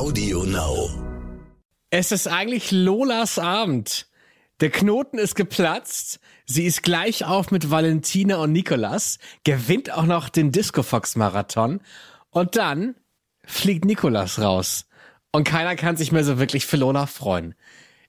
Audio 0.00 0.44
Now. 0.44 0.88
Es 1.90 2.10
ist 2.10 2.26
eigentlich 2.26 2.70
Lolas 2.70 3.38
Abend. 3.38 4.06
Der 4.60 4.70
Knoten 4.70 5.18
ist 5.18 5.34
geplatzt. 5.34 6.20
Sie 6.46 6.64
ist 6.64 6.82
gleich 6.82 7.26
auf 7.26 7.50
mit 7.50 7.70
Valentina 7.70 8.38
und 8.38 8.50
Nikolas, 8.52 9.18
gewinnt 9.44 9.92
auch 9.92 10.06
noch 10.06 10.30
den 10.30 10.52
Disco 10.52 10.82
Fox 10.82 11.16
Marathon 11.16 11.82
und 12.30 12.56
dann 12.56 12.94
fliegt 13.44 13.84
Nikolas 13.84 14.40
raus. 14.40 14.86
Und 15.32 15.44
keiner 15.44 15.76
kann 15.76 15.98
sich 15.98 16.12
mehr 16.12 16.24
so 16.24 16.38
wirklich 16.38 16.64
für 16.64 16.78
Lola 16.78 17.04
freuen. 17.04 17.54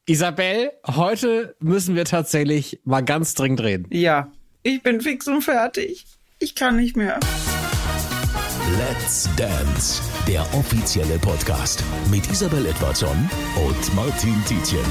Isabel, 0.05 0.71
heute 0.87 1.57
müssen 1.59 1.95
wir 1.95 2.05
tatsächlich 2.05 2.79
mal 2.85 3.03
ganz 3.03 3.35
dringend 3.35 3.63
reden. 3.63 3.87
Ja, 3.89 4.31
ich 4.63 4.81
bin 4.81 5.01
fix 5.01 5.27
und 5.27 5.41
fertig. 5.41 6.05
Ich 6.39 6.55
kann 6.55 6.77
nicht 6.77 6.95
mehr. 6.95 7.19
Let's 8.69 9.27
Dance, 9.35 10.01
der 10.27 10.41
offizielle 10.53 11.17
Podcast 11.17 11.83
mit 12.11 12.29
Isabel 12.29 12.65
Edwardson 12.67 13.29
und 13.55 13.95
Martin 13.95 14.35
Tietjen. 14.45 14.85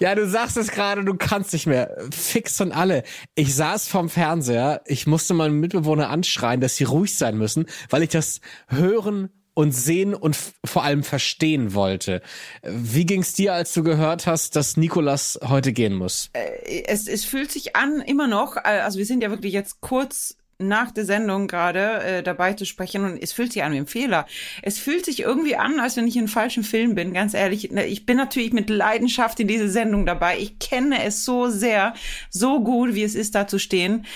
Ja, 0.00 0.16
du 0.16 0.26
sagst 0.28 0.56
es 0.56 0.72
gerade, 0.72 1.04
du 1.04 1.14
kannst 1.14 1.52
nicht 1.52 1.68
mehr. 1.68 1.96
Fix 2.12 2.60
und 2.60 2.72
alle. 2.72 3.04
Ich 3.36 3.54
saß 3.54 3.86
vorm 3.86 4.08
Fernseher, 4.08 4.82
ich 4.86 5.06
musste 5.06 5.32
meinen 5.32 5.60
Mitbewohner 5.60 6.10
anschreien, 6.10 6.60
dass 6.60 6.74
sie 6.76 6.84
ruhig 6.84 7.16
sein 7.16 7.38
müssen, 7.38 7.66
weil 7.88 8.02
ich 8.02 8.10
das 8.10 8.40
hören 8.66 9.30
und 9.54 9.72
sehen 9.72 10.14
und 10.14 10.36
vor 10.64 10.82
allem 10.82 11.02
verstehen 11.02 11.74
wollte. 11.74 12.22
Wie 12.62 13.06
ging's 13.06 13.34
dir, 13.34 13.54
als 13.54 13.72
du 13.74 13.82
gehört 13.82 14.26
hast, 14.26 14.56
dass 14.56 14.76
Nikolas 14.76 15.38
heute 15.46 15.72
gehen 15.72 15.94
muss? 15.94 16.30
Äh, 16.32 16.84
es, 16.86 17.06
es 17.06 17.24
fühlt 17.24 17.52
sich 17.52 17.76
an, 17.76 18.00
immer 18.00 18.28
noch, 18.28 18.56
äh, 18.56 18.80
also 18.82 18.98
wir 18.98 19.06
sind 19.06 19.22
ja 19.22 19.30
wirklich 19.30 19.52
jetzt 19.52 19.80
kurz 19.80 20.36
nach 20.62 20.90
der 20.90 21.04
Sendung 21.04 21.48
gerade 21.48 22.02
äh, 22.02 22.22
dabei 22.22 22.52
zu 22.54 22.64
sprechen 22.64 23.04
und 23.04 23.22
es 23.22 23.32
fühlt 23.32 23.52
sich 23.52 23.62
an 23.62 23.72
wie 23.72 23.78
ein 23.78 23.86
Fehler. 23.86 24.26
Es 24.62 24.78
fühlt 24.78 25.04
sich 25.04 25.20
irgendwie 25.20 25.56
an, 25.56 25.80
als 25.80 25.96
wenn 25.96 26.06
ich 26.06 26.14
in 26.14 26.22
einem 26.22 26.28
falschen 26.28 26.62
Film 26.62 26.94
bin, 26.94 27.12
ganz 27.12 27.34
ehrlich. 27.34 27.70
Ne, 27.70 27.86
ich 27.86 28.06
bin 28.06 28.16
natürlich 28.16 28.52
mit 28.52 28.70
Leidenschaft 28.70 29.40
in 29.40 29.48
diese 29.48 29.68
Sendung 29.68 30.06
dabei. 30.06 30.38
Ich 30.38 30.58
kenne 30.58 31.04
es 31.04 31.24
so 31.24 31.48
sehr, 31.48 31.94
so 32.30 32.62
gut, 32.62 32.94
wie 32.94 33.02
es 33.02 33.14
ist, 33.14 33.34
da 33.34 33.46
zu 33.46 33.58
stehen 33.58 34.06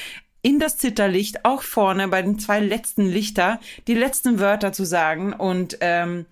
in 0.46 0.60
das 0.60 0.78
Zitterlicht, 0.78 1.44
auch 1.44 1.62
vorne 1.62 2.06
bei 2.06 2.22
den 2.22 2.38
zwei 2.38 2.60
letzten 2.60 3.04
Lichter, 3.04 3.58
die 3.88 3.94
letzten 3.94 4.38
Wörter 4.38 4.72
zu 4.72 4.84
sagen. 4.84 5.32
Und 5.32 5.78
ähm, 5.80 6.24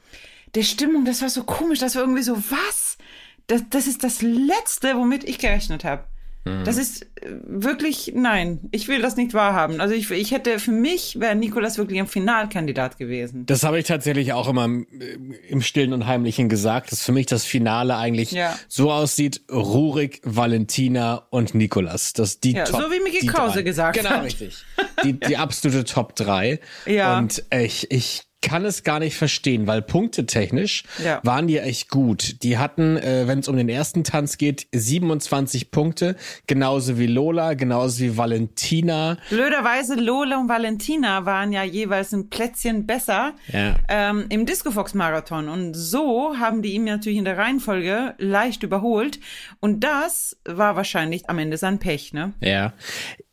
der 0.54 0.62
Stimmung, 0.62 1.04
das 1.04 1.20
war 1.20 1.28
so 1.28 1.42
komisch, 1.42 1.80
das 1.80 1.96
war 1.96 2.02
irgendwie 2.02 2.22
so, 2.22 2.36
was? 2.36 2.96
Das, 3.48 3.62
das 3.70 3.88
ist 3.88 4.04
das 4.04 4.22
Letzte, 4.22 4.96
womit 4.96 5.24
ich 5.24 5.38
gerechnet 5.38 5.82
habe. 5.82 6.04
Mhm. 6.44 6.64
Das 6.64 6.76
ist 6.76 7.02
äh, 7.02 7.06
wirklich, 7.46 8.12
nein, 8.14 8.60
ich 8.70 8.88
will 8.88 9.00
das 9.00 9.16
nicht 9.16 9.32
wahrhaben. 9.34 9.80
Also 9.80 9.94
ich, 9.94 10.10
ich 10.10 10.30
hätte, 10.30 10.58
für 10.58 10.72
mich 10.72 11.18
wäre 11.20 11.34
Nikolas 11.34 11.78
wirklich 11.78 11.98
ein 11.98 12.06
Finalkandidat 12.06 12.98
gewesen. 12.98 13.46
Das 13.46 13.62
habe 13.64 13.78
ich 13.78 13.86
tatsächlich 13.86 14.32
auch 14.32 14.48
immer 14.48 14.66
äh, 14.66 14.82
im 15.48 15.62
Stillen 15.62 15.92
und 15.92 16.06
Heimlichen 16.06 16.48
gesagt, 16.48 16.92
dass 16.92 17.02
für 17.02 17.12
mich 17.12 17.26
das 17.26 17.44
Finale 17.44 17.96
eigentlich 17.96 18.32
Ja. 18.32 18.58
so 18.68 18.92
aussieht, 18.92 19.42
Rurik, 19.50 20.20
Valentina 20.24 21.26
und 21.30 21.54
Nikolas. 21.54 22.12
Das 22.12 22.40
die 22.40 22.52
Ja, 22.52 22.64
Top, 22.64 22.82
so 22.82 22.90
wie 22.92 23.00
Mickey 23.00 23.20
die 23.20 23.26
Krause 23.26 23.54
drei. 23.54 23.62
gesagt 23.62 23.96
genau, 23.98 24.10
hat. 24.10 24.24
richtig. 24.24 24.64
Die, 25.02 25.12
die 25.18 25.36
absolute 25.36 25.84
Top 25.84 26.14
3. 26.14 26.60
Ja. 26.86 27.18
Und 27.18 27.42
ich, 27.52 27.90
ich 27.90 28.22
kann 28.44 28.64
es 28.64 28.84
gar 28.84 29.00
nicht 29.00 29.16
verstehen, 29.16 29.66
weil 29.66 29.82
punktetechnisch 29.82 30.84
Ja. 31.02 31.20
waren 31.24 31.48
die 31.48 31.58
echt 31.58 31.88
gut. 31.90 32.42
Die 32.42 32.58
hatten, 32.58 32.96
äh, 32.96 33.26
wenn 33.26 33.40
es 33.40 33.48
um 33.48 33.56
den 33.56 33.68
ersten 33.68 34.04
Tanz 34.04 34.38
geht, 34.38 34.66
27 34.72 35.70
Punkte, 35.70 36.14
genauso 36.46 36.98
wie 36.98 37.06
Lola, 37.06 37.54
genauso 37.54 38.00
wie 38.04 38.16
Valentina. 38.16 39.16
Blöderweise 39.30 39.94
Lola 39.94 40.38
und 40.38 40.48
Valentina 40.48 41.24
waren 41.26 41.52
ja 41.52 41.64
jeweils 41.64 42.12
ein 42.12 42.28
Plätzchen 42.28 42.86
besser 42.86 43.32
Ja. 43.52 43.76
ähm, 43.88 44.26
im 44.28 44.46
Disco 44.46 44.70
Fox 44.70 44.94
Marathon. 44.94 45.48
Und 45.48 45.74
so 45.74 46.36
haben 46.38 46.62
die 46.62 46.74
ihn 46.74 46.84
natürlich 46.84 47.18
in 47.18 47.24
der 47.24 47.38
Reihenfolge 47.38 48.14
leicht 48.18 48.62
überholt. 48.62 49.18
Und 49.60 49.80
das 49.82 50.36
war 50.44 50.76
wahrscheinlich 50.76 51.28
am 51.28 51.38
Ende 51.38 51.56
sein 51.56 51.78
Pech, 51.78 52.12
ne? 52.12 52.32
Ja. 52.40 52.72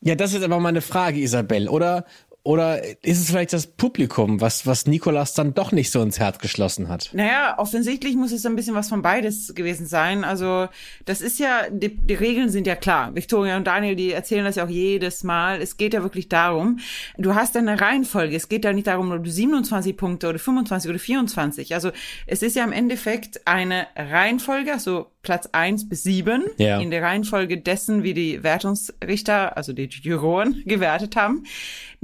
Ja, 0.00 0.14
das 0.14 0.32
ist 0.34 0.42
aber 0.42 0.58
meine 0.58 0.80
Frage, 0.80 1.20
Isabel. 1.20 1.68
Oder, 1.68 2.04
oder 2.44 2.82
ist 3.04 3.20
es 3.20 3.30
vielleicht 3.30 3.52
das 3.52 3.68
Publikum, 3.68 4.40
was, 4.40 4.66
was 4.66 4.86
Nikolas 4.86 5.34
dann 5.34 5.54
doch 5.54 5.70
nicht 5.70 5.92
so 5.92 6.02
ins 6.02 6.18
Herz 6.18 6.38
geschlossen 6.38 6.88
hat? 6.88 7.10
Naja, 7.12 7.54
offensichtlich 7.58 8.16
muss 8.16 8.32
es 8.32 8.44
ein 8.44 8.56
bisschen 8.56 8.74
was 8.74 8.88
von 8.88 9.00
beides 9.00 9.54
gewesen 9.54 9.86
sein. 9.86 10.24
Also, 10.24 10.68
das 11.04 11.20
ist 11.20 11.38
ja, 11.38 11.70
die, 11.70 11.96
die 11.96 12.14
Regeln 12.14 12.48
sind 12.48 12.66
ja 12.66 12.74
klar. 12.74 13.14
Victoria 13.14 13.56
und 13.56 13.66
Daniel, 13.68 13.94
die 13.94 14.10
erzählen 14.10 14.44
das 14.44 14.56
ja 14.56 14.64
auch 14.64 14.68
jedes 14.68 15.22
Mal. 15.22 15.60
Es 15.62 15.76
geht 15.76 15.94
ja 15.94 16.02
wirklich 16.02 16.28
darum, 16.28 16.80
du 17.16 17.34
hast 17.36 17.56
eine 17.56 17.80
Reihenfolge. 17.80 18.34
Es 18.34 18.48
geht 18.48 18.64
ja 18.64 18.72
nicht 18.72 18.88
darum, 18.88 19.12
ob 19.12 19.22
du 19.22 19.30
27 19.30 19.96
Punkte 19.96 20.28
oder 20.28 20.40
25 20.40 20.90
oder 20.90 20.98
24. 20.98 21.74
Also, 21.74 21.92
es 22.26 22.42
ist 22.42 22.56
ja 22.56 22.64
im 22.64 22.72
Endeffekt 22.72 23.46
eine 23.46 23.86
Reihenfolge, 23.94 24.72
also 24.72 25.06
Platz 25.22 25.48
1 25.52 25.88
bis 25.88 26.02
7 26.02 26.42
Ja. 26.56 26.80
in 26.80 26.90
der 26.90 27.02
Reihenfolge 27.02 27.58
dessen, 27.58 28.02
wie 28.02 28.14
die 28.14 28.42
Wertungsrichter, 28.42 29.56
also 29.56 29.72
die 29.72 29.84
Juroren, 29.84 30.62
gewertet 30.66 31.14
haben. 31.14 31.44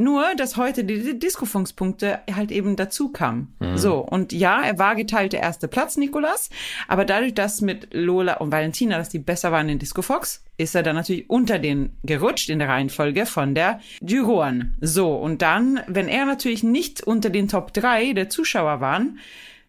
Nur, 0.01 0.37
dass 0.37 0.57
heute 0.57 0.85
die 0.85 1.19
Disco-Funkspunkte 1.19 2.21
halt 2.33 2.53
eben 2.53 2.77
dazu 2.77 3.09
kamen. 3.09 3.53
So, 3.75 3.99
und 3.99 4.33
ja, 4.33 4.63
er 4.63 4.79
war 4.79 4.95
geteilte 4.95 5.39
erste 5.39 5.67
Platz, 5.67 5.97
Nikolas, 5.97 6.51
aber 6.87 7.05
dadurch, 7.05 7.35
dass 7.35 7.61
mit 7.61 7.93
Lola 7.93 8.35
und 8.35 8.53
Valentina, 8.53 8.97
dass 8.97 9.09
die 9.09 9.19
besser 9.19 9.51
waren 9.51 9.69
in 9.69 9.81
Disco 9.81 10.03
Fox, 10.03 10.45
ist 10.57 10.77
er 10.77 10.85
dann 10.85 10.95
natürlich 10.95 11.29
unter 11.29 11.59
den 11.59 11.91
gerutscht 12.05 12.49
in 12.49 12.61
der 12.61 12.69
Reihenfolge 12.69 13.27
von 13.27 13.57
der 13.57 13.81
Juroren. 14.01 14.77
So, 14.81 15.17
und 15.17 15.43
dann, 15.43 15.81
wenn 15.89 16.07
er 16.07 16.27
natürlich 16.27 16.63
nicht 16.63 17.03
unter 17.03 17.29
den 17.29 17.49
Top 17.49 17.75
3 17.75 18.13
der 18.13 18.29
Zuschauer 18.29 18.81
waren, 18.81 19.19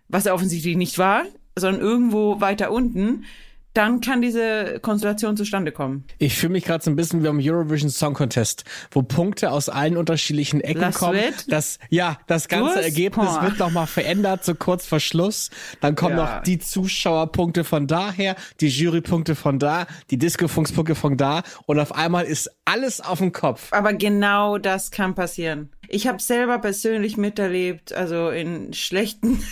was 0.10 0.28
er 0.28 0.36
offensichtlich 0.36 0.78
nicht 0.78 1.00
war, 1.00 1.24
sondern 1.58 1.82
irgendwo 1.82 2.40
weiter 2.40 2.72
unten, 2.72 3.26
dann 3.74 4.02
kann 4.02 4.22
diese 4.22 4.80
Konstellation 4.82 5.38
zustande 5.38 5.72
kommen. 5.72 6.04
Ich 6.18 6.36
fühle 6.36 6.54
mich 6.54 6.66
gerade 6.66 6.84
so 6.84 6.90
ein 6.90 6.96
bisschen 6.96 7.24
wie 7.24 7.28
am 7.28 7.40
Eurovision 7.40 7.90
Song 7.90 8.14
Contest, 8.16 8.64
wo 8.92 9.04
Punkte 9.04 9.52
aus 9.52 9.70
allen 9.70 9.96
unterschiedlichen 9.96 10.60
Ecken 10.62 10.82
La 10.82 10.92
kommen. 10.92 11.20
suite? 11.20 11.46
Das, 11.52 11.78
ja, 11.90 12.18
das 12.28 12.48
ganze 12.48 12.74
Douze 12.76 12.84
Ergebnis 12.84 13.28
points. 13.28 13.42
wird 13.44 13.60
nochmal 13.60 13.88
verändert, 13.88 14.44
so 14.44 14.56
kurz 14.56 14.86
vor 14.86 15.00
Schluss. 15.00 15.50
Dann 15.82 15.96
kommen 15.96 16.18
Ja. 16.18 16.36
noch 16.38 16.44
die 16.44 16.60
Zuschauerpunkte 16.60 17.64
von 17.64 17.88
daher, 17.88 18.36
die 18.60 18.68
Jurypunkte 18.70 19.36
von 19.36 19.60
da, 19.60 19.86
die 20.10 20.18
Disco-Funkspunkte 20.18 20.96
von 20.96 21.16
da 21.18 21.44
und 21.66 21.80
auf 21.80 21.94
einmal 21.96 22.26
ist 22.26 22.50
alles 22.66 23.02
auf 23.02 23.20
dem 23.20 23.32
Kopf. 23.32 23.72
Aber 23.72 23.94
genau 23.94 24.58
das 24.58 24.92
kann 24.92 25.16
passieren. 25.16 25.70
Ich 25.88 26.08
habe 26.08 26.22
selber 26.22 26.60
persönlich 26.60 27.18
miterlebt, 27.18 27.94
also 27.94 28.30
in 28.30 28.74
schlechten, 28.74 29.44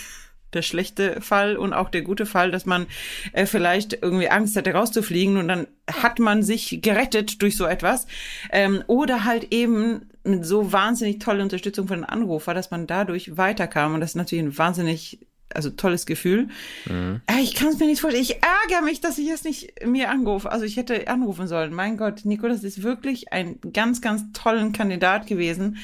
der 0.54 0.62
schlechte 0.62 1.20
Fall 1.20 1.56
und 1.56 1.72
auch 1.72 1.90
der 1.90 2.02
gute 2.02 2.26
Fall, 2.26 2.50
dass 2.50 2.66
man 2.66 2.86
äh, 3.32 3.46
vielleicht 3.46 3.94
irgendwie 3.94 4.30
Angst 4.30 4.56
hatte 4.56 4.72
rauszufliegen 4.72 5.36
und 5.36 5.48
dann 5.48 5.66
hat 5.90 6.18
man 6.18 6.42
sich 6.42 6.80
gerettet 6.82 7.42
durch 7.42 7.56
so 7.56 7.66
etwas. 7.66 8.06
Ähm, 8.50 8.82
oder 8.86 9.24
halt 9.24 9.52
eben 9.52 10.08
mit 10.24 10.44
so 10.44 10.72
wahnsinnig 10.72 11.18
tolle 11.18 11.42
Unterstützung 11.42 11.88
von 11.88 11.98
den 11.98 12.04
Anrufer, 12.04 12.54
dass 12.54 12.70
man 12.70 12.86
dadurch 12.86 13.36
weiterkam 13.36 13.94
und 13.94 14.00
das 14.00 14.10
ist 14.10 14.16
natürlich 14.16 14.44
ein 14.44 14.58
wahnsinnig 14.58 15.20
also 15.54 15.70
tolles 15.70 16.06
Gefühl. 16.06 16.48
Äh, 16.86 17.40
Ich 17.40 17.54
kann 17.54 17.68
es 17.68 17.78
mir 17.78 17.86
nicht 17.86 18.00
vorstellen. 18.00 18.22
Ich 18.22 18.36
ärgere 18.42 18.84
mich, 18.84 19.00
dass 19.00 19.18
ich 19.18 19.30
es 19.30 19.44
nicht 19.44 19.86
mir 19.86 20.10
anrufe. 20.10 20.50
Also 20.50 20.64
ich 20.64 20.76
hätte 20.76 21.08
anrufen 21.08 21.48
sollen. 21.48 21.72
Mein 21.72 21.96
Gott, 21.96 22.24
Nikolas 22.24 22.64
ist 22.64 22.82
wirklich 22.82 23.32
ein 23.32 23.58
ganz, 23.72 24.00
ganz 24.00 24.24
tollen 24.32 24.72
Kandidat 24.72 25.26
gewesen. 25.26 25.78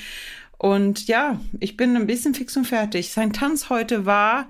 Und 0.65 1.09
ja, 1.09 1.39
ich 1.61 1.77
bin 1.77 1.95
ein 1.95 2.07
bisschen 2.07 2.33
fix 2.33 2.57
und 2.57 2.65
fertig. 2.65 3.13
Sein 3.13 3.35
Tanz 3.35 3.69
heute 3.69 4.07
war 4.07 4.49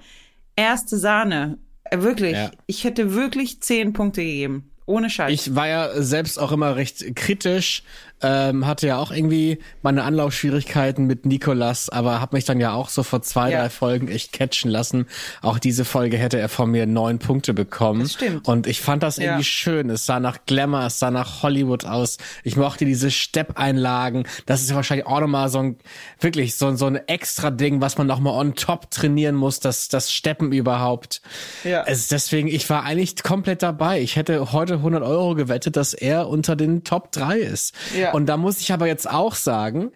erste 0.54 0.96
Sahne. 0.96 1.58
Äh, 1.82 2.02
Wirklich. 2.02 2.34
Ja. 2.34 2.52
Ich 2.66 2.84
hätte 2.84 3.16
wirklich 3.16 3.60
zehn 3.62 3.92
Punkte 3.92 4.22
gegeben. 4.22 4.70
Ohne 4.86 5.10
Scheiß. 5.10 5.32
Ich 5.32 5.56
war 5.56 5.66
ja 5.66 6.00
selbst 6.00 6.38
auch 6.38 6.52
immer 6.52 6.76
recht 6.76 7.16
kritisch, 7.16 7.82
ähm, 8.24 8.66
hatte 8.66 8.86
ja 8.86 8.96
auch 8.98 9.10
irgendwie 9.10 9.58
meine 9.82 10.02
Anlaufschwierigkeiten 10.04 11.06
mit 11.06 11.26
Nikolas, 11.26 11.88
aber 11.90 12.20
habe 12.20 12.36
mich 12.36 12.44
dann 12.46 12.58
ja 12.60 12.72
auch 12.72 12.88
so 12.88 13.02
vor 13.02 13.20
zwei, 13.22 13.50
Ja. 13.50 13.60
drei 13.60 13.70
Folgen 13.70 14.08
echt 14.08 14.32
catchen 14.32 14.70
lassen. 14.70 15.06
Auch 15.42 15.58
diese 15.58 15.84
Folge 15.84 16.16
hätte 16.16 16.38
er 16.38 16.48
von 16.48 16.70
mir 16.70 16.86
neun 16.86 17.18
Punkte 17.18 17.52
bekommen. 17.52 18.00
Das 18.02 18.14
stimmt. 18.14 18.48
Und 18.48 18.66
ich 18.66 18.80
fand 18.80 19.02
das 19.02 19.18
irgendwie 19.18 19.40
Ja. 19.40 19.44
schön. 19.44 19.90
Es 19.90 20.06
sah 20.06 20.20
nach 20.20 20.38
Glamour, 20.46 20.86
es 20.86 20.98
sah 20.98 21.10
nach 21.10 21.42
Hollywood 21.42 21.84
aus. 21.84 22.16
Ich 22.42 22.56
mochte 22.56 22.84
diese 22.86 23.10
Steppeinlagen. 23.10 24.26
Das 24.46 24.62
ist 24.62 24.70
ja 24.70 24.76
wahrscheinlich 24.76 25.06
auch 25.06 25.20
nochmal 25.20 25.48
so 25.48 25.58
ein, 25.58 25.76
wirklich 26.20 26.56
so, 26.56 26.74
so 26.76 26.86
ein 26.86 26.96
extra 27.08 27.50
Ding, 27.50 27.80
was 27.80 27.98
man 27.98 28.06
nochmal 28.06 28.34
on 28.34 28.54
top 28.54 28.90
trainieren 28.90 29.34
muss, 29.34 29.60
das, 29.60 29.88
das 29.88 30.12
Steppen 30.12 30.52
überhaupt. 30.52 31.20
Ja. 31.62 31.84
Es, 31.86 32.08
deswegen, 32.08 32.48
ich 32.48 32.68
war 32.70 32.84
eigentlich 32.84 33.22
komplett 33.22 33.62
dabei. 33.62 34.00
Ich 34.00 34.16
hätte 34.16 34.52
heute 34.52 34.74
100 34.74 35.02
Euro 35.02 35.34
gewettet, 35.34 35.76
dass 35.76 35.92
er 35.92 36.28
unter 36.28 36.56
den 36.56 36.84
Top 36.84 37.12
3 37.12 37.38
ist. 37.38 37.74
Ja. 37.96 38.12
Und 38.14 38.26
da 38.26 38.36
muss 38.36 38.60
ich 38.60 38.72
aber 38.72 38.86
jetzt 38.86 39.10
auch 39.10 39.34
sagen, 39.34 39.90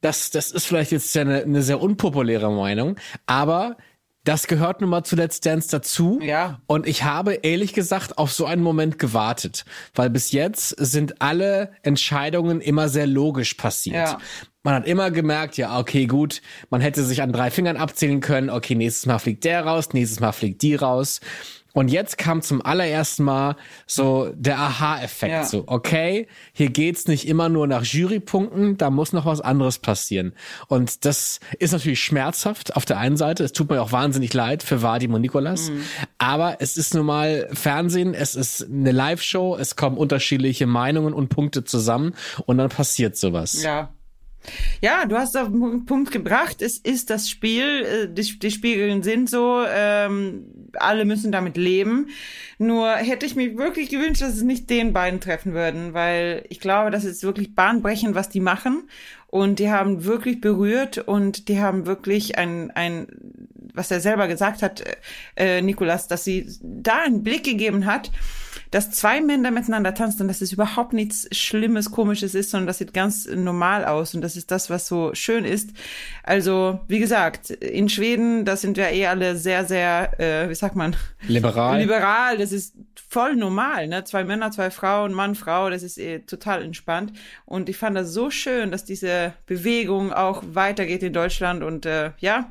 dass 0.00 0.30
das 0.30 0.52
ist 0.52 0.68
vielleicht 0.68 0.92
jetzt 0.92 1.12
ja 1.16 1.22
eine, 1.22 1.42
eine 1.42 1.62
sehr 1.62 1.80
unpopuläre 1.80 2.48
Meinung, 2.52 2.94
aber 3.26 3.76
das 4.22 4.46
gehört 4.46 4.80
nun 4.80 4.90
mal 4.90 5.02
zu 5.02 5.16
Let's 5.16 5.40
Dance 5.40 5.68
dazu. 5.72 6.20
Ja. 6.22 6.60
Und 6.68 6.86
ich 6.86 7.02
habe 7.02 7.34
ehrlich 7.34 7.72
gesagt 7.72 8.18
auf 8.18 8.32
so 8.32 8.46
einen 8.46 8.62
Moment 8.62 9.00
gewartet, 9.00 9.64
weil 9.96 10.10
bis 10.10 10.30
jetzt 10.30 10.76
sind 10.78 11.20
alle 11.20 11.72
Entscheidungen 11.82 12.60
immer 12.60 12.88
sehr 12.88 13.08
logisch 13.08 13.54
passiert. 13.54 13.96
Ja. 13.96 14.18
Man 14.62 14.74
hat 14.76 14.86
immer 14.86 15.10
gemerkt, 15.10 15.56
ja, 15.56 15.76
okay, 15.76 16.06
gut, 16.06 16.42
man 16.70 16.80
hätte 16.80 17.02
sich 17.02 17.20
an 17.20 17.32
drei 17.32 17.50
Fingern 17.50 17.76
abzählen 17.76 18.20
können, 18.20 18.48
okay, 18.48 18.76
nächstes 18.76 19.06
Mal 19.06 19.18
fliegt 19.18 19.42
der 19.42 19.64
raus, 19.64 19.92
nächstes 19.92 20.20
Mal 20.20 20.30
fliegt 20.30 20.62
die 20.62 20.76
raus. 20.76 21.20
Und 21.76 21.88
jetzt 21.88 22.16
kam 22.16 22.40
zum 22.40 22.64
allerersten 22.64 23.22
Mal 23.22 23.54
so 23.86 24.32
der 24.34 24.58
Aha-Effekt. 24.58 25.30
Ja. 25.30 25.44
So, 25.44 25.64
okay, 25.66 26.26
hier 26.54 26.70
geht's 26.70 27.06
nicht 27.06 27.28
immer 27.28 27.50
nur 27.50 27.66
nach 27.66 27.84
Jurypunkten, 27.84 28.78
da 28.78 28.88
muss 28.88 29.12
noch 29.12 29.26
was 29.26 29.42
anderes 29.42 29.78
passieren. 29.78 30.32
Und 30.68 31.04
das 31.04 31.38
ist 31.58 31.72
natürlich 31.72 32.02
schmerzhaft 32.02 32.76
auf 32.76 32.86
der 32.86 32.96
einen 32.96 33.18
Seite. 33.18 33.44
Es 33.44 33.52
tut 33.52 33.68
mir 33.68 33.82
auch 33.82 33.92
wahnsinnig 33.92 34.32
leid 34.32 34.62
für 34.62 34.80
Vadim 34.80 35.12
und 35.12 35.20
Nikolas. 35.20 35.70
Aber 36.16 36.56
es 36.60 36.78
ist 36.78 36.94
nun 36.94 37.04
mal 37.04 37.46
Fernsehen, 37.52 38.14
es 38.14 38.36
ist 38.36 38.64
eine 38.70 38.92
Live-Show, 38.92 39.58
es 39.60 39.76
kommen 39.76 39.98
unterschiedliche 39.98 40.66
Meinungen 40.66 41.12
und 41.12 41.28
Punkte 41.28 41.62
zusammen 41.64 42.14
und 42.46 42.56
dann 42.56 42.70
passiert 42.70 43.18
sowas. 43.18 43.62
Ja. 43.62 43.90
Ja, 44.80 45.04
du 45.06 45.16
hast 45.16 45.36
auf 45.36 45.48
den 45.48 45.86
Punkt 45.86 46.10
gebracht. 46.10 46.62
Es 46.62 46.78
ist 46.78 47.10
das 47.10 47.28
Spiel. 47.30 47.84
äh, 47.84 48.08
Die, 48.08 48.38
die 48.38 48.50
Spielregeln 48.50 49.02
sind 49.02 49.28
so. 49.30 49.62
Ähm, 49.68 50.46
alle 50.74 51.04
müssen 51.04 51.32
damit 51.32 51.56
leben. 51.56 52.08
Nur 52.58 52.90
hätte 52.94 53.26
ich 53.26 53.36
mir 53.36 53.56
wirklich 53.56 53.88
gewünscht, 53.88 54.22
dass 54.22 54.34
es 54.34 54.42
nicht 54.42 54.68
den 54.70 54.92
beiden 54.92 55.20
treffen 55.20 55.52
würden, 55.52 55.94
weil 55.94 56.44
ich 56.48 56.60
glaube, 56.60 56.90
das 56.90 57.04
ist 57.04 57.22
wirklich 57.22 57.54
bahnbrechend, 57.54 58.14
was 58.14 58.28
die 58.28 58.40
machen. 58.40 58.88
Und 59.28 59.58
die 59.58 59.70
haben 59.70 60.04
wirklich 60.04 60.40
berührt 60.40 60.98
und 60.98 61.48
die 61.48 61.60
haben 61.60 61.86
wirklich 61.86 62.38
ein, 62.38 62.70
ein 62.70 63.08
was 63.74 63.90
er 63.90 64.00
selber 64.00 64.26
gesagt 64.28 64.62
hat, 64.62 64.82
äh, 65.36 65.60
Nikolas, 65.60 66.08
dass 66.08 66.24
sie 66.24 66.46
da 66.62 67.02
einen 67.04 67.22
Blick 67.22 67.44
gegeben 67.44 67.84
hat, 67.84 68.10
dass 68.70 68.90
zwei 68.90 69.20
Männer 69.20 69.50
miteinander 69.50 69.94
tanzen 69.94 70.22
und 70.22 70.28
dass 70.28 70.40
es 70.40 70.52
überhaupt 70.52 70.92
nichts 70.92 71.28
Schlimmes, 71.32 71.90
Komisches 71.90 72.34
ist, 72.34 72.50
sondern 72.50 72.66
das 72.66 72.78
sieht 72.78 72.92
ganz 72.92 73.26
normal 73.26 73.84
aus 73.84 74.14
und 74.14 74.20
das 74.20 74.36
ist 74.36 74.50
das, 74.50 74.70
was 74.70 74.86
so 74.86 75.14
schön 75.14 75.44
ist. 75.44 75.70
Also, 76.22 76.80
wie 76.88 76.98
gesagt, 76.98 77.50
in 77.50 77.88
Schweden, 77.88 78.44
da 78.44 78.56
sind 78.56 78.76
wir 78.76 78.90
eh 78.90 79.06
alle 79.06 79.36
sehr, 79.36 79.64
sehr, 79.64 80.20
äh, 80.20 80.48
wie 80.48 80.54
sagt 80.54 80.76
man? 80.76 80.96
Liberal. 81.26 81.80
Liberal, 81.80 82.38
das 82.38 82.52
ist 82.52 82.74
voll 83.08 83.36
normal, 83.36 83.88
ne? 83.88 84.04
Zwei 84.04 84.24
Männer, 84.24 84.50
zwei 84.50 84.70
Frauen, 84.70 85.12
Mann, 85.12 85.34
Frau, 85.34 85.70
das 85.70 85.82
ist 85.82 85.98
eh 85.98 86.20
total 86.20 86.62
entspannt. 86.62 87.12
Und 87.44 87.68
ich 87.68 87.76
fand 87.76 87.96
das 87.96 88.12
so 88.12 88.30
schön, 88.30 88.70
dass 88.70 88.84
diese 88.84 89.32
Bewegung 89.46 90.12
auch 90.12 90.42
weitergeht 90.52 91.02
in 91.02 91.12
Deutschland 91.12 91.62
und 91.62 91.86
äh, 91.86 92.10
ja, 92.18 92.50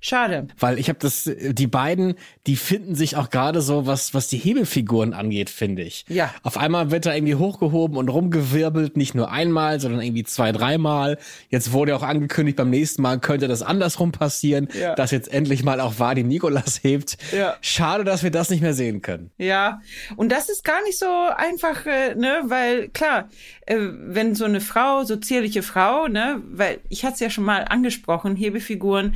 Schade. 0.00 0.46
Weil 0.58 0.78
ich 0.78 0.88
habe 0.88 0.98
das, 1.00 1.30
die 1.38 1.66
beiden, 1.66 2.14
die 2.46 2.56
finden 2.56 2.94
sich 2.94 3.16
auch 3.16 3.30
gerade 3.30 3.60
so, 3.60 3.86
was, 3.86 4.14
was 4.14 4.28
die 4.28 4.36
Hebelfiguren 4.38 5.12
angeht, 5.14 5.50
finde 5.50 5.82
ich. 5.82 6.04
Ja. 6.08 6.32
Auf 6.42 6.56
einmal 6.58 6.90
wird 6.90 7.06
er 7.06 7.16
irgendwie 7.16 7.34
hochgehoben 7.34 7.96
und 7.96 8.08
rumgewirbelt, 8.08 8.96
nicht 8.96 9.14
nur 9.14 9.30
einmal, 9.30 9.80
sondern 9.80 10.00
irgendwie 10.02 10.24
zwei, 10.24 10.52
dreimal. 10.52 11.18
Jetzt 11.48 11.72
wurde 11.72 11.96
auch 11.96 12.02
angekündigt, 12.02 12.56
beim 12.56 12.70
nächsten 12.70 13.02
Mal 13.02 13.18
könnte 13.20 13.48
das 13.48 13.62
andersrum 13.62 14.12
passieren, 14.12 14.68
Ja. 14.78 14.94
dass 14.94 15.10
jetzt 15.10 15.32
endlich 15.32 15.64
mal 15.64 15.80
auch 15.80 15.98
Vadim 15.98 16.28
Nikolas 16.28 16.82
hebt. 16.82 17.16
Ja. 17.32 17.56
Schade, 17.60 18.04
dass 18.04 18.22
wir 18.22 18.30
das 18.30 18.50
nicht 18.50 18.60
mehr 18.62 18.74
sehen 18.74 19.02
können. 19.02 19.30
Ja, 19.38 19.80
und 20.16 20.30
das 20.30 20.48
ist 20.48 20.64
gar 20.64 20.82
nicht 20.84 20.98
so 20.98 21.06
einfach, 21.36 21.84
äh, 21.86 22.14
ne, 22.14 22.42
weil 22.46 22.88
klar, 22.88 23.28
äh, 23.66 23.76
wenn 23.78 24.34
so 24.34 24.44
eine 24.44 24.60
Frau, 24.60 25.04
so 25.04 25.16
zierliche 25.16 25.62
Frau, 25.62 26.06
ne, 26.08 26.42
weil 26.50 26.78
ich 26.88 27.04
hatte 27.04 27.14
es 27.14 27.20
ja 27.20 27.30
schon 27.30 27.44
mal 27.44 27.64
angesprochen, 27.68 28.36
Hebefiguren 28.36 29.14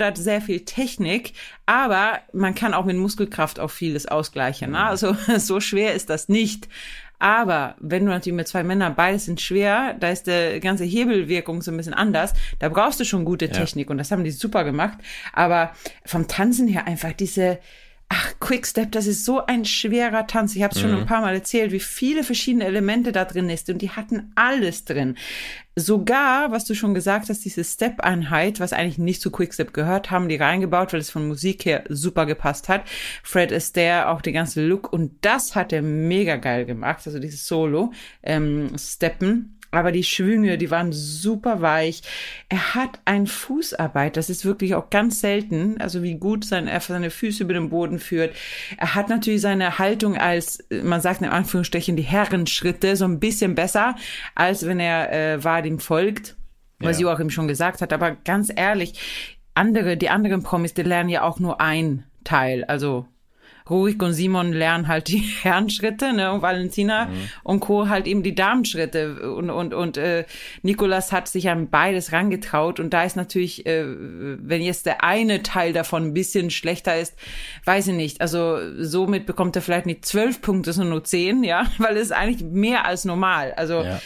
fördert 0.00 0.16
sehr 0.16 0.40
viel 0.40 0.60
Technik, 0.60 1.34
aber 1.66 2.20
man 2.32 2.54
kann 2.54 2.72
auch 2.72 2.86
mit 2.86 2.96
Muskelkraft 2.96 3.60
auch 3.60 3.70
vieles 3.70 4.06
ausgleichen. 4.06 4.70
Ne? 4.70 4.82
Also 4.82 5.14
so 5.36 5.60
schwer 5.60 5.94
ist 5.94 6.08
das 6.08 6.28
nicht. 6.28 6.68
Aber 7.18 7.74
wenn 7.80 8.06
du 8.06 8.10
natürlich 8.10 8.36
mit 8.36 8.48
zwei 8.48 8.62
Männern, 8.62 8.94
beides 8.94 9.26
sind 9.26 9.42
schwer, 9.42 9.94
da 10.00 10.08
ist 10.08 10.26
die 10.26 10.58
ganze 10.60 10.84
Hebelwirkung 10.84 11.60
so 11.60 11.70
ein 11.70 11.76
bisschen 11.76 11.92
anders. 11.92 12.32
Da 12.60 12.70
brauchst 12.70 12.98
du 12.98 13.04
schon 13.04 13.26
gute 13.26 13.50
Technik 13.50 13.90
und 13.90 13.98
das 13.98 14.10
haben 14.10 14.24
die 14.24 14.30
super 14.30 14.64
gemacht. 14.64 14.96
Aber 15.34 15.74
vom 16.06 16.28
Tanzen 16.28 16.66
her 16.66 16.86
einfach 16.86 17.12
diese, 17.12 17.58
ach, 18.12 18.34
Quickstep, 18.40 18.90
das 18.90 19.06
ist 19.06 19.24
so 19.24 19.46
ein 19.46 19.64
schwerer 19.64 20.26
Tanz. 20.26 20.56
Ich 20.56 20.62
habe 20.64 20.74
es 20.74 20.80
schon 20.80 20.92
ein 20.94 21.06
paar 21.06 21.20
Mal 21.20 21.32
erzählt, 21.32 21.70
wie 21.70 21.80
viele 21.80 22.24
verschiedene 22.24 22.64
Elemente 22.64 23.12
da 23.12 23.24
drin 23.24 23.48
ist 23.48 23.70
und 23.70 23.80
die 23.80 23.90
hatten 23.90 24.32
alles 24.34 24.84
drin. 24.84 25.16
Sogar, 25.76 26.50
was 26.50 26.64
du 26.64 26.74
schon 26.74 26.92
gesagt 26.92 27.28
hast, 27.28 27.44
diese 27.44 27.62
Step-Einheit, 27.62 28.58
was 28.58 28.72
eigentlich 28.72 28.98
nicht 28.98 29.22
zu 29.22 29.30
Quickstep 29.30 29.72
gehört, 29.72 30.10
haben 30.10 30.28
die 30.28 30.36
reingebaut, 30.36 30.92
weil 30.92 31.00
es 31.00 31.10
von 31.10 31.28
Musik 31.28 31.64
her 31.64 31.84
super 31.88 32.26
gepasst 32.26 32.68
hat. 32.68 32.82
Fred 33.22 33.52
Astaire, 33.52 34.08
auch 34.08 34.20
der 34.20 34.32
ganze 34.32 34.66
Look 34.66 34.92
und 34.92 35.12
das 35.20 35.54
hat 35.54 35.72
er 35.72 35.82
mega 35.82 36.34
geil 36.34 36.66
gemacht, 36.66 37.02
also 37.06 37.20
dieses 37.20 37.46
Solo, 37.46 37.92
ähm, 38.24 38.72
Steppen. 38.76 39.59
Aber 39.72 39.92
die 39.92 40.02
Schwünge, 40.04 40.58
die 40.58 40.70
waren 40.70 40.92
super 40.92 41.60
weich. 41.62 42.02
Er 42.48 42.74
hat 42.74 43.00
ein 43.04 43.26
Fußarbeit, 43.26 44.16
das 44.16 44.28
ist 44.28 44.44
wirklich 44.44 44.74
auch 44.74 44.90
ganz 44.90 45.20
selten. 45.20 45.80
Also 45.80 46.02
wie 46.02 46.16
gut 46.16 46.44
sein, 46.44 46.66
er 46.66 46.80
seine 46.80 47.10
Füße 47.10 47.44
über 47.44 47.54
den 47.54 47.70
Boden 47.70 47.98
führt. 47.98 48.34
Er 48.76 48.94
hat 48.94 49.08
natürlich 49.08 49.40
seine 49.40 49.78
Haltung 49.78 50.16
als, 50.16 50.64
man 50.82 51.00
sagt 51.00 51.22
in 51.22 51.28
Anführungsstrichen, 51.28 51.96
die 51.96 52.02
Herrenschritte 52.02 52.96
so 52.96 53.04
ein 53.04 53.20
bisschen 53.20 53.54
besser, 53.54 53.94
als 54.34 54.66
wenn 54.66 54.80
er 54.80 55.12
äh, 55.12 55.44
Vadim 55.44 55.78
folgt. 55.78 56.36
Was 56.80 56.98
Ja. 56.98 57.06
sie 57.06 57.12
auch 57.14 57.20
ihm 57.20 57.30
schon 57.30 57.46
gesagt 57.46 57.82
hat. 57.82 57.92
Aber 57.92 58.12
ganz 58.24 58.50
ehrlich, 58.54 58.98
andere, 59.54 59.96
die 59.96 60.08
anderen 60.08 60.42
Promis, 60.42 60.74
die 60.74 60.82
lernen 60.82 61.10
ja 61.10 61.22
auch 61.22 61.38
nur 61.38 61.60
ein 61.60 62.04
Teil. 62.24 62.64
Also 62.64 63.06
Rurik 63.70 64.02
und 64.02 64.12
Simon 64.12 64.52
lernen 64.52 64.88
halt 64.88 65.08
die 65.08 65.18
Herrenschritte, 65.42 66.12
ne, 66.12 66.32
und 66.32 66.42
Valentina 66.42 67.08
und 67.44 67.60
Co. 67.60 67.88
halt 67.88 68.06
eben 68.06 68.22
die 68.22 68.34
Damenschritte 68.34 69.32
und 69.34 69.48
und 69.50 69.72
und 69.74 69.96
äh, 69.96 70.24
Nikolas 70.62 71.12
hat 71.12 71.28
sich 71.28 71.48
an 71.48 71.70
beides 71.70 72.12
rangetraut 72.12 72.80
und 72.80 72.90
da 72.92 73.04
ist 73.04 73.16
natürlich, 73.16 73.64
äh, 73.66 73.84
wenn 73.86 74.62
jetzt 74.62 74.86
der 74.86 75.04
eine 75.04 75.42
Teil 75.42 75.72
davon 75.72 76.04
ein 76.06 76.14
bisschen 76.14 76.50
schlechter 76.50 76.98
ist, 76.98 77.16
weiß 77.64 77.88
ich 77.88 77.94
nicht. 77.94 78.20
Also 78.20 78.58
somit 78.82 79.26
bekommt 79.26 79.54
er 79.56 79.62
vielleicht 79.62 79.86
nicht 79.86 80.04
zwölf 80.04 80.40
Punkte, 80.42 80.72
sondern 80.72 80.90
nur 80.90 81.04
zehn, 81.04 81.44
ja, 81.44 81.66
weil 81.78 81.96
es 81.96 82.04
ist 82.04 82.12
eigentlich 82.12 82.42
mehr 82.50 82.84
als 82.86 83.04
normal. 83.04 83.52
Also 83.56 83.82
Ja. 83.82 84.00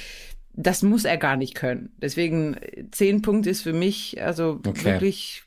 das 0.53 0.83
muss 0.83 1.05
er 1.05 1.17
gar 1.17 1.37
nicht 1.37 1.55
können. 1.55 1.91
Deswegen 2.01 2.55
äh, 2.55 2.85
zehn 2.91 3.23
Punkte 3.23 3.51
ist 3.51 3.63
für 3.63 3.73
mich 3.73 4.23
also 4.23 4.61
Okay. 4.67 4.85
wirklich 4.85 5.43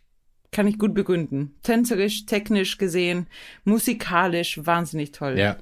kann 0.52 0.66
ich 0.66 0.80
gut 0.80 0.94
begründen. 0.94 1.54
Tänzerisch, 1.62 2.26
technisch 2.26 2.78
gesehen, 2.78 3.28
musikalisch 3.66 4.60
wahnsinnig 4.66 5.12
toll. 5.12 5.38
Ja. 5.38 5.58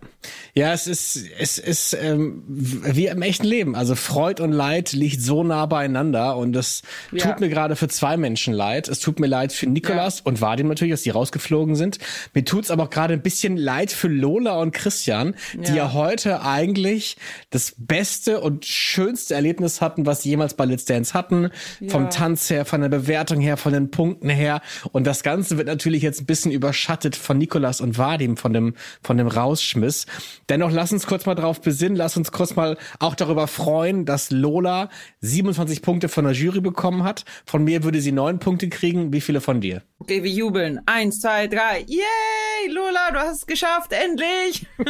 Ja, 0.53 0.73
es 0.73 0.87
ist, 0.87 1.19
es 1.37 1.57
ist 1.57 1.93
ähm, 1.99 2.43
wie 2.47 3.07
im 3.07 3.21
echten 3.21 3.45
Leben. 3.45 3.75
Also 3.75 3.95
Freud 3.95 4.41
und 4.41 4.51
Leid 4.51 4.93
liegt 4.93 5.21
so 5.21 5.43
nah 5.43 5.65
beieinander 5.65 6.37
und 6.37 6.55
es 6.55 6.81
Ja. 7.11 7.25
tut 7.25 7.39
mir 7.41 7.49
gerade 7.49 7.75
für 7.75 7.87
zwei 7.87 8.15
Menschen 8.15 8.53
leid. 8.53 8.87
Es 8.87 8.99
tut 8.99 9.19
mir 9.19 9.27
leid 9.27 9.51
für 9.53 9.67
Nikolas 9.67 10.21
und 10.21 10.39
Vadim 10.39 10.67
natürlich, 10.67 10.93
dass 10.93 11.01
die 11.03 11.09
rausgeflogen 11.09 11.75
sind. 11.75 11.99
Mir 12.33 12.45
tut's 12.45 12.71
aber 12.71 12.83
auch 12.83 12.89
gerade 12.89 13.13
ein 13.15 13.21
bisschen 13.21 13.57
leid 13.57 13.91
für 13.91 14.07
Lola 14.07 14.59
und 14.61 14.71
Christian, 14.71 15.35
die 15.53 15.69
Ja. 15.69 15.75
ja 15.75 15.93
heute 15.93 16.41
eigentlich 16.43 17.17
das 17.49 17.75
beste 17.77 18.39
und 18.39 18.65
schönste 18.65 19.33
Erlebnis 19.35 19.81
hatten, 19.81 20.05
was 20.05 20.23
sie 20.23 20.29
jemals 20.29 20.53
bei 20.53 20.65
Let's 20.65 20.85
Dance 20.85 21.13
hatten. 21.13 21.49
Vom 21.89 22.09
Tanz 22.09 22.49
her, 22.49 22.65
von 22.65 22.81
der 22.81 22.89
Bewertung 22.89 23.41
her, 23.41 23.57
von 23.57 23.73
den 23.73 23.91
Punkten 23.91 24.29
her. 24.29 24.61
Und 24.91 25.05
das 25.05 25.23
Ganze 25.23 25.57
wird 25.57 25.67
natürlich 25.67 26.01
jetzt 26.01 26.21
ein 26.21 26.25
bisschen 26.25 26.51
überschattet 26.51 27.15
von 27.15 27.37
Nikolas 27.37 27.81
und 27.81 27.97
Vadim, 27.97 28.37
von 28.37 28.53
dem, 28.53 28.75
von 29.03 29.17
dem 29.17 29.27
Rausschmiss. 29.27 30.05
Dennoch 30.49 30.71
lass 30.71 30.91
uns 30.91 31.07
kurz 31.07 31.25
mal 31.25 31.35
drauf 31.35 31.61
besinnen, 31.61 31.95
lass 31.95 32.17
uns 32.17 32.31
kurz 32.31 32.55
mal 32.55 32.77
auch 32.99 33.15
darüber 33.15 33.47
freuen, 33.47 34.05
dass 34.05 34.31
Lola 34.31 34.89
27 35.21 35.81
Punkte 35.81 36.09
von 36.09 36.25
der 36.25 36.33
Jury 36.33 36.61
bekommen 36.61 37.03
hat. 37.03 37.25
Von 37.45 37.63
mir 37.63 37.83
würde 37.83 38.01
sie 38.01 38.11
neun 38.11 38.39
Punkte 38.39 38.69
kriegen. 38.69 39.13
Wie 39.13 39.21
viele 39.21 39.41
von 39.41 39.61
dir? 39.61 39.81
Okay, 39.99 40.23
wir 40.23 40.31
jubeln. 40.31 40.81
Eins, 40.85 41.21
zwei, 41.21 41.47
drei. 41.47 41.85
Yay, 41.87 42.71
Lola, 42.71 43.11
du 43.11 43.19
hast 43.19 43.37
es 43.37 43.45
geschafft, 43.45 43.91
endlich. 43.91 44.67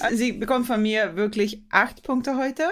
Also, 0.00 0.16
Sie 0.16 0.32
bekommt 0.32 0.66
von 0.66 0.80
mir 0.82 1.16
wirklich 1.16 1.62
acht 1.70 2.02
Punkte 2.02 2.36
heute. 2.36 2.64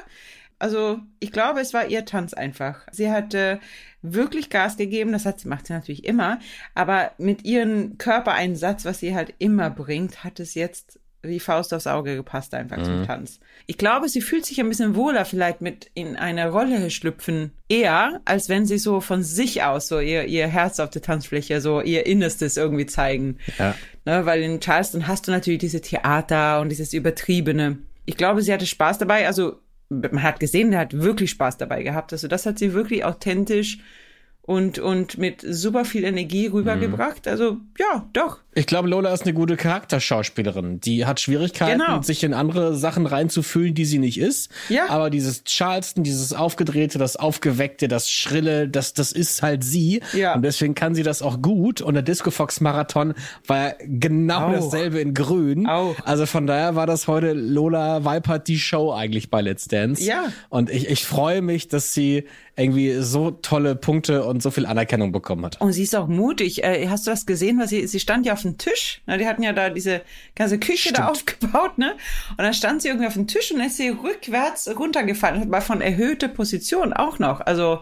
Also 0.58 1.00
ich 1.20 1.32
glaube, 1.32 1.60
es 1.60 1.74
war 1.74 1.86
ihr 1.88 2.04
Tanz 2.04 2.32
einfach. 2.32 2.86
Sie 2.90 3.10
hat 3.10 3.34
äh, 3.34 3.58
wirklich 4.04 4.50
Gas 4.50 4.76
gegeben, 4.76 5.12
das 5.12 5.26
hat 5.26 5.40
sie, 5.40 5.48
macht 5.48 5.66
sie 5.66 5.72
natürlich 5.72 6.04
immer, 6.04 6.38
aber 6.74 7.12
mit 7.18 7.44
ihrem 7.44 7.98
Körpereinsatz, 7.98 8.84
was 8.84 9.00
sie 9.00 9.14
halt 9.14 9.34
immer 9.38 9.70
bringt, 9.70 10.22
hat 10.22 10.40
es 10.40 10.54
jetzt 10.54 11.00
wie 11.24 11.40
Faust 11.40 11.72
aufs 11.72 11.86
Auge 11.86 12.16
gepasst 12.16 12.54
einfach 12.54 12.82
zum 12.82 13.06
Tanz. 13.06 13.40
Ich 13.66 13.78
glaube, 13.78 14.08
sie 14.08 14.20
fühlt 14.20 14.44
sich 14.44 14.60
ein 14.60 14.68
bisschen 14.68 14.94
wohler 14.94 15.24
vielleicht 15.24 15.60
mit 15.60 15.90
in 15.94 16.16
eine 16.16 16.50
Rolle 16.50 16.90
schlüpfen 16.90 17.52
eher, 17.68 18.20
als 18.24 18.48
wenn 18.48 18.66
sie 18.66 18.78
so 18.78 19.00
von 19.00 19.22
sich 19.22 19.62
aus 19.62 19.88
so 19.88 20.00
ihr, 20.00 20.24
ihr 20.24 20.46
Herz 20.46 20.80
auf 20.80 20.90
der 20.90 21.02
Tanzfläche, 21.02 21.60
so 21.60 21.80
ihr 21.80 22.06
Innerstes 22.06 22.56
irgendwie 22.56 22.86
zeigen. 22.86 23.38
Ja. 23.58 23.74
Ne, 24.04 24.26
weil 24.26 24.42
in 24.42 24.60
Charleston 24.60 25.08
hast 25.08 25.26
du 25.26 25.30
natürlich 25.32 25.60
diese 25.60 25.80
Theater 25.80 26.60
und 26.60 26.68
dieses 26.68 26.92
Übertriebene. 26.92 27.78
Ich 28.04 28.18
glaube, 28.18 28.42
sie 28.42 28.52
hatte 28.52 28.66
Spaß 28.66 28.98
dabei. 28.98 29.26
Also 29.26 29.60
man 29.88 30.22
hat 30.22 30.40
gesehen, 30.40 30.70
der 30.70 30.80
hat 30.80 30.98
wirklich 30.98 31.30
Spaß 31.30 31.56
dabei 31.58 31.82
gehabt. 31.82 32.12
Also 32.12 32.28
das 32.28 32.46
hat 32.46 32.58
sie 32.58 32.72
wirklich 32.72 33.04
authentisch 33.04 33.78
und, 34.42 34.78
und 34.78 35.18
mit 35.18 35.44
super 35.46 35.84
viel 35.84 36.04
Energie 36.04 36.46
rübergebracht. 36.46 37.26
Mhm. 37.26 37.30
Also 37.30 37.56
ja, 37.78 38.08
doch. 38.12 38.40
Ich 38.54 38.66
glaube, 38.66 38.88
Lola 38.88 39.12
ist 39.12 39.22
eine 39.22 39.34
gute 39.34 39.56
Charakterschauspielerin. 39.56 40.80
Die 40.80 41.06
hat 41.06 41.20
Schwierigkeiten, 41.20 41.80
genau. 41.80 42.02
sich 42.02 42.22
in 42.22 42.34
andere 42.34 42.76
Sachen 42.76 43.06
reinzufühlen, 43.06 43.74
die 43.74 43.84
sie 43.84 43.98
nicht 43.98 44.18
ist. 44.18 44.50
Ja. 44.68 44.88
Aber 44.88 45.10
dieses 45.10 45.44
Charleston, 45.44 46.04
dieses 46.04 46.32
Aufgedrehte, 46.32 46.98
das 46.98 47.16
Aufgeweckte, 47.16 47.88
das 47.88 48.10
Schrille, 48.10 48.68
das, 48.68 48.94
das 48.94 49.12
ist 49.12 49.42
halt 49.42 49.64
sie. 49.64 50.00
Ja. 50.12 50.34
Und 50.34 50.42
deswegen 50.42 50.74
kann 50.74 50.94
sie 50.94 51.02
das 51.02 51.22
auch 51.22 51.42
gut. 51.42 51.80
Und 51.80 51.94
der 51.94 52.02
Disco 52.02 52.30
Fox 52.30 52.60
Marathon 52.60 53.14
war 53.46 53.58
ja 53.58 53.74
genau 53.86 54.48
auch. 54.48 54.52
dasselbe 54.52 55.00
in 55.00 55.14
Grün. 55.14 55.66
Auch. 55.66 55.96
Also 56.04 56.26
von 56.26 56.46
daher 56.46 56.76
war 56.76 56.86
das 56.86 57.08
heute 57.08 57.32
Lola 57.32 58.04
Weipert 58.04 58.48
die 58.48 58.58
Show 58.58 58.92
eigentlich 58.92 59.30
bei 59.30 59.40
Let's 59.40 59.66
Dance. 59.66 60.02
Ja. 60.02 60.32
Und 60.48 60.70
ich, 60.70 60.88
ich 60.88 61.04
freue 61.04 61.42
mich, 61.42 61.68
dass 61.68 61.92
sie 61.92 62.24
irgendwie 62.56 63.00
so 63.00 63.32
tolle 63.32 63.74
Punkte 63.74 64.24
und 64.24 64.42
so 64.42 64.50
viel 64.50 64.66
Anerkennung 64.66 65.10
bekommen 65.10 65.44
hat. 65.44 65.60
Und 65.60 65.72
sie 65.72 65.82
ist 65.82 65.96
auch 65.96 66.06
mutig. 66.06 66.62
Äh, 66.62 66.86
hast 66.88 67.06
du 67.06 67.10
das 67.10 67.26
gesehen? 67.26 67.58
Was 67.58 67.70
sie, 67.70 67.86
sie 67.86 67.98
stand 67.98 68.26
ja 68.26 68.34
auf 68.34 68.43
dem 68.44 68.58
Tisch. 68.58 69.02
Na, 69.06 69.16
die 69.16 69.26
hatten 69.26 69.42
ja 69.42 69.52
da 69.52 69.70
diese 69.70 70.02
ganze 70.34 70.58
Küche 70.58 70.90
Stimmt. 70.90 70.98
da 70.98 71.08
aufgebaut, 71.08 71.78
ne? 71.78 71.92
Und 72.30 72.38
dann 72.38 72.54
stand 72.54 72.82
sie 72.82 72.88
irgendwie 72.88 73.06
auf 73.06 73.14
dem 73.14 73.26
Tisch 73.26 73.50
und 73.50 73.60
ist 73.60 73.76
sie 73.76 73.88
rückwärts 73.88 74.68
runtergefallen. 74.76 75.50
War 75.50 75.60
von 75.60 75.80
erhöhter 75.80 76.28
Position 76.28 76.92
auch 76.92 77.18
noch. 77.18 77.40
Also, 77.40 77.80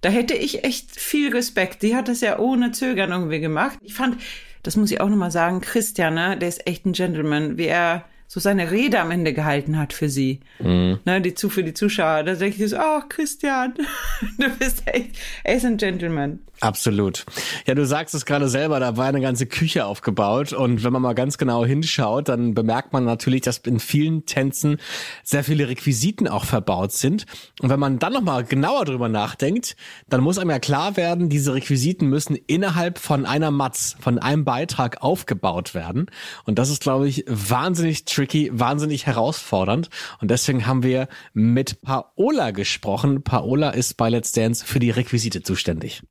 da 0.00 0.08
hätte 0.08 0.34
ich 0.34 0.64
echt 0.64 0.90
viel 0.98 1.34
Respekt. 1.34 1.82
Die 1.82 1.96
hat 1.96 2.08
das 2.08 2.20
ja 2.20 2.38
ohne 2.38 2.72
Zögern 2.72 3.10
irgendwie 3.10 3.40
gemacht. 3.40 3.78
Ich 3.82 3.94
fand, 3.94 4.20
das 4.62 4.76
muss 4.76 4.90
ich 4.90 5.00
auch 5.00 5.08
nochmal 5.08 5.30
sagen, 5.30 5.60
Christian, 5.60 6.14
ne, 6.14 6.36
der 6.36 6.48
ist 6.48 6.66
echt 6.66 6.86
ein 6.86 6.92
Gentleman, 6.92 7.56
wie 7.56 7.66
er 7.66 8.04
so 8.32 8.40
seine 8.40 8.70
Rede 8.70 8.98
am 8.98 9.10
Ende 9.10 9.34
gehalten 9.34 9.78
hat 9.78 9.92
für 9.92 10.08
sie. 10.08 10.40
Mhm. 10.58 11.00
Ne, 11.04 11.20
die 11.20 11.34
zu 11.34 11.50
für 11.50 11.62
die 11.62 11.74
Zuschauer. 11.74 12.22
Da 12.22 12.34
denke 12.34 12.64
ich 12.64 12.70
so, 12.70 12.78
ach 12.78 13.08
Christian, 13.08 13.74
du 14.38 14.48
bist 14.58 14.82
echt, 14.86 15.18
er 15.44 15.56
ist 15.56 15.66
ein 15.66 15.76
Gentleman. 15.76 16.40
Absolut. 16.62 17.26
Ja, 17.66 17.74
du 17.74 17.84
sagst 17.84 18.14
es 18.14 18.24
gerade 18.24 18.48
selber, 18.48 18.78
da 18.78 18.96
war 18.96 19.06
eine 19.06 19.20
ganze 19.20 19.46
Küche 19.46 19.84
aufgebaut 19.84 20.52
und 20.52 20.84
wenn 20.84 20.92
man 20.92 21.02
mal 21.02 21.12
ganz 21.12 21.36
genau 21.36 21.64
hinschaut, 21.64 22.28
dann 22.28 22.54
bemerkt 22.54 22.92
man 22.92 23.04
natürlich, 23.04 23.40
dass 23.40 23.58
in 23.58 23.80
vielen 23.80 24.26
Tänzen 24.26 24.76
sehr 25.24 25.42
viele 25.42 25.66
Requisiten 25.66 26.28
auch 26.28 26.44
verbaut 26.44 26.92
sind. 26.92 27.26
Und 27.60 27.68
wenn 27.68 27.80
man 27.80 27.98
dann 27.98 28.12
nochmal 28.12 28.44
genauer 28.44 28.84
drüber 28.84 29.08
nachdenkt, 29.08 29.74
dann 30.08 30.20
muss 30.20 30.38
einem 30.38 30.50
ja 30.50 30.60
klar 30.60 30.96
werden, 30.96 31.28
diese 31.28 31.52
Requisiten 31.52 32.06
müssen 32.06 32.36
innerhalb 32.36 33.00
von 33.00 33.26
einer 33.26 33.50
Matz, 33.50 33.96
von 33.98 34.20
einem 34.20 34.44
Beitrag 34.44 35.02
aufgebaut 35.02 35.74
werden. 35.74 36.06
Und 36.44 36.60
das 36.60 36.70
ist, 36.70 36.80
glaube 36.80 37.08
ich, 37.08 37.24
wahnsinnig 37.26 38.04
tricky, 38.04 38.52
wahnsinnig 38.52 39.06
herausfordernd. 39.06 39.90
Und 40.20 40.30
deswegen 40.30 40.64
haben 40.64 40.84
wir 40.84 41.08
mit 41.32 41.82
Paola 41.82 42.52
gesprochen. 42.52 43.24
Paola 43.24 43.70
ist 43.70 43.96
bei 43.96 44.10
Let's 44.10 44.30
Dance 44.30 44.64
für 44.64 44.78
die 44.78 44.90
Requisite 44.90 45.42
zuständig. 45.42 46.04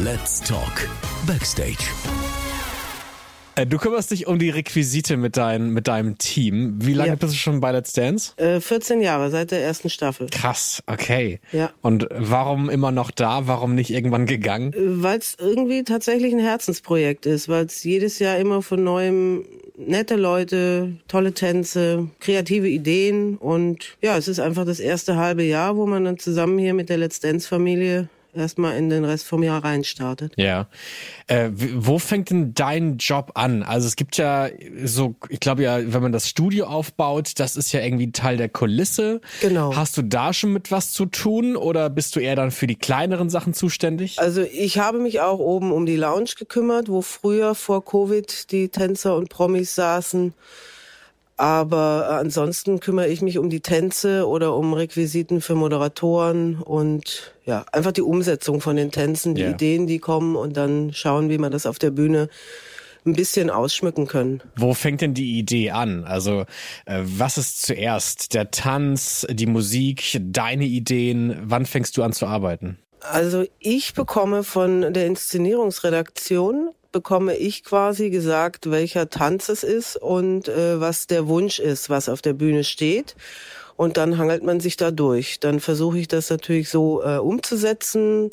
Let's 0.00 0.40
Talk 0.40 0.88
Backstage. 1.26 1.76
Äh, 3.56 3.66
du 3.66 3.76
kümmerst 3.76 4.10
dich 4.10 4.26
um 4.26 4.38
die 4.38 4.48
Requisite 4.48 5.18
mit, 5.18 5.36
dein, 5.36 5.68
mit 5.68 5.86
deinem 5.86 6.16
Team. 6.16 6.78
Wie 6.78 6.94
lange 6.94 7.10
ja. 7.10 7.14
bist 7.16 7.34
du 7.34 7.36
schon 7.36 7.60
bei 7.60 7.72
Let's 7.72 7.92
Dance? 7.92 8.32
Äh, 8.38 8.60
14 8.60 9.02
Jahre, 9.02 9.30
seit 9.30 9.50
der 9.50 9.62
ersten 9.62 9.90
Staffel. 9.90 10.28
Krass, 10.30 10.82
okay. 10.86 11.40
Ja. 11.52 11.70
Und 11.82 12.08
warum 12.10 12.70
immer 12.70 12.90
noch 12.90 13.10
da? 13.10 13.46
Warum 13.46 13.74
nicht 13.74 13.90
irgendwann 13.90 14.24
gegangen? 14.24 14.72
Äh, 14.72 15.02
weil 15.02 15.18
es 15.18 15.36
irgendwie 15.38 15.84
tatsächlich 15.84 16.32
ein 16.32 16.40
Herzensprojekt 16.40 17.26
ist, 17.26 17.50
weil 17.50 17.66
es 17.66 17.84
jedes 17.84 18.18
Jahr 18.18 18.38
immer 18.38 18.62
von 18.62 18.82
neuem 18.82 19.44
nette 19.76 20.16
Leute, 20.16 20.96
tolle 21.06 21.34
Tänze, 21.34 22.08
kreative 22.18 22.68
Ideen 22.68 23.36
und 23.36 23.98
ja, 24.00 24.16
es 24.16 24.26
ist 24.26 24.40
einfach 24.40 24.64
das 24.64 24.80
erste 24.80 25.16
halbe 25.16 25.42
Jahr, 25.42 25.76
wo 25.76 25.86
man 25.86 26.04
dann 26.04 26.18
zusammen 26.18 26.58
hier 26.58 26.72
mit 26.72 26.88
der 26.88 26.96
Let's 26.96 27.20
Dance 27.20 27.46
Familie 27.46 28.08
erstmal 28.34 28.76
in 28.76 28.90
den 28.90 29.04
Rest 29.04 29.26
vom 29.26 29.42
Jahr 29.42 29.64
reinstartet. 29.64 30.32
Ja. 30.36 30.68
Äh, 31.26 31.50
wo 31.52 31.98
fängt 31.98 32.30
denn 32.30 32.54
dein 32.54 32.96
Job 32.98 33.32
an? 33.34 33.62
Also 33.62 33.86
es 33.86 33.96
gibt 33.96 34.16
ja 34.16 34.48
so, 34.84 35.14
ich 35.28 35.40
glaube 35.40 35.62
ja, 35.62 35.92
wenn 35.92 36.02
man 36.02 36.12
das 36.12 36.28
Studio 36.28 36.66
aufbaut, 36.66 37.32
das 37.36 37.56
ist 37.56 37.72
ja 37.72 37.80
irgendwie 37.80 38.12
Teil 38.12 38.36
der 38.36 38.48
Kulisse. 38.48 39.20
Genau. 39.40 39.76
Hast 39.76 39.96
du 39.96 40.02
da 40.02 40.32
schon 40.32 40.52
mit 40.52 40.70
was 40.70 40.92
zu 40.92 41.06
tun 41.06 41.56
oder 41.56 41.90
bist 41.90 42.16
du 42.16 42.20
eher 42.20 42.36
dann 42.36 42.50
für 42.50 42.66
die 42.66 42.76
kleineren 42.76 43.30
Sachen 43.30 43.54
zuständig? 43.54 44.18
Also 44.18 44.42
ich 44.42 44.78
habe 44.78 44.98
mich 44.98 45.20
auch 45.20 45.38
oben 45.38 45.72
um 45.72 45.86
die 45.86 45.96
Lounge 45.96 46.30
gekümmert, 46.38 46.88
wo 46.88 47.02
früher 47.02 47.54
vor 47.54 47.84
Covid 47.84 48.50
die 48.50 48.68
Tänzer 48.68 49.16
und 49.16 49.28
Promis 49.28 49.74
saßen. 49.74 50.34
Aber 51.36 52.18
ansonsten 52.20 52.80
kümmere 52.80 53.08
ich 53.08 53.22
mich 53.22 53.38
um 53.38 53.50
die 53.50 53.60
Tänze 53.60 54.28
oder 54.28 54.54
um 54.54 54.74
Requisiten 54.74 55.40
für 55.40 55.54
Moderatoren 55.54 56.56
und 56.56 57.34
ja, 57.44 57.64
einfach 57.72 57.92
die 57.92 58.02
Umsetzung 58.02 58.60
von 58.60 58.76
den 58.76 58.90
Tänzen, 58.90 59.34
die 59.34 59.42
yeah. 59.42 59.52
Ideen, 59.52 59.86
die 59.86 59.98
kommen 59.98 60.36
und 60.36 60.56
dann 60.56 60.92
schauen, 60.92 61.30
wie 61.30 61.38
man 61.38 61.50
das 61.50 61.66
auf 61.66 61.78
der 61.78 61.90
Bühne 61.90 62.28
ein 63.04 63.14
bisschen 63.14 63.50
ausschmücken 63.50 64.06
können. 64.06 64.42
Wo 64.56 64.74
fängt 64.74 65.00
denn 65.00 65.14
die 65.14 65.38
Idee 65.38 65.70
an? 65.70 66.04
Also 66.04 66.44
äh, 66.86 67.00
was 67.02 67.38
ist 67.38 67.62
zuerst? 67.62 68.34
Der 68.34 68.50
Tanz, 68.50 69.26
die 69.28 69.46
Musik, 69.46 70.20
deine 70.22 70.64
Ideen? 70.64 71.36
Wann 71.42 71.66
fängst 71.66 71.96
du 71.96 72.02
an 72.02 72.12
zu 72.12 72.26
arbeiten? 72.26 72.78
Also 73.00 73.44
ich 73.58 73.94
bekomme 73.94 74.44
von 74.44 74.92
der 74.92 75.06
Inszenierungsredaktion 75.06 76.70
bekomme 76.92 77.36
ich 77.36 77.64
quasi 77.64 78.10
gesagt, 78.10 78.70
welcher 78.70 79.08
Tanz 79.08 79.48
es 79.48 79.64
ist 79.64 79.96
und 79.96 80.48
äh, 80.48 80.80
was 80.80 81.06
der 81.06 81.26
Wunsch 81.26 81.58
ist, 81.58 81.90
was 81.90 82.08
auf 82.08 82.22
der 82.22 82.34
Bühne 82.34 82.64
steht. 82.64 83.16
Und 83.76 83.96
dann 83.96 84.18
hangelt 84.18 84.44
man 84.44 84.60
sich 84.60 84.76
da 84.76 84.90
durch. 84.90 85.40
Dann 85.40 85.58
versuche 85.58 85.98
ich 85.98 86.06
das 86.06 86.30
natürlich 86.30 86.68
so 86.68 87.02
äh, 87.02 87.16
umzusetzen, 87.16 88.30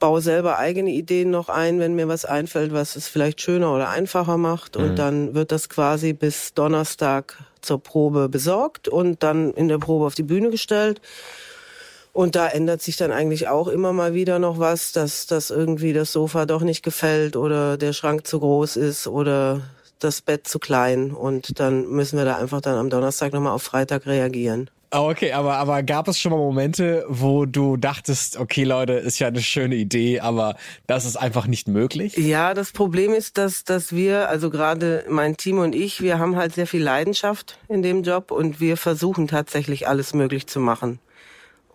baue 0.00 0.20
selber 0.20 0.58
eigene 0.58 0.90
Ideen 0.90 1.30
noch 1.30 1.48
ein, 1.48 1.78
wenn 1.78 1.94
mir 1.94 2.08
was 2.08 2.24
einfällt, 2.24 2.72
was 2.72 2.96
es 2.96 3.08
vielleicht 3.08 3.40
schöner 3.40 3.74
oder 3.74 3.88
einfacher 3.88 4.36
macht. 4.36 4.76
Mhm. 4.76 4.84
Und 4.84 4.98
dann 4.98 5.34
wird 5.34 5.52
das 5.52 5.68
quasi 5.68 6.12
bis 6.12 6.54
Donnerstag 6.54 7.38
zur 7.60 7.82
Probe 7.82 8.28
besorgt 8.28 8.88
und 8.88 9.22
dann 9.22 9.52
in 9.52 9.68
der 9.68 9.78
Probe 9.78 10.06
auf 10.06 10.14
die 10.14 10.22
Bühne 10.22 10.50
gestellt. 10.50 11.00
Und 12.14 12.36
da 12.36 12.46
ändert 12.46 12.80
sich 12.80 12.96
dann 12.96 13.10
eigentlich 13.10 13.48
auch 13.48 13.66
immer 13.66 13.92
mal 13.92 14.14
wieder 14.14 14.38
noch 14.38 14.60
was, 14.60 14.92
dass, 14.92 15.26
dass 15.26 15.50
irgendwie 15.50 15.92
das 15.92 16.12
Sofa 16.12 16.46
doch 16.46 16.62
nicht 16.62 16.84
gefällt 16.84 17.34
oder 17.34 17.76
der 17.76 17.92
Schrank 17.92 18.24
zu 18.24 18.38
groß 18.38 18.76
ist 18.76 19.08
oder 19.08 19.62
das 19.98 20.22
Bett 20.22 20.46
zu 20.46 20.60
klein. 20.60 21.10
Und 21.10 21.58
dann 21.58 21.88
müssen 21.88 22.16
wir 22.16 22.24
da 22.24 22.36
einfach 22.36 22.60
dann 22.60 22.78
am 22.78 22.88
Donnerstag 22.88 23.32
nochmal 23.32 23.52
auf 23.52 23.64
Freitag 23.64 24.06
reagieren. 24.06 24.70
Oh, 24.92 25.10
okay, 25.10 25.32
aber, 25.32 25.56
aber 25.56 25.82
gab 25.82 26.06
es 26.06 26.20
schon 26.20 26.30
mal 26.30 26.38
Momente, 26.38 27.04
wo 27.08 27.46
du 27.46 27.76
dachtest, 27.76 28.36
okay 28.36 28.62
Leute, 28.62 28.92
ist 28.92 29.18
ja 29.18 29.26
eine 29.26 29.42
schöne 29.42 29.74
Idee, 29.74 30.20
aber 30.20 30.54
das 30.86 31.06
ist 31.06 31.16
einfach 31.16 31.48
nicht 31.48 31.66
möglich? 31.66 32.16
Ja, 32.16 32.54
das 32.54 32.70
Problem 32.70 33.12
ist, 33.12 33.36
dass, 33.36 33.64
dass 33.64 33.92
wir, 33.92 34.28
also 34.28 34.50
gerade 34.50 35.04
mein 35.08 35.36
Team 35.36 35.58
und 35.58 35.74
ich, 35.74 36.00
wir 36.00 36.20
haben 36.20 36.36
halt 36.36 36.54
sehr 36.54 36.68
viel 36.68 36.84
Leidenschaft 36.84 37.58
in 37.68 37.82
dem 37.82 38.04
Job 38.04 38.30
und 38.30 38.60
wir 38.60 38.76
versuchen 38.76 39.26
tatsächlich 39.26 39.88
alles 39.88 40.14
möglich 40.14 40.46
zu 40.46 40.60
machen. 40.60 41.00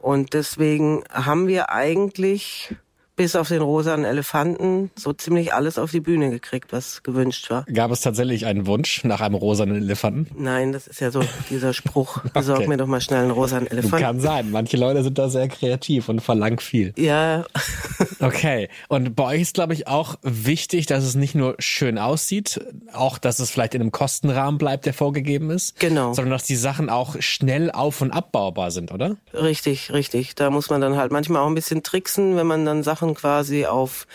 Und 0.01 0.33
deswegen 0.33 1.03
haben 1.11 1.47
wir 1.47 1.71
eigentlich 1.71 2.75
bis 3.19 3.35
auf 3.35 3.49
den 3.49 3.61
rosanen 3.61 4.05
Elefanten 4.05 4.91
so 4.95 5.11
ziemlich 5.11 5.53
alles 5.53 5.77
auf 5.77 5.91
die 5.91 5.99
Bühne 5.99 6.29
gekriegt, 6.29 6.71
was 6.71 7.03
gewünscht 7.03 7.49
war. 7.49 7.65
Gab 7.65 7.91
es 7.91 7.99
tatsächlich 7.99 8.45
einen 8.45 8.65
Wunsch 8.65 9.03
nach 9.03 9.19
einem 9.19 9.35
rosanen 9.35 9.75
Elefanten? 9.75 10.41
Nein, 10.41 10.71
das 10.71 10.87
ist 10.87 11.01
ja 11.01 11.11
so 11.11 11.21
dieser 11.49 11.73
Spruch, 11.73 12.23
besorg 12.33 12.59
okay. 12.59 12.69
mir 12.69 12.77
doch 12.77 12.87
mal 12.87 13.01
schnell 13.01 13.23
einen 13.23 13.31
rosanen 13.31 13.67
Elefanten. 13.67 14.05
Kann 14.05 14.21
sein, 14.21 14.51
manche 14.51 14.77
Leute 14.77 15.03
sind 15.03 15.17
da 15.17 15.27
sehr 15.27 15.49
kreativ 15.49 16.07
und 16.07 16.21
verlangen 16.21 16.59
viel. 16.59 16.93
Ja. 16.97 17.43
okay, 18.21 18.69
und 18.87 19.17
bei 19.17 19.25
euch 19.25 19.41
ist 19.41 19.55
glaube 19.55 19.73
ich 19.73 19.89
auch 19.89 20.15
wichtig, 20.21 20.85
dass 20.85 21.03
es 21.03 21.15
nicht 21.15 21.35
nur 21.35 21.55
schön 21.59 21.97
aussieht, 21.97 22.61
auch 22.93 23.17
dass 23.17 23.39
es 23.39 23.51
vielleicht 23.51 23.75
in 23.75 23.81
einem 23.81 23.91
Kostenrahmen 23.91 24.57
bleibt, 24.57 24.85
der 24.85 24.93
vorgegeben 24.93 25.49
ist. 25.49 25.77
Genau. 25.77 26.13
Sondern 26.13 26.31
dass 26.31 26.45
die 26.45 26.55
Sachen 26.55 26.89
auch 26.89 27.17
schnell 27.19 27.69
auf- 27.69 27.99
und 27.99 28.11
abbaubar 28.11 28.71
sind, 28.71 28.93
oder? 28.93 29.17
Richtig, 29.33 29.91
richtig. 29.91 30.35
Da 30.35 30.49
muss 30.51 30.69
man 30.69 30.79
dann 30.79 30.95
halt 30.95 31.11
manchmal 31.11 31.41
auch 31.41 31.47
ein 31.47 31.55
bisschen 31.55 31.83
tricksen, 31.83 32.37
wenn 32.37 32.47
man 32.47 32.63
dann 32.63 32.81
Sachen 32.81 33.08
Sachen 33.09 33.15
quasi 33.15 33.65
auf 33.65 34.07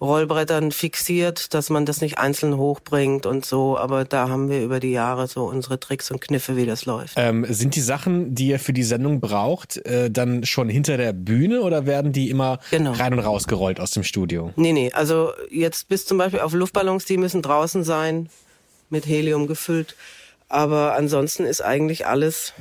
Rollbrettern 0.00 0.70
fixiert, 0.72 1.54
dass 1.54 1.70
man 1.70 1.86
das 1.86 2.00
nicht 2.00 2.18
einzeln 2.18 2.58
hochbringt 2.58 3.26
und 3.26 3.46
so. 3.46 3.78
Aber 3.78 4.04
da 4.04 4.28
haben 4.28 4.50
wir 4.50 4.62
über 4.62 4.80
die 4.80 4.90
Jahre 4.90 5.28
so 5.28 5.44
unsere 5.44 5.80
Tricks 5.80 6.10
und 6.10 6.20
Kniffe, 6.20 6.56
wie 6.56 6.66
das 6.66 6.84
läuft. 6.84 7.14
Ähm, 7.16 7.46
sind 7.48 7.74
die 7.74 7.80
Sachen, 7.80 8.34
die 8.34 8.48
ihr 8.48 8.58
für 8.58 8.72
die 8.72 8.82
Sendung 8.82 9.20
braucht, 9.20 9.78
äh, 9.86 10.10
dann 10.10 10.44
schon 10.44 10.68
hinter 10.68 10.96
der 10.96 11.12
Bühne 11.12 11.62
oder 11.62 11.86
werden 11.86 12.12
die 12.12 12.28
immer 12.28 12.58
genau. 12.70 12.92
rein 12.92 13.14
und 13.14 13.20
raus 13.20 13.46
gerollt 13.46 13.80
aus 13.80 13.92
dem 13.92 14.02
Studio? 14.02 14.52
Nee, 14.56 14.72
nee. 14.72 14.92
Also 14.92 15.32
jetzt 15.50 15.88
bis 15.88 16.04
zum 16.04 16.18
Beispiel 16.18 16.40
auf 16.40 16.52
Luftballons, 16.52 17.04
die 17.04 17.16
müssen 17.16 17.40
draußen 17.40 17.84
sein, 17.84 18.28
mit 18.90 19.06
Helium 19.06 19.46
gefüllt. 19.46 19.96
Aber 20.48 20.94
ansonsten 20.94 21.44
ist 21.44 21.62
eigentlich 21.62 22.06
alles 22.06 22.52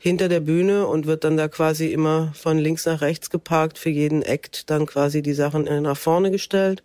hinter 0.00 0.30
der 0.30 0.40
Bühne 0.40 0.86
und 0.86 1.06
wird 1.06 1.24
dann 1.24 1.36
da 1.36 1.46
quasi 1.46 1.92
immer 1.92 2.32
von 2.34 2.58
links 2.58 2.86
nach 2.86 3.02
rechts 3.02 3.28
geparkt, 3.28 3.78
für 3.78 3.90
jeden 3.90 4.22
Act 4.22 4.70
dann 4.70 4.86
quasi 4.86 5.20
die 5.20 5.34
Sachen 5.34 5.64
nach 5.82 5.96
vorne 5.96 6.30
gestellt. 6.30 6.82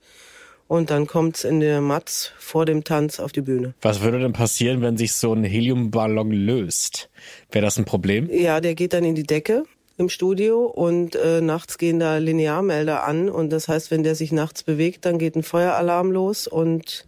Und 0.68 0.90
dann 0.90 1.08
kommt's 1.08 1.44
in 1.44 1.60
der 1.60 1.80
Matz 1.80 2.32
vor 2.38 2.66
dem 2.66 2.84
Tanz 2.84 3.20
auf 3.20 3.32
die 3.32 3.42
Bühne. 3.42 3.74
Was 3.82 4.02
würde 4.02 4.20
denn 4.20 4.34
passieren, 4.34 4.82
wenn 4.82 4.98
sich 4.98 5.14
so 5.14 5.32
ein 5.32 5.44
Heliumballon 5.44 6.32
löst? 6.32 7.10
Wäre 7.52 7.64
das 7.64 7.78
ein 7.78 7.86
Problem? 7.86 8.30
Ja, 8.32 8.60
der 8.60 8.76
geht 8.76 8.92
dann 8.94 9.06
in 9.06 9.16
die 9.16 9.24
Decke 9.24 9.64
im 9.98 10.10
Studio 10.10 10.66
und 10.66 11.16
äh, 11.16 11.40
nachts 11.40 11.78
gehen 11.78 12.00
da 12.00 12.18
Linearmelder 12.18 13.06
an 13.06 13.30
und 13.30 13.52
das 13.52 13.70
heißt, 13.70 13.92
wenn 13.92 14.04
der 14.04 14.16
sich 14.16 14.34
nachts 14.34 14.64
bewegt, 14.64 15.06
dann 15.06 15.20
geht 15.20 15.36
ein 15.38 15.44
Feueralarm 15.44 16.12
los 16.12 16.48
und 16.48 17.06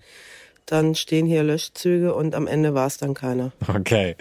dann 0.67 0.95
stehen 0.95 1.25
hier 1.25 1.43
Löschzüge 1.43 2.13
und 2.13 2.36
am 2.36 2.47
Ende 2.47 2.74
war 2.74 2.88
es 2.88 2.97
dann 2.97 3.13
keiner. 3.13 3.51
Okay. 3.67 4.15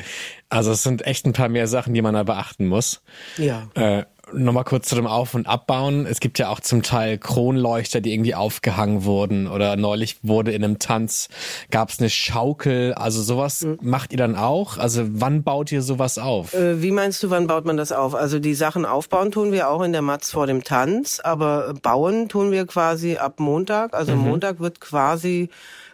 Also 0.48 0.72
es 0.72 0.82
sind 0.82 1.06
echt 1.06 1.26
ein 1.26 1.32
paar 1.32 1.48
mehr 1.48 1.66
Sachen, 1.66 1.92
die 1.92 2.02
man 2.02 2.14
da 2.14 2.22
beachten 2.22 2.66
muss. 2.66 3.02
Ja. 3.36 3.68
Äh, 3.74 4.04
Nochmal 4.32 4.64
kurz 4.64 4.88
zu 4.88 4.96
dem 4.96 5.06
Auf- 5.06 5.34
und 5.34 5.46
Abbauen. 5.46 6.04
Es 6.04 6.18
gibt 6.18 6.40
ja 6.40 6.48
auch 6.48 6.58
zum 6.58 6.82
Teil 6.82 7.16
Kronleuchter, 7.16 8.00
die 8.00 8.12
irgendwie 8.12 8.34
aufgehangen 8.34 9.04
wurden 9.04 9.46
oder 9.46 9.76
neulich 9.76 10.18
wurde 10.24 10.50
in 10.50 10.64
einem 10.64 10.80
Tanz, 10.80 11.28
gab 11.70 11.90
es 11.90 12.00
eine 12.00 12.10
Schaukel. 12.10 12.92
Also 12.94 13.22
sowas 13.22 13.62
mhm. 13.62 13.78
macht 13.82 14.10
ihr 14.10 14.18
dann 14.18 14.34
auch? 14.34 14.78
Also 14.78 15.04
wann 15.06 15.44
baut 15.44 15.70
ihr 15.70 15.80
sowas 15.80 16.18
auf? 16.18 16.54
Äh, 16.54 16.82
wie 16.82 16.90
meinst 16.90 17.22
du, 17.22 17.30
wann 17.30 17.46
baut 17.46 17.66
man 17.66 17.76
das 17.76 17.92
auf? 17.92 18.16
Also 18.16 18.40
die 18.40 18.54
Sachen 18.54 18.84
aufbauen 18.84 19.30
tun 19.30 19.52
wir 19.52 19.70
auch 19.70 19.82
in 19.82 19.92
der 19.92 20.02
Matz 20.02 20.32
vor 20.32 20.48
dem 20.48 20.64
Tanz, 20.64 21.20
aber 21.22 21.74
bauen 21.80 22.28
tun 22.28 22.50
wir 22.50 22.66
quasi 22.66 23.18
ab 23.18 23.38
Montag. 23.38 23.94
Also 23.94 24.16
mhm. 24.16 24.22
Montag 24.22 24.58
wird 24.58 24.80
quasi 24.80 25.50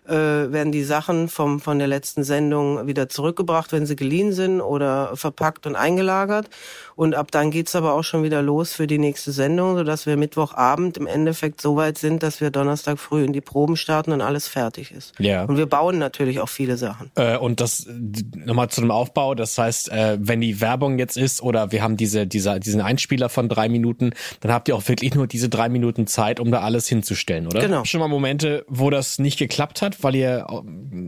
äh, 0.07 0.13
werden 0.13 0.73
die 0.73 0.85
Sachen 0.85 1.29
vom, 1.29 1.61
von 1.61 1.79
der 1.79 1.89
letzten 1.89 2.25
Sendung 2.25 2.87
wieder 2.87 3.09
zurückgebracht, 3.09 3.73
wenn 3.73 3.87
sie 3.87 3.97
geliehen 3.97 4.33
sind 4.33 4.61
oder 4.61 5.17
verpackt 5.17 5.67
und 5.67 5.77
eingelagert. 5.77 6.49
Und 6.97 7.15
ab 7.15 7.31
dann 7.31 7.51
geht's 7.51 7.75
aber 7.75 7.95
auch 7.95 8.03
schon 8.03 8.23
wieder 8.23 8.43
los 8.43 8.73
für 8.73 8.87
die 8.87 8.99
nächste 8.99 9.33
Sendung, 9.33 9.77
sodass 9.77 10.07
wir 10.07 10.17
Mittwochabend 10.17 10.97
im 10.99 11.07
Endeffekt 11.07 11.61
so 11.61 11.77
weit 11.77 11.99
sind, 11.99 12.23
dass 12.23 12.41
wir 12.41 12.51
Donnerstag 12.51 12.99
früh 12.99 13.25
in 13.25 13.33
die 13.33 13.41
Proben 13.41 13.77
starten 13.77 14.13
und 14.13 14.21
alles 14.21 14.49
fertig 14.49 14.93
ist. 14.93 15.13
Ja. 15.19 15.45
Und 15.45 15.57
wir 15.57 15.67
bauen 15.67 15.99
natürlich 15.99 16.41
auch 16.41 16.49
viele 16.49 16.77
Sachen. 16.77 17.11
Äh, 17.17 17.37
und 17.37 17.61
das 17.61 17.87
nochmal 18.35 18.69
zu 18.69 18.81
dem 18.81 18.91
Aufbau, 18.91 19.35
das 19.35 19.57
heißt, 19.57 19.91
äh, 19.91 20.19
wenn 20.21 20.41
die 20.41 20.61
Werbung 20.61 20.99
jetzt 20.99 21.17
ist 21.17 21.43
oder 21.43 21.73
wir 21.73 21.83
haben 21.83 21.97
diese, 21.97 22.27
dieser, 22.27 22.59
diesen 22.59 22.81
Einspieler 22.81 23.29
von 23.29 23.49
drei 23.49 23.69
Minuten, 23.69 24.13
dann 24.41 24.53
habt 24.53 24.69
ihr 24.69 24.77
auch 24.77 24.87
wirklich 24.89 25.15
nur 25.15 25.27
diese 25.27 25.49
drei 25.49 25.69
Minuten 25.69 26.07
Zeit, 26.07 26.41
um 26.41 26.51
da 26.51 26.61
alles 26.61 26.89
hinzustellen, 26.89 27.47
oder? 27.47 27.61
Genau. 27.61 27.85
Schon 27.85 28.01
mal 28.01 28.09
Momente, 28.09 28.65
wo 28.69 28.91
das 28.91 29.19
nicht 29.19 29.39
geklappt 29.39 29.83
hat, 29.83 30.03
weil 30.03 30.15
ihr 30.15 30.47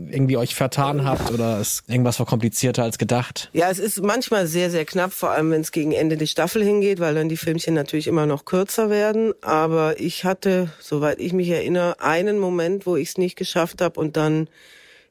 irgendwie 0.09 0.37
euch 0.37 0.55
vertan 0.55 1.05
habt 1.05 1.31
oder 1.31 1.59
es 1.59 1.83
irgendwas 1.87 2.19
war 2.19 2.25
komplizierter 2.25 2.83
als 2.83 2.97
gedacht? 2.97 3.49
Ja, 3.53 3.69
es 3.69 3.79
ist 3.79 4.01
manchmal 4.01 4.47
sehr, 4.47 4.69
sehr 4.69 4.85
knapp, 4.85 5.13
vor 5.13 5.31
allem 5.31 5.51
wenn 5.51 5.61
es 5.61 5.71
gegen 5.71 5.84
Ende 5.91 6.17
die 6.17 6.27
Staffel 6.27 6.63
hingeht, 6.63 6.99
weil 6.99 7.15
dann 7.15 7.29
die 7.29 7.37
Filmchen 7.37 7.73
natürlich 7.73 8.07
immer 8.07 8.25
noch 8.25 8.45
kürzer 8.45 8.89
werden. 8.89 9.33
Aber 9.41 9.99
ich 9.99 10.23
hatte, 10.23 10.69
soweit 10.79 11.19
ich 11.19 11.33
mich 11.33 11.49
erinnere, 11.49 11.99
einen 11.99 12.39
Moment, 12.39 12.85
wo 12.85 12.95
ich 12.95 13.09
es 13.09 13.17
nicht 13.17 13.35
geschafft 13.35 13.81
habe 13.81 13.99
und 13.99 14.17
dann 14.17 14.47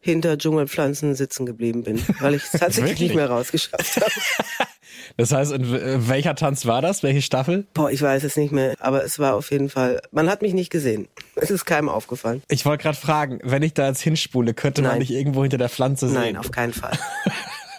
hinter 0.00 0.36
Dschungelpflanzen 0.36 1.14
sitzen 1.14 1.46
geblieben 1.46 1.82
bin, 1.82 2.02
weil 2.20 2.34
ich 2.34 2.42
es 2.44 2.50
tatsächlich 2.60 3.00
nicht 3.00 3.14
mehr 3.14 3.30
rausgeschafft 3.30 3.96
habe. 3.96 4.12
Das 5.16 5.32
heißt, 5.32 5.52
in 5.52 6.08
welcher 6.08 6.34
Tanz 6.34 6.66
war 6.66 6.82
das? 6.82 7.02
Welche 7.02 7.22
Staffel? 7.22 7.66
Boah, 7.74 7.90
ich 7.90 8.02
weiß 8.02 8.24
es 8.24 8.36
nicht 8.36 8.52
mehr, 8.52 8.74
aber 8.80 9.04
es 9.04 9.18
war 9.18 9.34
auf 9.34 9.50
jeden 9.50 9.68
Fall, 9.68 10.00
man 10.10 10.28
hat 10.28 10.42
mich 10.42 10.54
nicht 10.54 10.70
gesehen. 10.70 11.08
Es 11.36 11.50
ist 11.50 11.64
keinem 11.64 11.88
aufgefallen. 11.88 12.42
Ich 12.48 12.64
wollte 12.64 12.84
gerade 12.84 12.96
fragen, 12.96 13.40
wenn 13.42 13.62
ich 13.64 13.74
da 13.74 13.88
jetzt 13.88 14.00
hinspule, 14.00 14.54
könnte 14.54 14.82
Nein. 14.82 14.92
man 14.92 14.98
nicht 15.00 15.10
irgendwo 15.10 15.42
hinter 15.42 15.58
der 15.58 15.68
Pflanze 15.68 16.06
sehen? 16.06 16.14
Nein, 16.14 16.36
auf 16.36 16.52
keinen 16.52 16.72
Fall. 16.72 16.96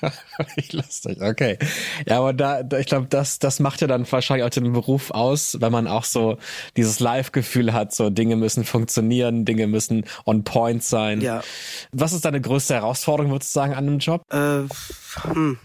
ich 0.56 0.74
lustig, 0.74 1.22
okay. 1.22 1.58
Ja, 2.08 2.20
aber 2.20 2.34
da, 2.34 2.64
da 2.64 2.80
ich 2.80 2.88
glaube, 2.88 3.08
das, 3.10 3.40
das 3.40 3.60
macht 3.60 3.82
ja 3.82 3.88
dann 3.88 4.10
wahrscheinlich 4.12 4.46
auch 4.46 4.50
den 4.50 4.74
Beruf 4.74 5.12
aus, 5.12 5.58
wenn 5.60 5.72
man 5.72 5.88
auch 5.88 6.04
so 6.04 6.38
dieses 6.78 7.00
Live-Gefühl 7.00 7.74
hat, 7.74 7.94
so 7.94 8.10
Dinge 8.10 8.36
müssen 8.36 8.64
funktionieren, 8.64 9.46
Dinge 9.46 9.68
müssen 9.68 10.06
on 10.25 10.44
point 10.44 10.84
sein. 10.84 11.22
Ja. 11.22 11.42
Was 11.92 12.14
ist 12.14 12.25
deine 12.25 12.42
größte 12.42 12.74
Herausforderung, 12.74 13.32
würdest 13.32 13.56
du 13.56 13.60
sagen, 13.60 13.74
an 13.74 13.88
einem 13.88 14.00
Job? 14.00 14.22
Äh, 14.32 14.64
hm. 15.22 15.58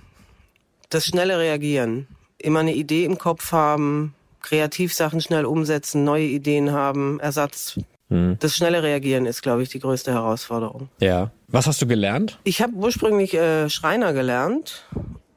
Das 0.89 1.07
schnelle 1.07 1.39
Reagieren. 1.39 2.09
Immer 2.39 2.61
eine 2.61 2.75
Idee 2.75 3.05
im 3.05 3.19
Kopf 3.19 3.53
haben, 3.53 4.15
Kreativsachen 4.43 5.21
schnell 5.21 5.45
umsetzen, 5.45 6.05
neue 6.05 6.25
Ideen 6.25 6.73
haben, 6.73 7.21
Ersatz 7.21 7.79
hm. 8.11 8.37
Das 8.41 8.57
schnelle 8.57 8.83
Reagieren 8.83 9.25
ist, 9.25 9.41
glaube 9.41 9.63
ich, 9.63 9.69
die 9.69 9.79
größte 9.79 10.13
Herausforderung. 10.13 10.89
Ja. 10.99 11.31
Was 11.49 11.67
hast 11.67 11.81
du 11.81 11.87
gelernt? 11.87 12.39
Ich 12.45 12.61
habe 12.61 12.75
ursprünglich 12.75 13.35
äh, 13.35 13.71
Schreiner 13.71 14.13
gelernt 14.13 14.85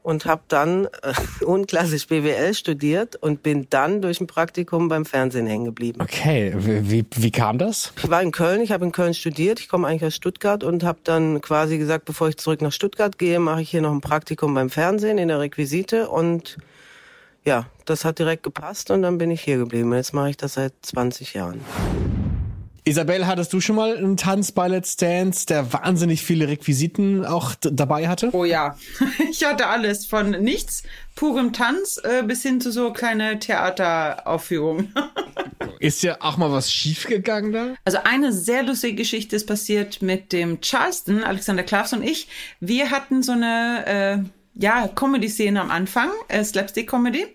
und 0.01 0.25
habe 0.25 0.41
dann 0.47 0.85
äh, 0.85 1.13
unklassisch 1.45 2.07
BWL 2.07 2.53
studiert 2.53 3.15
und 3.15 3.43
bin 3.43 3.67
dann 3.69 4.01
durch 4.01 4.19
ein 4.21 4.27
Praktikum 4.27 4.89
beim 4.89 5.05
Fernsehen 5.05 5.47
hängen 5.47 5.65
geblieben. 5.65 6.01
Okay, 6.01 6.53
wie, 6.57 7.05
wie 7.15 7.31
kam 7.31 7.59
das? 7.59 7.93
Ich 7.97 8.09
war 8.09 8.21
in 8.21 8.31
Köln, 8.31 8.61
ich 8.61 8.71
habe 8.71 8.85
in 8.85 8.91
Köln 8.91 9.13
studiert, 9.13 9.59
ich 9.59 9.69
komme 9.69 9.87
eigentlich 9.87 10.05
aus 10.05 10.15
Stuttgart 10.15 10.63
und 10.63 10.83
habe 10.83 10.99
dann 11.03 11.41
quasi 11.41 11.77
gesagt, 11.77 12.05
bevor 12.05 12.29
ich 12.29 12.37
zurück 12.37 12.61
nach 12.61 12.71
Stuttgart 12.71 13.17
gehe, 13.17 13.39
mache 13.39 13.61
ich 13.61 13.69
hier 13.69 13.81
noch 13.81 13.91
ein 13.91 14.01
Praktikum 14.01 14.53
beim 14.53 14.71
Fernsehen 14.71 15.19
in 15.19 15.27
der 15.27 15.39
Requisite 15.39 16.09
und 16.09 16.57
ja, 17.45 17.67
das 17.85 18.03
hat 18.05 18.19
direkt 18.19 18.43
gepasst 18.43 18.89
und 18.89 19.01
dann 19.01 19.17
bin 19.17 19.29
ich 19.29 19.41
hier 19.41 19.57
geblieben. 19.57 19.93
Jetzt 19.93 20.13
mache 20.13 20.31
ich 20.31 20.37
das 20.37 20.53
seit 20.53 20.73
20 20.81 21.33
Jahren. 21.33 21.59
Isabel, 22.85 23.25
hattest 23.25 23.53
du 23.53 23.61
schon 23.61 23.77
mal 23.77 23.95
einen 23.95 24.17
Tanz 24.17 24.51
bei 24.51 24.67
Let's 24.67 24.97
Dance, 24.97 25.45
der 25.45 25.71
wahnsinnig 25.71 26.21
viele 26.21 26.47
Requisiten 26.49 27.25
auch 27.25 27.55
dabei 27.61 28.09
hatte? 28.09 28.29
Oh 28.33 28.43
ja, 28.43 28.77
ich 29.29 29.45
hatte 29.45 29.67
alles 29.67 30.05
von 30.05 30.31
nichts, 30.31 30.83
purem 31.15 31.53
Tanz 31.53 32.01
äh, 32.03 32.23
bis 32.23 32.43
hin 32.43 32.59
zu 32.59 32.71
so 32.71 32.91
kleine 32.91 33.39
Theateraufführungen. 33.39 34.93
ist 35.79 36.03
ja 36.03 36.17
auch 36.19 36.37
mal 36.37 36.51
was 36.51 36.71
schiefgegangen 36.73 37.53
da? 37.53 37.75
Also 37.85 37.99
eine 38.03 38.33
sehr 38.33 38.63
lustige 38.63 38.95
Geschichte 38.95 39.35
ist 39.35 39.47
passiert 39.47 40.01
mit 40.01 40.33
dem 40.33 40.59
Charleston, 40.61 41.23
Alexander 41.23 41.63
Klavs 41.63 41.93
und 41.93 42.03
ich. 42.03 42.27
Wir 42.59 42.91
hatten 42.91 43.23
so 43.23 43.31
eine 43.31 43.85
äh, 43.85 44.29
ja, 44.55 44.87
Comedy-Szene 44.87 45.61
am 45.61 45.71
Anfang, 45.71 46.09
äh, 46.27 46.43
Slapstick-Comedy. 46.43 47.27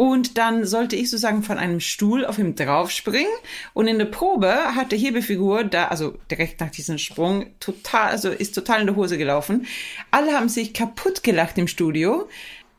Und 0.00 0.38
dann 0.38 0.64
sollte 0.64 0.96
ich 0.96 1.10
sozusagen 1.10 1.42
von 1.42 1.58
einem 1.58 1.78
Stuhl 1.78 2.24
auf 2.24 2.38
ihm 2.38 2.54
draufspringen. 2.54 3.30
Und 3.74 3.86
in 3.86 3.98
der 3.98 4.06
Probe 4.06 4.50
hat 4.74 4.92
der 4.92 4.98
Hebefigur 4.98 5.62
da, 5.62 5.88
also 5.88 6.16
direkt 6.30 6.58
nach 6.62 6.70
diesem 6.70 6.96
Sprung, 6.96 7.48
total, 7.60 8.08
also 8.08 8.30
ist 8.30 8.54
total 8.54 8.80
in 8.80 8.86
der 8.86 8.96
Hose 8.96 9.18
gelaufen. 9.18 9.66
Alle 10.10 10.32
haben 10.32 10.48
sich 10.48 10.72
kaputt 10.72 11.22
gelacht 11.22 11.58
im 11.58 11.68
Studio. 11.68 12.30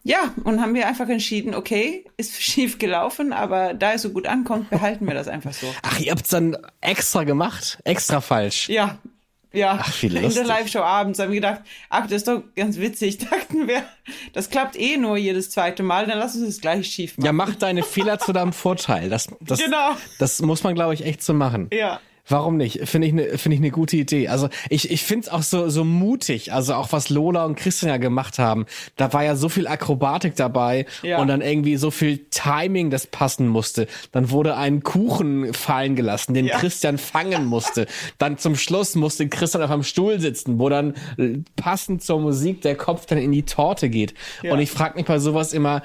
Ja, 0.03 0.33
und 0.45 0.61
haben 0.61 0.73
wir 0.73 0.87
einfach 0.87 1.09
entschieden, 1.09 1.53
okay, 1.53 2.05
ist 2.17 2.41
schief 2.41 2.79
gelaufen, 2.79 3.33
aber 3.33 3.75
da 3.75 3.93
es 3.93 4.01
so 4.01 4.09
gut 4.09 4.25
ankommt, 4.25 4.71
behalten 4.71 5.05
wir 5.05 5.13
das 5.13 5.27
einfach 5.27 5.53
so. 5.53 5.67
Ach, 5.83 5.99
ihr 5.99 6.13
habt's 6.13 6.29
dann 6.29 6.57
extra 6.81 7.23
gemacht? 7.23 7.77
Extra 7.83 8.21
falsch? 8.21 8.67
Ja, 8.67 8.97
ja, 9.53 9.79
ach, 9.81 10.03
in 10.03 10.13
der 10.13 10.45
Live-Show 10.45 10.79
abends 10.79 11.19
haben 11.19 11.31
wir 11.31 11.41
gedacht, 11.41 11.61
ach, 11.89 12.03
das 12.03 12.17
ist 12.17 12.27
doch 12.27 12.41
ganz 12.55 12.77
witzig. 12.77 13.17
Dachten 13.29 13.67
wir, 13.67 13.83
das 14.33 14.49
klappt 14.49 14.79
eh 14.79 14.97
nur 14.97 15.17
jedes 15.17 15.49
zweite 15.49 15.83
Mal, 15.83 16.07
dann 16.07 16.19
lass 16.19 16.35
uns 16.35 16.45
das 16.45 16.61
gleich 16.61 16.87
schief 16.87 17.17
machen. 17.17 17.25
Ja, 17.25 17.33
mach 17.33 17.55
deine 17.55 17.83
Fehler 17.83 18.19
zu 18.19 18.31
deinem 18.31 18.53
Vorteil. 18.61 19.09
Das, 19.09 19.27
das, 19.41 19.59
genau. 19.59 19.95
das 20.19 20.41
muss 20.41 20.63
man, 20.63 20.75
glaube 20.75 20.93
ich, 20.93 21.05
echt 21.05 21.21
so 21.21 21.33
machen. 21.33 21.69
Ja. 21.73 21.99
Warum 22.31 22.57
nicht? 22.57 22.87
Finde 22.87 23.07
ich 23.07 23.13
eine 23.13 23.37
finde 23.37 23.55
ich 23.55 23.61
eine 23.61 23.71
gute 23.71 23.97
Idee. 23.97 24.29
Also 24.29 24.49
ich 24.69 24.89
ich 24.89 25.03
finde 25.03 25.27
es 25.27 25.29
auch 25.29 25.43
so 25.43 25.69
so 25.69 25.83
mutig. 25.83 26.53
Also 26.53 26.73
auch 26.75 26.91
was 26.91 27.09
Lola 27.09 27.45
und 27.45 27.55
Christian 27.55 27.89
ja 27.89 27.97
gemacht 27.97 28.39
haben. 28.39 28.65
Da 28.95 29.11
war 29.13 29.23
ja 29.23 29.35
so 29.35 29.49
viel 29.49 29.67
Akrobatik 29.67 30.35
dabei 30.35 30.85
ja. 31.03 31.19
und 31.19 31.27
dann 31.27 31.41
irgendwie 31.41 31.75
so 31.75 31.91
viel 31.91 32.19
Timing, 32.29 32.89
das 32.89 33.05
passen 33.07 33.47
musste. 33.47 33.87
Dann 34.11 34.31
wurde 34.31 34.55
ein 34.55 34.81
Kuchen 34.81 35.53
fallen 35.53 35.95
gelassen, 35.95 36.33
den 36.33 36.45
ja. 36.45 36.57
Christian 36.57 36.97
fangen 36.97 37.45
musste. 37.45 37.85
dann 38.17 38.37
zum 38.37 38.55
Schluss 38.55 38.95
musste 38.95 39.27
Christian 39.27 39.63
auf 39.63 39.71
einem 39.71 39.83
Stuhl 39.83 40.19
sitzen, 40.19 40.57
wo 40.57 40.69
dann 40.69 40.95
äh, 41.17 41.39
passend 41.55 42.01
zur 42.01 42.19
Musik 42.19 42.61
der 42.61 42.75
Kopf 42.75 43.05
dann 43.05 43.17
in 43.17 43.31
die 43.31 43.43
Torte 43.43 43.89
geht. 43.89 44.13
Ja. 44.41 44.53
Und 44.53 44.59
ich 44.59 44.71
frage 44.71 44.95
mich 44.95 45.05
bei 45.05 45.19
sowas 45.19 45.53
immer. 45.53 45.83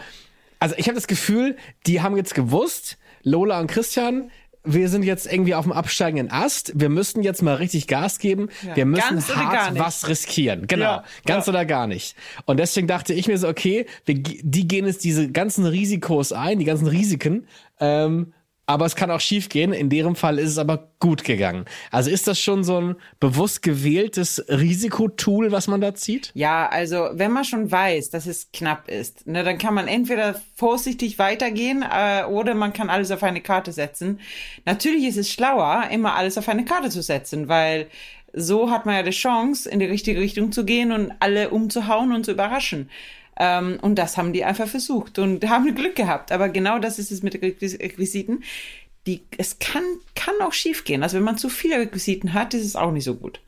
Also 0.61 0.75
ich 0.79 0.87
habe 0.87 0.95
das 0.95 1.07
Gefühl, 1.07 1.57
die 1.87 2.01
haben 2.01 2.17
jetzt 2.17 2.35
gewusst, 2.35 2.99
Lola 3.23 3.59
und 3.59 3.67
Christian 3.67 4.31
wir 4.67 4.89
sind 4.89 5.05
jetzt 5.05 5.31
irgendwie 5.31 5.55
auf 5.55 5.65
dem 5.65 5.73
absteigenden 5.73 6.31
Ast. 6.31 6.73
Wir 6.75 6.89
müssen 6.89 7.23
jetzt 7.23 7.43
mal 7.43 7.55
richtig 7.55 7.87
Gas 7.87 8.19
geben. 8.19 8.49
Ja. 8.63 8.77
Wir 8.77 8.87
müssen 8.87 9.15
ganz 9.15 9.35
hart 9.35 9.79
was 9.79 10.09
riskieren. 10.09 10.67
Genau. 10.67 10.85
Ja. 10.85 11.05
Ganz 11.25 11.47
ja. 11.47 11.53
oder 11.53 11.65
gar 11.65 11.87
nicht. 11.87 12.17
Und 12.45 12.59
deswegen 12.59 12.87
dachte 12.87 13.15
ich 13.15 13.29
mir 13.29 13.39
so, 13.39 13.49
okay, 13.49 13.87
wir, 14.05 14.17
die 14.17 14.69
gehen 14.69 14.87
jetzt 14.87 15.05
diese 15.05 15.31
ganzen 15.31 15.65
Risikos 15.65 16.33
ein, 16.33 16.59
die 16.59 16.65
ganzen 16.65 16.89
Risiken. 16.89 17.47
Ähm, 17.81 18.33
aber 18.67 18.85
es 18.85 18.97
kann 18.97 19.11
auch 19.11 19.21
schief 19.21 19.49
gehen. 19.49 19.73
In 19.73 19.89
deren 19.89 20.17
Fall 20.17 20.39
ist 20.39 20.51
es 20.51 20.59
aber 20.59 20.89
gut 20.99 21.25
gegangen. 21.25 21.65
Also 21.91 22.11
ist 22.11 22.27
das 22.27 22.41
schon 22.41 22.65
so 22.65 22.81
ein 22.81 22.97
bewusst 23.21 23.63
gewähltes 23.63 24.45
Risikotool, 24.49 25.53
was 25.53 25.69
man 25.69 25.81
da 25.81 25.95
zieht? 25.95 26.33
Ja, 26.35 26.69
also 26.69 27.09
wenn 27.13 27.31
man 27.31 27.45
schon 27.45 27.71
weiß, 27.71 28.11
dass 28.11 28.27
es 28.27 28.51
knapp 28.53 28.89
ist, 28.89 29.27
ne, 29.27 29.45
dann 29.45 29.59
kann 29.59 29.75
man 29.75 29.87
entweder 29.87 30.41
vorsichtig 30.57 31.19
weitergehen 31.19 31.85
äh, 31.89 32.25
oder 32.25 32.55
man 32.55 32.73
kann 32.73 32.91
alles 32.91 33.11
auf 33.11 33.23
eine 33.23 33.41
Karte 33.41 33.73
setzen. 33.73 34.21
Natürlich 34.65 35.05
ist 35.05 35.17
es 35.17 35.33
schlauer, 35.33 35.85
immer 35.93 36.15
alles 36.15 36.37
auf 36.37 36.49
eine 36.49 36.65
Karte 36.65 36.91
zu 36.91 37.03
setzen, 37.03 37.49
weil 37.49 37.87
so 38.33 38.71
hat 38.71 38.85
man 38.85 38.97
ja 38.97 39.03
die 39.03 39.11
Chance, 39.11 39.69
in 39.69 39.79
die 39.79 39.87
richtige 39.87 40.21
Richtung 40.21 40.53
zu 40.53 40.65
gehen 40.65 40.93
und 40.93 41.13
alle 41.21 41.51
umzuhauen 41.51 42.13
und 42.13 42.25
zu 42.25 42.33
überraschen. 42.33 42.91
Ähm, 43.39 43.79
und 43.83 43.97
das 43.97 44.17
haben 44.17 44.33
die 44.33 44.45
einfach 44.45 44.69
versucht 44.69 45.19
und 45.19 45.49
haben 45.49 45.75
Glück 45.75 45.97
gehabt. 45.97 46.33
Aber 46.33 46.49
genau 46.49 46.79
das 46.79 46.99
ist 46.99 47.13
es 47.13 47.23
mit 47.23 47.35
Requisiten. 47.43 48.43
Die, 49.07 49.23
es 49.39 49.59
kann, 49.59 49.85
kann 50.15 50.35
auch 50.43 50.53
schief 50.53 50.85
gehen. 50.85 51.03
Also 51.03 51.17
wenn 51.17 51.25
man 51.25 51.39
zu 51.39 51.49
viele 51.49 51.79
Requisiten 51.79 52.35
hat, 52.35 52.55
ist 52.55 52.65
es 52.65 52.77
auch 52.77 52.91
nicht 52.91 53.05
so 53.05 53.15
gut. 53.15 53.41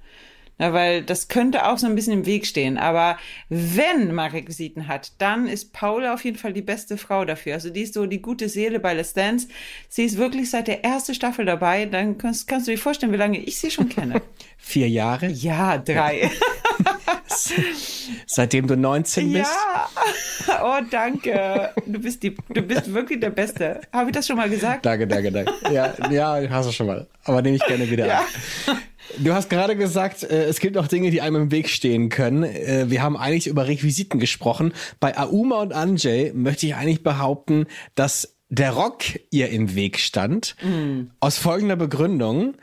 Ja, 0.61 0.73
weil 0.73 1.03
das 1.03 1.29
könnte 1.29 1.69
auch 1.69 1.79
so 1.79 1.87
ein 1.87 1.95
bisschen 1.95 2.13
im 2.13 2.27
Weg 2.27 2.45
stehen. 2.45 2.79
Aber 2.79 3.17
wenn 3.49 4.13
man 4.13 4.33
Requisiten 4.33 4.89
hat, 4.89 5.13
dann 5.19 5.47
ist 5.47 5.73
Paula 5.73 6.15
auf 6.15 6.25
jeden 6.25 6.37
Fall 6.37 6.53
die 6.53 6.63
beste 6.63 6.97
Frau 6.97 7.25
dafür. 7.25 7.55
Also 7.55 7.71
die 7.71 7.83
ist 7.83 7.95
so 7.95 8.07
die 8.07 8.21
gute 8.21 8.49
Seele 8.49 8.81
bei 8.81 8.95
Let's 8.95 9.15
Dance. 9.15 9.49
Sie 9.89 10.05
ist 10.05 10.19
wirklich 10.19 10.51
seit 10.51 10.67
der 10.67 10.85
ersten 10.85 11.15
Staffel 11.15 11.45
dabei. 11.45 11.87
Dann 11.87 12.19
kannst, 12.19 12.49
kannst 12.49 12.67
du 12.67 12.73
dir 12.73 12.79
vorstellen, 12.79 13.13
wie 13.13 13.19
lange 13.19 13.39
ich 13.39 13.59
sie 13.59 13.71
schon 13.71 13.89
kenne. 13.89 14.21
Vier 14.59 14.89
Jahre? 14.89 15.29
Ja, 15.29 15.79
drei. 15.79 16.31
Seitdem 18.27 18.67
du 18.67 18.77
19 18.77 19.33
bist? 19.33 19.51
Ja. 20.47 20.61
Oh, 20.63 20.85
danke. 20.91 21.71
Du 21.87 21.99
bist 22.01 22.23
die, 22.23 22.35
du 22.35 22.63
bist 22.63 22.93
wirklich 22.93 23.21
der 23.21 23.31
Beste. 23.31 23.81
Habe 23.93 24.11
ich 24.11 24.17
das 24.17 24.27
schon 24.27 24.37
mal 24.37 24.49
gesagt? 24.49 24.85
Danke, 24.87 25.07
danke, 25.07 25.31
danke. 25.33 25.53
Ja, 25.73 25.95
ja, 26.11 26.41
hast 26.51 26.69
du 26.69 26.73
schon 26.73 26.87
mal. 26.87 27.07
Aber 27.25 27.43
nehme 27.43 27.57
ich 27.57 27.67
gerne 27.67 27.89
wieder 27.91 28.07
Ja. 28.07 28.25
an. 28.67 28.79
Du 29.19 29.33
hast 29.33 29.49
gerade 29.49 29.75
gesagt, 29.77 30.23
äh, 30.23 30.45
es 30.45 30.61
gibt 30.61 30.77
auch 30.77 30.87
Dinge, 30.87 31.11
die 31.11 31.21
einem 31.23 31.37
im 31.45 31.51
Weg 31.51 31.69
stehen 31.71 32.09
können. 32.11 32.43
Äh, 32.43 32.87
wir 32.91 33.03
haben 33.03 33.17
eigentlich 33.17 33.47
über 33.47 33.67
Requisiten 33.67 34.19
gesprochen. 34.21 34.73
Bei 35.01 35.17
Auma 35.19 35.61
und 35.63 35.73
Anjay 35.73 36.33
möchte 36.35 36.67
ich 36.67 36.75
eigentlich 36.75 37.03
behaupten, 37.03 37.67
dass 37.95 38.37
der 38.51 38.71
Rock 38.73 39.03
ihr 39.31 39.49
im 39.51 39.75
Weg 39.75 39.99
stand. 39.99 40.57
Aus 41.21 41.37
folgender 41.39 41.77
Begründung. 41.77 42.55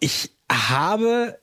Ich 0.00 0.30
habe 0.50 1.38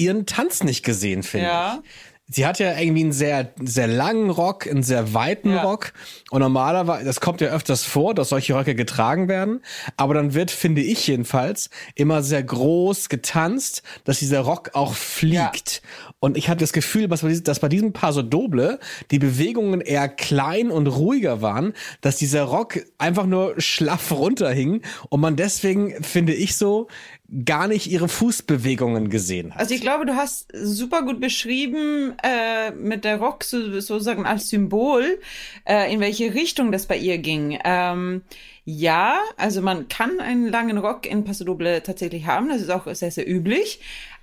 ihren 0.00 0.26
Tanz 0.26 0.62
nicht 0.64 0.84
gesehen, 0.84 1.22
finde 1.22 1.46
Ja. 1.46 1.80
ich. 1.84 1.90
Sie 2.32 2.46
hat 2.46 2.60
ja 2.60 2.78
irgendwie 2.78 3.00
einen 3.02 3.10
sehr, 3.12 3.52
sehr 3.60 3.88
langen 3.88 4.30
Rock, 4.30 4.68
einen 4.68 4.84
sehr 4.84 5.14
weiten 5.14 5.50
Ja. 5.50 5.62
Rock. 5.64 5.92
Und 6.30 6.38
normalerweise, 6.42 7.04
das 7.04 7.20
kommt 7.20 7.40
ja 7.40 7.48
öfters 7.48 7.82
vor, 7.82 8.14
dass 8.14 8.28
solche 8.28 8.54
Röcke 8.54 8.76
getragen 8.76 9.26
werden. 9.26 9.62
Aber 9.96 10.14
dann 10.14 10.32
wird, 10.32 10.52
finde 10.52 10.80
ich 10.80 11.08
jedenfalls, 11.08 11.70
immer 11.96 12.22
sehr 12.22 12.44
groß 12.44 13.08
getanzt, 13.08 13.82
dass 14.04 14.20
dieser 14.20 14.42
Rock 14.42 14.70
auch 14.74 14.94
fliegt. 14.94 15.82
Und 16.20 16.36
ich 16.36 16.48
hatte 16.48 16.60
das 16.60 16.72
Gefühl, 16.72 17.08
dass 17.08 17.22
bei 17.22 17.28
diesem, 17.30 17.42
dass 17.42 17.58
bei 17.58 17.68
diesem 17.68 17.92
Paso 17.92 18.22
Doble 18.22 18.78
die 19.10 19.18
Bewegungen 19.18 19.80
eher 19.80 20.08
klein 20.08 20.70
und 20.70 20.86
ruhiger 20.86 21.42
waren, 21.42 21.72
dass 22.00 22.14
dieser 22.14 22.44
Rock 22.44 22.78
einfach 22.98 23.26
nur 23.26 23.54
schlaff 23.60 24.12
runterhing 24.12 24.82
und 25.08 25.18
man 25.20 25.34
deswegen, 25.34 26.00
finde 26.04 26.32
ich 26.34 26.54
so, 26.56 26.86
gar 27.44 27.68
nicht 27.68 27.86
ihre 27.86 28.08
Fußbewegungen 28.08 29.08
gesehen 29.08 29.52
hat. 29.52 29.60
Also 29.60 29.74
ich 29.74 29.80
glaube, 29.80 30.04
du 30.04 30.16
hast 30.16 30.48
super 30.52 31.02
gut 31.02 31.20
beschrieben 31.20 32.14
äh, 32.22 32.72
mit 32.72 33.04
der 33.04 33.18
Rock 33.18 33.44
so, 33.44 33.80
sozusagen 33.80 34.26
als 34.26 34.48
Symbol, 34.48 35.20
äh, 35.64 35.92
in 35.92 36.00
welche 36.00 36.34
Richtung 36.34 36.72
das 36.72 36.86
bei 36.86 36.96
ihr 36.96 37.18
ging. 37.18 37.58
Ähm, 37.64 38.22
ja, 38.64 39.18
also 39.36 39.62
man 39.62 39.88
kann 39.88 40.20
einen 40.20 40.48
langen 40.48 40.78
Rock 40.78 41.06
in 41.06 41.24
Paso 41.24 41.44
Doble 41.44 41.82
tatsächlich 41.82 42.26
haben, 42.26 42.48
das 42.48 42.60
ist 42.60 42.70
auch 42.70 42.92
sehr, 42.94 43.10
sehr 43.10 43.28
üblich. 43.28 43.80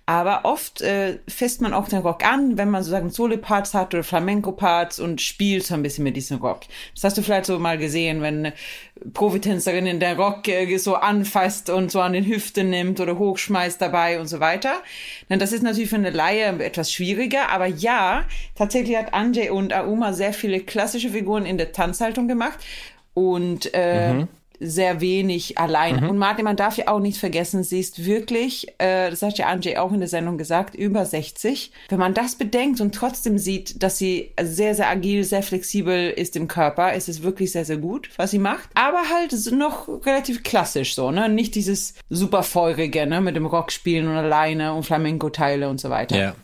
Aber 0.09 0.45
oft 0.45 0.81
äh, 0.81 1.19
fässt 1.27 1.59
man 1.59 1.73
auch 1.73 1.89
den 1.89 1.99
Rock 1.99 2.25
an, 2.25 2.57
wenn 2.57 2.69
man 2.69 2.81
sozusagen 2.81 3.09
Solo-Parts 3.09 3.73
hat 3.73 3.93
oder 3.93 4.05
Flamenco-Parts 4.05 5.01
und 5.01 5.19
spielt 5.19 5.65
so 5.65 5.73
ein 5.73 5.83
bisschen 5.83 6.05
mit 6.05 6.15
diesem 6.15 6.37
Rock. 6.37 6.61
Das 6.95 7.03
hast 7.03 7.17
du 7.17 7.21
vielleicht 7.21 7.45
so 7.45 7.59
mal 7.59 7.77
gesehen, 7.77 8.21
wenn 8.21 8.37
eine 8.37 8.53
Profitänzerin 9.13 9.99
den 9.99 10.17
Rock 10.17 10.47
äh, 10.47 10.77
so 10.77 10.95
anfasst 10.95 11.69
und 11.69 11.91
so 11.91 11.99
an 11.99 12.13
den 12.13 12.25
Hüften 12.25 12.69
nimmt 12.69 13.01
oder 13.01 13.19
hochschmeißt 13.19 13.81
dabei 13.81 14.21
und 14.21 14.27
so 14.27 14.39
weiter. 14.39 14.75
Denn 15.29 15.39
das 15.39 15.51
ist 15.51 15.61
natürlich 15.61 15.89
für 15.89 15.97
eine 15.97 16.11
Laie 16.11 16.57
etwas 16.63 16.89
schwieriger. 16.93 17.49
Aber 17.49 17.65
ja, 17.65 18.23
tatsächlich 18.55 18.95
hat 18.95 19.13
Anjay 19.13 19.49
und 19.49 19.73
Auma 19.73 20.13
sehr 20.13 20.31
viele 20.31 20.61
klassische 20.61 21.09
Figuren 21.09 21.45
in 21.45 21.57
der 21.57 21.73
Tanzhaltung 21.73 22.29
gemacht. 22.29 22.59
Und 23.13 23.73
äh, 23.73 24.25
sehr 24.59 25.01
wenig 25.01 25.57
allein. 25.57 26.03
Und 26.07 26.17
Martin, 26.17 26.45
man 26.45 26.55
darf 26.55 26.77
ja 26.77 26.87
auch 26.87 26.99
nicht 26.99 27.17
vergessen, 27.17 27.63
sie 27.63 27.79
ist 27.79 28.05
wirklich, 28.05 28.67
äh, 28.79 29.09
das 29.09 29.21
hat 29.21 29.37
ja 29.37 29.47
Anjay 29.47 29.77
auch 29.77 29.91
in 29.91 29.99
der 29.99 30.09
Sendung 30.09 30.37
gesagt, 30.37 30.75
über 30.75 31.05
60. 31.05 31.71
Wenn 31.89 31.99
man 31.99 32.13
das 32.13 32.35
bedenkt 32.35 32.81
und 32.81 32.95
trotzdem 32.95 33.37
sieht, 33.37 33.83
dass 33.83 33.97
sie 33.97 34.31
sehr, 34.41 34.75
sehr 34.75 34.89
agil, 34.89 35.23
sehr 35.23 35.43
flexibel 35.43 36.09
ist 36.09 36.35
im 36.35 36.47
Körper, 36.47 36.93
ist 36.93 37.09
es 37.09 37.23
wirklich 37.23 37.51
sehr, 37.51 37.65
sehr 37.65 37.77
gut, 37.77 38.09
was 38.17 38.31
sie 38.31 38.39
macht. 38.39 38.69
Aber 38.73 39.09
halt 39.13 39.33
noch 39.51 39.87
relativ 40.05 40.43
klassisch 40.43 40.95
so, 40.95 41.11
ne? 41.11 41.29
Nicht 41.29 41.55
dieses 41.55 41.93
super 42.09 42.43
feurige, 42.43 43.05
ne? 43.05 43.21
Mit 43.21 43.35
dem 43.35 43.45
Rock 43.45 43.71
spielen 43.71 44.07
und 44.07 44.15
alleine 44.15 44.73
und 44.73 44.83
Flamenco-Teile 44.83 45.69
und 45.69 45.79
so 45.79 45.89
weiter. 45.89 46.17
Ja. 46.17 46.35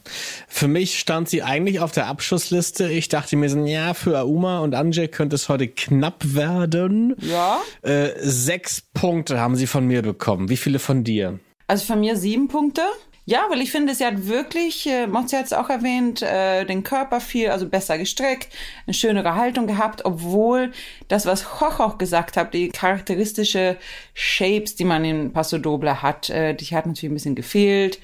Für 0.48 0.68
mich 0.68 1.00
stand 1.00 1.30
sie 1.30 1.44
eigentlich 1.44 1.80
auf 1.80 1.92
der 1.92 2.08
Abschussliste. 2.08 2.90
Ich 2.90 3.10
dachte 3.10 3.36
mir 3.36 3.50
so, 3.50 3.64
ja, 3.66 3.94
für 3.94 4.20
Auma 4.20 4.60
und 4.60 4.76
Anje 4.76 5.08
könnte 5.08 5.36
es 5.36 5.50
heute 5.50 5.68
knapp 5.68 6.24
werden. 6.36 7.16
Ja. 7.20 7.62
Äh, 7.82 8.03
sechs 8.20 8.82
Punkte 8.94 9.40
haben 9.40 9.56
sie 9.56 9.68
von 9.68 9.86
mir 9.86 10.02
bekommen. 10.02 10.50
Wie 10.50 10.58
viele 10.58 10.80
von 10.80 11.04
dir? 11.04 11.40
Also 11.68 11.86
von 11.86 12.00
mir 12.00 12.16
sieben 12.18 12.48
Punkte. 12.48 12.82
Ja, 13.26 13.46
weil 13.50 13.62
ich 13.62 13.72
finde, 13.72 13.96
sie 13.96 14.06
hat 14.06 14.28
wirklich, 14.28 14.86
äh, 14.86 15.08
Mozzi 15.08 15.38
hat 15.38 15.46
es 15.46 15.54
auch 15.54 15.70
erwähnt, 15.70 16.22
äh, 16.22 16.66
den 16.66 16.84
Körper 16.84 17.22
viel, 17.22 17.50
also 17.52 17.70
besser 17.70 17.98
gestreckt, 17.98 18.50
eine 18.86 18.94
schönere 18.94 19.36
Haltung 19.36 19.66
gehabt, 19.66 20.04
obwohl 20.04 20.74
das, 21.08 21.26
was 21.26 21.46
Koch 21.46 21.80
auch 21.80 21.98
gesagt 21.98 22.36
hat, 22.36 22.54
die 22.54 22.68
charakteristische 22.68 23.78
Shapes, 24.14 24.76
die 24.76 24.84
man 24.84 25.06
in 25.06 25.32
Paso 25.32 25.58
Doble 25.58 26.02
hat, 26.02 26.30
äh, 26.30 26.54
die 26.54 26.66
hat 26.76 26.86
natürlich 26.86 27.12
ein 27.12 27.14
bisschen 27.14 27.36
gefehlt. 27.36 28.00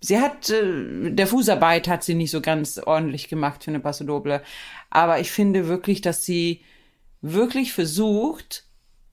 Sie 0.00 0.18
hat, 0.18 0.48
äh, 0.48 1.10
der 1.10 1.26
Fußarbeit 1.26 1.86
hat 1.86 2.02
sie 2.02 2.14
nicht 2.14 2.30
so 2.30 2.40
ganz 2.40 2.78
ordentlich 2.78 3.28
gemacht 3.28 3.64
für 3.64 3.70
eine 3.70 3.80
Paso 3.80 4.04
Doble. 4.04 4.42
Aber 4.88 5.20
ich 5.20 5.30
finde 5.30 5.68
wirklich, 5.68 6.00
dass 6.00 6.24
sie 6.24 6.62
wirklich 7.20 7.74
versucht, 7.74 8.64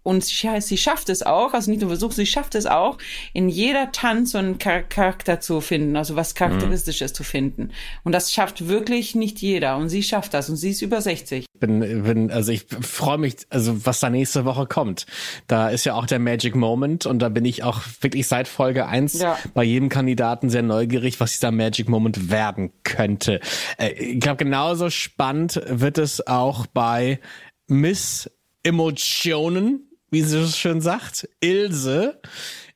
und 0.03 0.23
sie, 0.23 0.49
sie 0.61 0.77
schafft 0.77 1.09
es 1.09 1.21
auch, 1.23 1.53
also 1.53 1.69
nicht 1.69 1.81
nur 1.81 1.89
versucht, 1.91 2.15
sie 2.15 2.25
schafft 2.25 2.55
es 2.55 2.65
auch, 2.65 2.97
in 3.33 3.49
jeder 3.49 3.91
Tanz 3.91 4.31
so 4.31 4.39
einen 4.39 4.59
Char 4.59 4.81
Charakter 4.83 5.39
zu 5.39 5.61
finden, 5.61 5.95
also 5.95 6.15
was 6.15 6.33
Charakteristisches 6.35 7.13
zu 7.13 7.23
finden. 7.23 7.71
Und 8.03 8.13
das 8.13 8.33
schafft 8.33 8.67
wirklich 8.67 9.13
nicht 9.15 9.39
jeder. 9.41 9.77
Und 9.77 9.89
sie 9.89 10.01
schafft 10.01 10.33
das. 10.33 10.49
Und 10.49 10.55
sie 10.55 10.71
ist 10.71 10.81
über 10.81 11.01
60. 11.01 11.45
Bin, 11.59 12.03
bin, 12.03 12.31
also 12.31 12.51
ich 12.51 12.65
freue 12.81 13.19
mich, 13.19 13.35
also 13.49 13.85
was 13.85 13.99
da 13.99 14.09
nächste 14.09 14.45
Woche 14.45 14.65
kommt. 14.65 15.05
Da 15.45 15.69
ist 15.69 15.85
ja 15.85 15.93
auch 15.93 16.07
der 16.07 16.17
Magic 16.19 16.55
Moment 16.55 17.05
und 17.05 17.19
da 17.19 17.29
bin 17.29 17.45
ich 17.45 17.63
auch 17.63 17.81
wirklich 18.01 18.27
seit 18.27 18.47
Folge 18.47 18.87
eins 18.87 19.19
Ja. 19.19 19.37
bei 19.53 19.63
jedem 19.63 19.89
Kandidaten 19.89 20.49
sehr 20.49 20.63
neugierig, 20.63 21.19
was 21.19 21.33
dieser 21.33 21.51
Magic 21.51 21.87
Moment 21.87 22.31
werden 22.31 22.71
könnte. 22.83 23.39
Äh, 23.77 23.91
ich 23.93 24.19
glaube, 24.19 24.37
genauso 24.37 24.89
spannend 24.89 25.61
wird 25.67 25.99
es 25.99 26.25
auch 26.25 26.65
bei 26.65 27.19
Miss 27.67 28.29
Emotionen, 28.63 29.90
wie 30.11 30.21
sie 30.21 30.43
so 30.43 30.51
schön 30.51 30.81
sagt, 30.81 31.27
Ilse. 31.39 32.21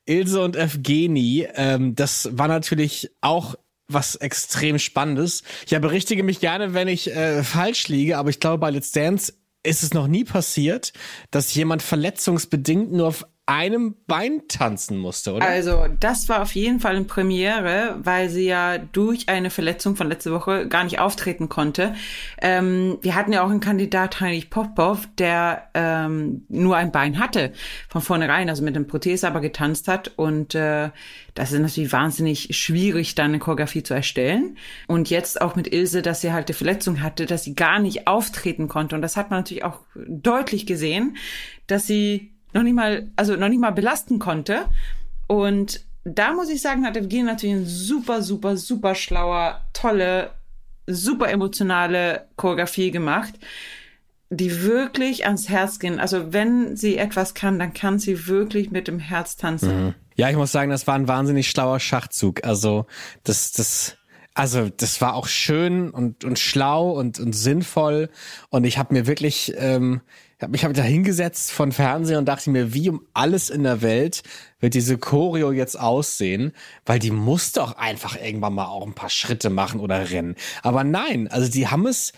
Ilse 0.06 0.40
und 0.42 0.56
Evgeni, 0.56 1.48
ähm, 1.54 1.94
das 1.94 2.28
war 2.32 2.48
natürlich 2.48 3.10
auch 3.20 3.56
was 3.88 4.16
extrem 4.16 4.78
Spannendes. 4.78 5.42
Ja, 5.68 5.78
berichtige 5.78 6.22
mich 6.22 6.40
gerne, 6.40 6.74
wenn 6.74 6.88
ich 6.88 7.14
äh, 7.14 7.42
falsch 7.42 7.88
liege, 7.88 8.18
aber 8.18 8.30
ich 8.30 8.40
glaube, 8.40 8.58
bei 8.58 8.70
Let's 8.70 8.92
Dance 8.92 9.32
ist 9.62 9.82
es 9.82 9.94
noch 9.94 10.06
nie 10.06 10.24
passiert, 10.24 10.92
dass 11.30 11.54
jemand 11.54 11.82
verletzungsbedingt 11.82 12.92
nur 12.92 13.08
auf 13.08 13.26
einem 13.46 13.94
Bein 14.08 14.42
tanzen 14.48 14.98
musste, 14.98 15.32
oder? 15.32 15.46
Also, 15.46 15.86
das 16.00 16.28
war 16.28 16.42
auf 16.42 16.56
jeden 16.56 16.80
Fall 16.80 16.96
eine 16.96 17.04
Premiere, 17.04 17.96
weil 18.02 18.28
sie 18.28 18.46
ja 18.46 18.76
durch 18.78 19.28
eine 19.28 19.50
Verletzung 19.50 19.94
von 19.94 20.08
letzter 20.08 20.32
Woche 20.32 20.66
gar 20.66 20.82
nicht 20.82 20.98
auftreten 20.98 21.48
konnte. 21.48 21.94
Ähm, 22.42 22.98
wir 23.02 23.14
hatten 23.14 23.32
ja 23.32 23.44
auch 23.44 23.50
einen 23.50 23.60
Kandidat, 23.60 24.20
Heinrich 24.20 24.50
Popov, 24.50 25.08
der 25.16 25.70
ähm, 25.74 26.44
nur 26.48 26.76
ein 26.76 26.90
Bein 26.90 27.20
hatte 27.20 27.52
von 27.88 28.02
vornherein, 28.02 28.48
also 28.50 28.64
mit 28.64 28.74
dem 28.74 28.88
Prothese 28.88 29.28
aber 29.28 29.40
getanzt 29.40 29.86
hat. 29.86 30.10
Und 30.16 30.56
äh, 30.56 30.90
das 31.34 31.52
ist 31.52 31.60
natürlich 31.60 31.92
wahnsinnig 31.92 32.48
schwierig, 32.56 33.14
dann 33.14 33.26
eine 33.26 33.38
Choreografie 33.38 33.84
zu 33.84 33.94
erstellen. 33.94 34.56
Und 34.88 35.08
jetzt 35.08 35.40
auch 35.40 35.54
mit 35.54 35.72
Ilse, 35.72 36.02
dass 36.02 36.20
sie 36.20 36.32
halt 36.32 36.48
die 36.48 36.52
Verletzung 36.52 37.00
hatte, 37.00 37.26
dass 37.26 37.44
sie 37.44 37.54
gar 37.54 37.78
nicht 37.78 38.08
auftreten 38.08 38.66
konnte. 38.66 38.96
Und 38.96 39.02
das 39.02 39.16
hat 39.16 39.30
man 39.30 39.40
natürlich 39.40 39.62
auch 39.62 39.80
deutlich 39.94 40.66
gesehen, 40.66 41.16
dass 41.68 41.86
sie 41.86 42.35
noch 42.56 42.62
nicht 42.62 42.74
mal, 42.74 43.08
also 43.16 43.36
noch 43.36 43.48
nicht 43.48 43.60
mal 43.60 43.70
belasten 43.70 44.18
konnte. 44.18 44.64
Und 45.26 45.84
da 46.04 46.32
muss 46.32 46.48
ich 46.48 46.62
sagen, 46.62 46.84
hat 46.86 46.96
Evgeny 46.96 47.24
natürlich 47.24 47.56
ein 47.56 47.66
super, 47.66 48.22
super, 48.22 48.56
super 48.56 48.94
schlauer, 48.94 49.60
tolle, 49.72 50.30
super 50.86 51.28
emotionale 51.28 52.26
Choreografie 52.36 52.90
gemacht, 52.90 53.34
die 54.30 54.62
wirklich 54.62 55.26
ans 55.26 55.48
Herz 55.48 55.78
gehen. 55.78 56.00
Also 56.00 56.32
wenn 56.32 56.76
sie 56.76 56.96
etwas 56.96 57.34
kann, 57.34 57.58
dann 57.58 57.74
kann 57.74 57.98
sie 57.98 58.26
wirklich 58.26 58.70
mit 58.70 58.88
dem 58.88 58.98
Herz 58.98 59.36
tanzen. 59.36 59.94
Ja, 60.14 60.30
ich 60.30 60.36
muss 60.36 60.52
sagen, 60.52 60.70
das 60.70 60.86
war 60.86 60.94
ein 60.94 61.08
wahnsinnig 61.08 61.50
schlauer 61.50 61.78
Schachzug. 61.78 62.44
Also 62.44 62.86
das, 63.24 63.52
das, 63.52 63.96
also 64.32 64.70
das 64.74 65.00
war 65.00 65.14
auch 65.14 65.26
schön 65.26 65.90
und 65.90 66.24
und 66.24 66.38
schlau 66.38 66.92
und 66.92 67.18
und 67.18 67.34
sinnvoll. 67.34 68.08
Und 68.48 68.64
ich 68.64 68.78
habe 68.78 68.94
mir 68.94 69.06
wirklich, 69.06 69.52
ähm, 69.58 70.00
ich 70.38 70.42
habe 70.42 70.52
mich 70.52 70.64
hab 70.64 70.74
da 70.74 70.82
hingesetzt 70.82 71.50
von 71.50 71.72
Fernsehen 71.72 72.18
und 72.18 72.26
dachte 72.26 72.50
mir, 72.50 72.74
wie 72.74 72.90
um 72.90 73.06
alles 73.14 73.48
in 73.48 73.62
der 73.62 73.80
Welt 73.80 74.22
wird 74.60 74.74
diese 74.74 74.98
Choreo 74.98 75.50
jetzt 75.50 75.80
aussehen, 75.80 76.52
weil 76.84 76.98
die 76.98 77.10
muss 77.10 77.52
doch 77.52 77.76
einfach 77.78 78.20
irgendwann 78.20 78.52
mal 78.52 78.66
auch 78.66 78.86
ein 78.86 78.94
paar 78.94 79.08
Schritte 79.08 79.48
machen 79.48 79.80
oder 79.80 80.10
rennen. 80.10 80.36
Aber 80.62 80.84
nein, 80.84 81.28
also 81.28 81.50
die 81.50 81.68
haben 81.68 81.86
es 81.86 82.12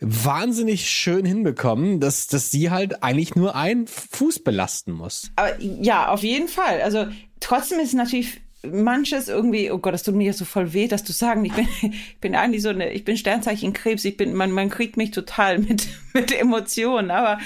wahnsinnig 0.00 0.88
schön 0.88 1.26
hinbekommen, 1.26 2.00
dass, 2.00 2.26
dass 2.28 2.50
sie 2.50 2.70
halt 2.70 3.02
eigentlich 3.02 3.34
nur 3.34 3.54
einen 3.54 3.86
Fuß 3.86 4.42
belasten 4.42 4.92
muss. 4.92 5.30
Aber 5.36 5.60
ja, 5.60 6.08
auf 6.08 6.22
jeden 6.22 6.48
Fall. 6.48 6.80
Also 6.80 7.08
trotzdem 7.40 7.78
ist 7.80 7.88
es 7.88 7.94
natürlich 7.94 8.40
manches 8.62 9.28
irgendwie, 9.28 9.70
oh 9.70 9.78
Gott, 9.78 9.94
das 9.94 10.02
tut 10.02 10.14
mir 10.14 10.26
ja 10.26 10.32
so 10.32 10.44
voll 10.44 10.72
weh, 10.72 10.86
das 10.86 11.04
zu 11.04 11.12
sagen. 11.12 11.44
Ich 11.44 11.52
bin, 11.52 11.66
ich 11.82 12.18
bin 12.20 12.34
eigentlich 12.34 12.62
so 12.62 12.68
eine, 12.68 12.92
ich 12.92 13.04
bin 13.04 13.16
Sternzeichen 13.16 13.72
Krebs, 13.72 14.04
ich 14.04 14.16
bin, 14.16 14.34
man, 14.34 14.52
man 14.52 14.68
kriegt 14.68 14.96
mich 14.96 15.10
total 15.10 15.58
mit, 15.60 15.88
mit 16.12 16.38
Emotionen. 16.38 17.10
Aber 17.10 17.38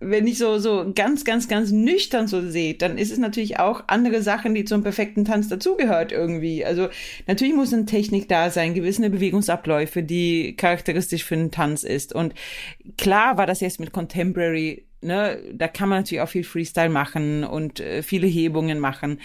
wenn 0.00 0.26
ich 0.26 0.38
so, 0.38 0.58
so 0.58 0.92
ganz, 0.94 1.24
ganz, 1.24 1.48
ganz 1.48 1.70
nüchtern 1.70 2.26
so 2.26 2.48
sehe, 2.48 2.74
dann 2.74 2.98
ist 2.98 3.12
es 3.12 3.18
natürlich 3.18 3.58
auch 3.58 3.84
andere 3.86 4.22
Sachen, 4.22 4.54
die 4.54 4.64
zum 4.64 4.82
perfekten 4.82 5.24
Tanz 5.24 5.48
dazugehört 5.48 6.12
irgendwie. 6.12 6.64
Also 6.64 6.88
natürlich 7.26 7.54
muss 7.54 7.72
eine 7.72 7.86
Technik 7.86 8.28
da 8.28 8.50
sein, 8.50 8.74
gewisse 8.74 9.08
Bewegungsabläufe, 9.08 10.02
die 10.02 10.54
charakteristisch 10.56 11.24
für 11.24 11.34
einen 11.34 11.50
Tanz 11.50 11.82
ist. 11.82 12.14
Und 12.14 12.34
klar 12.98 13.38
war 13.38 13.46
das 13.46 13.60
jetzt 13.60 13.80
mit 13.80 13.92
Contemporary 13.92 14.84
ne, 15.02 15.38
da 15.52 15.68
kann 15.68 15.88
man 15.88 16.00
natürlich 16.00 16.22
auch 16.22 16.28
viel 16.28 16.44
Freestyle 16.44 16.88
machen 16.88 17.44
und 17.44 17.80
äh, 17.80 18.02
viele 18.02 18.26
Hebungen 18.26 18.78
machen. 18.78 19.20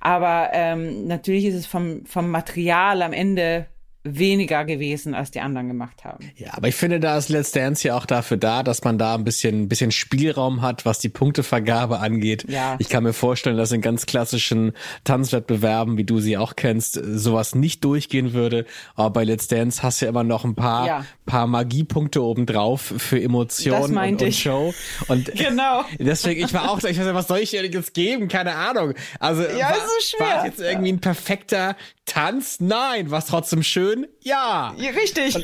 Aber 0.00 0.50
ähm, 0.52 1.06
natürlich 1.06 1.44
ist 1.46 1.54
es 1.54 1.66
vom, 1.66 2.04
vom 2.06 2.30
Material 2.30 3.02
am 3.02 3.12
Ende 3.12 3.66
weniger 4.02 4.64
gewesen, 4.64 5.14
als 5.14 5.30
die 5.30 5.40
anderen 5.40 5.68
gemacht 5.68 6.04
haben. 6.04 6.30
Ja, 6.36 6.54
aber 6.54 6.68
ich 6.68 6.74
finde, 6.74 7.00
da 7.00 7.18
ist 7.18 7.28
Let's 7.28 7.52
Dance 7.52 7.86
ja 7.86 7.96
auch 7.96 8.06
dafür 8.06 8.38
da, 8.38 8.62
dass 8.62 8.82
man 8.82 8.96
da 8.96 9.14
ein 9.14 9.24
bisschen, 9.24 9.62
ein 9.62 9.68
bisschen 9.68 9.90
Spielraum 9.90 10.62
hat, 10.62 10.86
was 10.86 11.00
die 11.00 11.10
Punktevergabe 11.10 11.98
angeht. 11.98 12.46
Ja. 12.48 12.76
Ich 12.78 12.88
kann 12.88 13.02
mir 13.02 13.12
vorstellen, 13.12 13.58
dass 13.58 13.72
in 13.72 13.82
ganz 13.82 14.06
klassischen 14.06 14.72
Tanzwettbewerben, 15.04 15.98
wie 15.98 16.04
du 16.04 16.18
sie 16.18 16.38
auch 16.38 16.56
kennst, 16.56 16.94
sowas 16.94 17.54
nicht 17.54 17.84
durchgehen 17.84 18.32
würde. 18.32 18.64
Aber 18.94 19.10
bei 19.10 19.24
Let's 19.24 19.48
Dance 19.48 19.82
hast 19.82 20.00
du 20.00 20.06
ja 20.06 20.10
immer 20.10 20.24
noch 20.24 20.44
ein 20.44 20.54
paar, 20.54 20.86
ja. 20.86 21.04
paar 21.26 21.46
Magiepunkte 21.46 22.22
obendrauf 22.22 22.94
für 22.96 23.20
Emotionen 23.20 23.98
und, 23.98 24.22
und, 24.22 24.34
Show. 24.34 24.72
Und 25.08 25.26
genau. 25.34 25.84
deswegen, 25.98 26.42
ich 26.42 26.54
war 26.54 26.70
auch, 26.70 26.78
ich 26.78 26.84
weiß 26.98 27.04
nicht, 27.04 27.14
was 27.14 27.28
soll 27.28 27.40
ich 27.40 27.52
jetzt 27.52 27.92
geben? 27.92 28.28
Keine 28.28 28.54
Ahnung. 28.54 28.94
Also, 29.18 29.42
ja, 29.42 29.70
war, 29.70 29.74
so 29.74 30.16
schwer. 30.16 30.26
war 30.26 30.46
jetzt 30.46 30.60
irgendwie 30.60 30.92
ein 30.92 31.00
perfekter 31.00 31.76
Tanz? 32.06 32.60
Nein. 32.60 33.10
Was 33.10 33.26
trotzdem 33.26 33.62
schön? 33.62 33.89
Ja. 34.22 34.74
ja 34.76 34.90
richtig. 34.90 35.36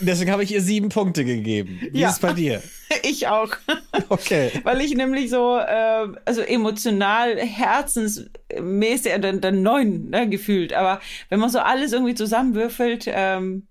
Und 0.00 0.08
deswegen 0.08 0.30
habe 0.30 0.42
ich 0.42 0.52
ihr 0.52 0.60
sieben 0.60 0.88
Punkte 0.88 1.24
gegeben. 1.24 1.80
Wie 1.92 2.00
ja. 2.00 2.08
ist 2.08 2.14
es 2.14 2.20
bei 2.20 2.32
dir? 2.32 2.62
Ich 3.02 3.26
auch. 3.26 3.48
Okay. 4.08 4.52
Weil 4.62 4.80
ich 4.80 4.94
nämlich 4.94 5.28
so, 5.28 5.56
äh, 5.58 6.06
also 6.24 6.42
emotional, 6.42 7.38
herzensmäßig, 7.38 9.12
dann, 9.20 9.40
dann 9.40 9.62
neun 9.62 10.10
ne, 10.10 10.28
gefühlt. 10.28 10.72
Aber 10.72 11.00
wenn 11.28 11.40
man 11.40 11.50
so 11.50 11.58
alles 11.58 11.92
irgendwie 11.92 12.14
zusammenwürfelt, 12.14 13.06
ähm, 13.08 13.66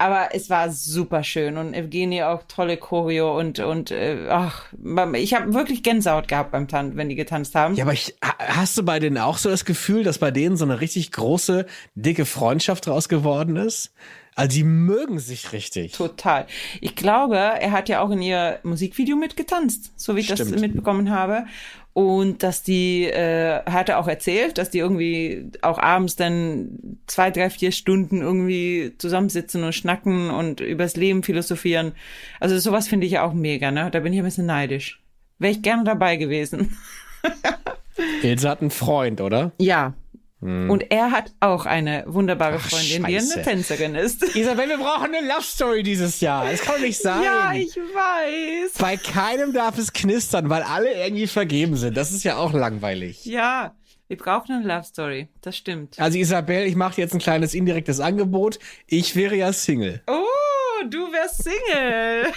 aber 0.00 0.34
es 0.34 0.48
war 0.48 0.72
super 0.72 1.22
schön 1.22 1.58
und 1.58 1.74
Evgenie 1.74 2.22
auch 2.22 2.42
tolle 2.48 2.78
Choreo 2.78 3.38
und 3.38 3.58
und 3.58 3.90
äh, 3.90 4.28
ach, 4.30 4.64
ich 5.12 5.34
habe 5.34 5.52
wirklich 5.52 5.82
Gänsehaut 5.82 6.26
gehabt 6.26 6.52
beim 6.52 6.68
Tanzen, 6.68 6.96
wenn 6.96 7.10
die 7.10 7.16
getanzt 7.16 7.54
haben. 7.54 7.74
Ja, 7.74 7.84
aber 7.84 7.92
ich, 7.92 8.16
hast 8.22 8.78
du 8.78 8.82
bei 8.82 8.98
denen 8.98 9.18
auch 9.18 9.36
so 9.36 9.50
das 9.50 9.66
Gefühl, 9.66 10.02
dass 10.02 10.18
bei 10.18 10.30
denen 10.30 10.56
so 10.56 10.64
eine 10.64 10.80
richtig 10.80 11.12
große 11.12 11.66
dicke 11.94 12.24
Freundschaft 12.24 12.86
draus 12.86 13.10
geworden 13.10 13.56
ist? 13.56 13.92
Also 14.34 14.56
die 14.56 14.64
mögen 14.64 15.18
sich 15.18 15.52
richtig. 15.52 15.92
Total. 15.92 16.46
Ich 16.80 16.96
glaube, 16.96 17.36
er 17.36 17.72
hat 17.72 17.90
ja 17.90 18.00
auch 18.00 18.10
in 18.10 18.22
ihr 18.22 18.58
Musikvideo 18.62 19.16
mitgetanzt, 19.16 19.92
so 19.96 20.16
wie 20.16 20.20
ich 20.20 20.32
Stimmt. 20.32 20.54
das 20.54 20.60
mitbekommen 20.62 21.10
habe. 21.10 21.44
Und 21.92 22.42
dass 22.44 22.62
die, 22.62 23.04
äh, 23.04 23.62
hat 23.64 23.88
er 23.88 23.98
auch 23.98 24.06
erzählt, 24.06 24.58
dass 24.58 24.70
die 24.70 24.78
irgendwie 24.78 25.50
auch 25.60 25.78
abends 25.78 26.14
dann 26.16 26.98
zwei, 27.06 27.30
drei, 27.30 27.50
vier 27.50 27.72
Stunden 27.72 28.20
irgendwie 28.20 28.94
zusammensitzen 28.98 29.64
und 29.64 29.74
schnacken 29.74 30.30
und 30.30 30.60
übers 30.60 30.96
Leben 30.96 31.22
philosophieren. 31.22 31.92
Also 32.38 32.58
sowas 32.58 32.86
finde 32.86 33.06
ich 33.06 33.12
ja 33.14 33.24
auch 33.24 33.32
mega, 33.32 33.70
ne? 33.70 33.90
Da 33.90 34.00
bin 34.00 34.12
ich 34.12 34.20
ein 34.20 34.24
bisschen 34.24 34.46
neidisch. 34.46 35.02
Wäre 35.38 35.52
ich 35.52 35.62
gerne 35.62 35.84
dabei 35.84 36.16
gewesen. 36.16 36.76
Ilse 38.22 38.48
hat 38.48 38.60
einen 38.60 38.70
Freund, 38.70 39.20
oder? 39.20 39.52
Ja, 39.58 39.94
hm. 40.40 40.70
Und 40.70 40.90
er 40.90 41.10
hat 41.10 41.32
auch 41.40 41.66
eine 41.66 42.04
wunderbare 42.06 42.58
Freundin, 42.58 43.04
Ach, 43.04 43.08
die 43.08 43.18
eine 43.18 43.42
Tänzerin 43.42 43.94
ist. 43.94 44.22
Isabel, 44.34 44.70
wir 44.70 44.78
brauchen 44.78 45.14
eine 45.14 45.26
Love 45.26 45.42
Story 45.42 45.82
dieses 45.82 46.20
Jahr. 46.20 46.50
Das 46.50 46.62
kann 46.62 46.80
nicht 46.80 46.98
sein. 46.98 47.22
Ja, 47.22 47.52
ich 47.52 47.76
weiß. 47.76 48.72
Bei 48.78 48.96
keinem 48.96 49.52
darf 49.52 49.76
es 49.76 49.92
knistern, 49.92 50.48
weil 50.48 50.62
alle 50.62 50.92
irgendwie 50.92 51.26
vergeben 51.26 51.76
sind. 51.76 51.96
Das 51.96 52.10
ist 52.10 52.24
ja 52.24 52.36
auch 52.36 52.54
langweilig. 52.54 53.26
Ja, 53.26 53.74
wir 54.08 54.16
brauchen 54.16 54.52
eine 54.52 54.66
Love 54.66 54.84
Story. 54.84 55.28
Das 55.42 55.58
stimmt. 55.58 56.00
Also 56.00 56.16
Isabel, 56.16 56.66
ich 56.66 56.74
mache 56.74 57.00
jetzt 57.00 57.12
ein 57.12 57.20
kleines 57.20 57.52
indirektes 57.52 58.00
Angebot. 58.00 58.58
Ich 58.86 59.14
wäre 59.16 59.36
ja 59.36 59.52
Single. 59.52 60.02
Oh, 60.06 60.84
du 60.88 61.12
wärst 61.12 61.44
Single. 61.44 62.32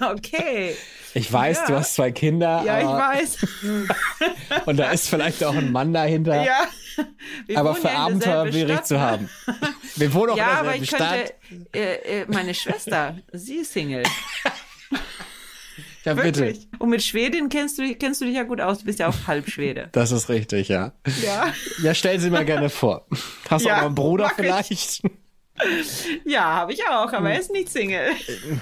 Okay. 0.00 0.76
Ich 1.14 1.32
weiß, 1.32 1.58
ja. 1.58 1.66
du 1.66 1.74
hast 1.74 1.94
zwei 1.94 2.12
Kinder. 2.12 2.62
Ja, 2.64 2.78
ich 2.78 2.86
weiß. 2.86 3.46
Und 4.66 4.76
da 4.76 4.90
ist 4.90 5.08
vielleicht 5.08 5.42
auch 5.42 5.56
ein 5.56 5.72
Mann 5.72 5.92
dahinter. 5.92 6.44
Ja. 6.44 6.68
Wir 7.46 7.58
aber 7.58 7.74
für 7.74 7.88
ja 7.88 7.94
Abenteuer 7.94 8.52
wäre 8.52 8.74
ich 8.74 8.82
zu 8.82 9.00
haben. 9.00 9.28
Wir 9.96 10.12
wohnen 10.14 10.32
auch 10.32 10.36
ja, 10.36 10.52
in 10.52 10.56
aber 10.58 10.76
ich 10.76 10.88
Stadt. 10.88 11.34
könnte, 11.48 11.78
äh, 11.78 12.20
äh, 12.20 12.26
meine 12.28 12.54
Schwester, 12.54 13.16
sie 13.32 13.56
ist 13.56 13.72
Single. 13.72 14.04
Ja, 16.04 16.14
bitte. 16.14 16.54
Und 16.78 16.88
mit 16.88 17.02
Schwedin 17.02 17.50
kennst 17.50 17.78
du, 17.78 17.94
kennst 17.94 18.22
du 18.22 18.24
dich 18.24 18.34
ja 18.34 18.44
gut 18.44 18.62
aus. 18.62 18.78
Du 18.78 18.86
bist 18.86 18.98
ja 18.98 19.08
auch 19.08 19.26
halb 19.26 19.50
Schwede. 19.50 19.90
Das 19.92 20.10
ist 20.10 20.30
richtig, 20.30 20.68
ja. 20.68 20.92
Ja. 21.22 21.52
Ja, 21.82 21.92
stell 21.92 22.18
sie 22.18 22.30
mir 22.30 22.44
gerne 22.46 22.70
vor. 22.70 23.06
Hast 23.50 23.64
du 23.64 23.68
ja, 23.68 23.74
auch 23.74 23.78
noch 23.80 23.86
einen 23.86 23.94
Bruder 23.94 24.30
vielleicht? 24.34 24.70
Ich. 24.70 25.02
Ja, 26.24 26.44
habe 26.44 26.72
ich 26.72 26.80
auch, 26.86 27.12
aber 27.12 27.30
er 27.30 27.40
ist 27.40 27.50
nicht 27.50 27.68
Single. 27.68 28.12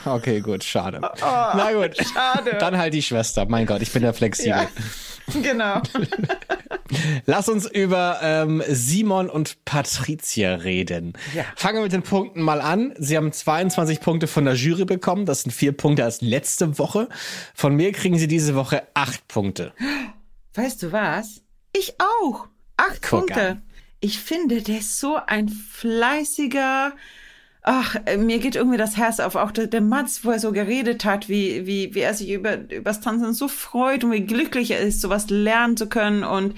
Okay, 0.05 0.41
gut, 0.41 0.65
schade. 0.65 0.99
Oh, 1.03 1.09
Na 1.21 1.71
gut. 1.73 1.97
Schade. 1.99 2.57
Dann 2.59 2.79
halt 2.79 2.95
die 2.95 3.03
Schwester. 3.03 3.45
Mein 3.47 3.67
Gott, 3.67 3.83
ich 3.83 3.93
bin 3.93 4.03
ja 4.03 4.13
flexibel. 4.13 4.51
Ja. 4.51 4.69
Genau. 5.43 5.83
Lass 7.27 7.49
uns 7.49 7.71
über 7.71 8.19
ähm, 8.23 8.63
Simon 8.69 9.31
und 9.31 9.65
Patricia 9.65 10.55
reden. 10.57 11.15
Ja. 11.35 11.45
Fangen 11.57 11.79
wir 11.79 11.83
mit 11.83 11.93
den 11.93 12.03
Punkten 12.03 12.43
mal 12.43 12.61
an. 12.61 12.95
Sie 12.99 13.17
haben 13.17 13.33
22 13.33 14.01
Punkte 14.01 14.27
von 14.27 14.45
der 14.45 14.55
Jury 14.55 14.85
bekommen. 14.85 15.27
Das 15.27 15.43
sind 15.43 15.53
vier 15.53 15.73
Punkte 15.73 16.05
als 16.05 16.21
letzte 16.21 16.79
Woche. 16.79 17.09
Von 17.55 17.77
mir 17.77 17.93
kriegen 17.93 18.19
sie 18.19 18.29
diese 18.29 18.55
Woche 18.55 18.83
acht 18.95 19.27
Punkte. 19.29 19.73
Weißt 20.55 20.83
du 20.83 20.93
was? 20.93 21.43
Ich 21.73 21.95
auch. 22.01 22.49
Acht 22.77 23.03
Guck 23.03 23.11
Punkte. 23.11 23.49
An. 23.49 23.63
Ich 24.01 24.19
finde, 24.19 24.63
der 24.63 24.79
ist 24.79 24.99
so 24.99 25.19
ein 25.27 25.49
fleißiger, 25.49 26.93
ach, 27.67 27.97
äh, 28.07 28.17
mir 28.17 28.39
geht 28.39 28.55
irgendwie 28.55 28.79
das 28.79 28.97
Herz 28.97 29.21
auf. 29.21 29.35
Auch 29.35 29.51
der, 29.51 29.67
der 29.67 29.81
Mats, 29.81 30.25
wo 30.25 30.31
er 30.31 30.39
so 30.39 30.53
geredet 30.53 31.05
hat, 31.05 31.29
wie, 31.29 31.67
wie, 31.67 31.95
wie 31.95 32.01
er 32.01 32.15
sich 32.15 32.31
über, 32.31 32.59
übers 32.71 33.01
Tanzen 33.01 33.35
so 33.35 33.49
freut 33.49 34.05
und 34.05 34.13
wie 34.13 34.25
glücklich 34.25 34.71
er 34.71 34.81
ist, 34.81 35.01
sowas 35.01 35.29
lernen 35.29 35.77
zu 35.77 35.89
können 35.89 36.23
und 36.23 36.55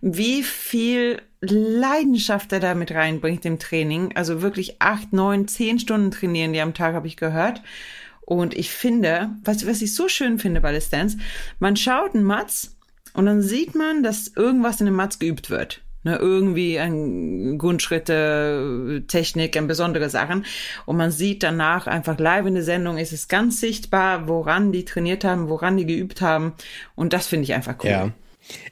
wie 0.00 0.44
viel 0.44 1.20
Leidenschaft 1.40 2.52
er 2.52 2.60
da 2.60 2.74
mit 2.74 2.92
reinbringt 2.92 3.44
im 3.44 3.58
Training. 3.58 4.12
Also 4.14 4.42
wirklich 4.42 4.80
acht, 4.80 5.12
neun, 5.12 5.48
zehn 5.48 5.80
Stunden 5.80 6.12
trainieren 6.12 6.52
die 6.52 6.60
am 6.60 6.72
Tag, 6.72 6.94
habe 6.94 7.08
ich 7.08 7.16
gehört. 7.16 7.60
Und 8.20 8.54
ich 8.54 8.70
finde, 8.70 9.30
was, 9.44 9.66
was 9.66 9.82
ich 9.82 9.92
so 9.94 10.08
schön 10.08 10.38
finde 10.38 10.60
bei 10.60 10.72
Let's 10.72 10.88
Dance, 10.88 11.18
man 11.58 11.76
schaut 11.76 12.14
einen 12.14 12.24
Mats 12.24 12.76
und 13.12 13.26
dann 13.26 13.42
sieht 13.42 13.74
man, 13.74 14.04
dass 14.04 14.28
irgendwas 14.28 14.80
in 14.80 14.86
dem 14.86 14.94
Mats 14.94 15.18
geübt 15.18 15.50
wird 15.50 15.83
ne, 16.04 16.16
irgendwie 16.16 16.78
ein 16.78 17.58
Grundschritte, 17.58 19.02
Technik, 19.08 19.56
ein 19.56 19.66
besondere 19.66 20.10
Sachen. 20.10 20.44
Und 20.86 20.96
man 20.96 21.10
sieht 21.10 21.42
danach 21.42 21.86
einfach 21.86 22.18
live 22.18 22.46
in 22.46 22.54
der 22.54 22.62
Sendung, 22.62 22.98
ist 22.98 23.12
es 23.12 23.28
ganz 23.28 23.60
sichtbar, 23.60 24.28
woran 24.28 24.72
die 24.72 24.84
trainiert 24.84 25.24
haben, 25.24 25.48
woran 25.48 25.76
die 25.76 25.86
geübt 25.86 26.20
haben. 26.20 26.52
Und 26.94 27.12
das 27.12 27.26
finde 27.26 27.44
ich 27.44 27.54
einfach 27.54 27.76
cool. 27.82 27.90
Ja. 27.90 28.10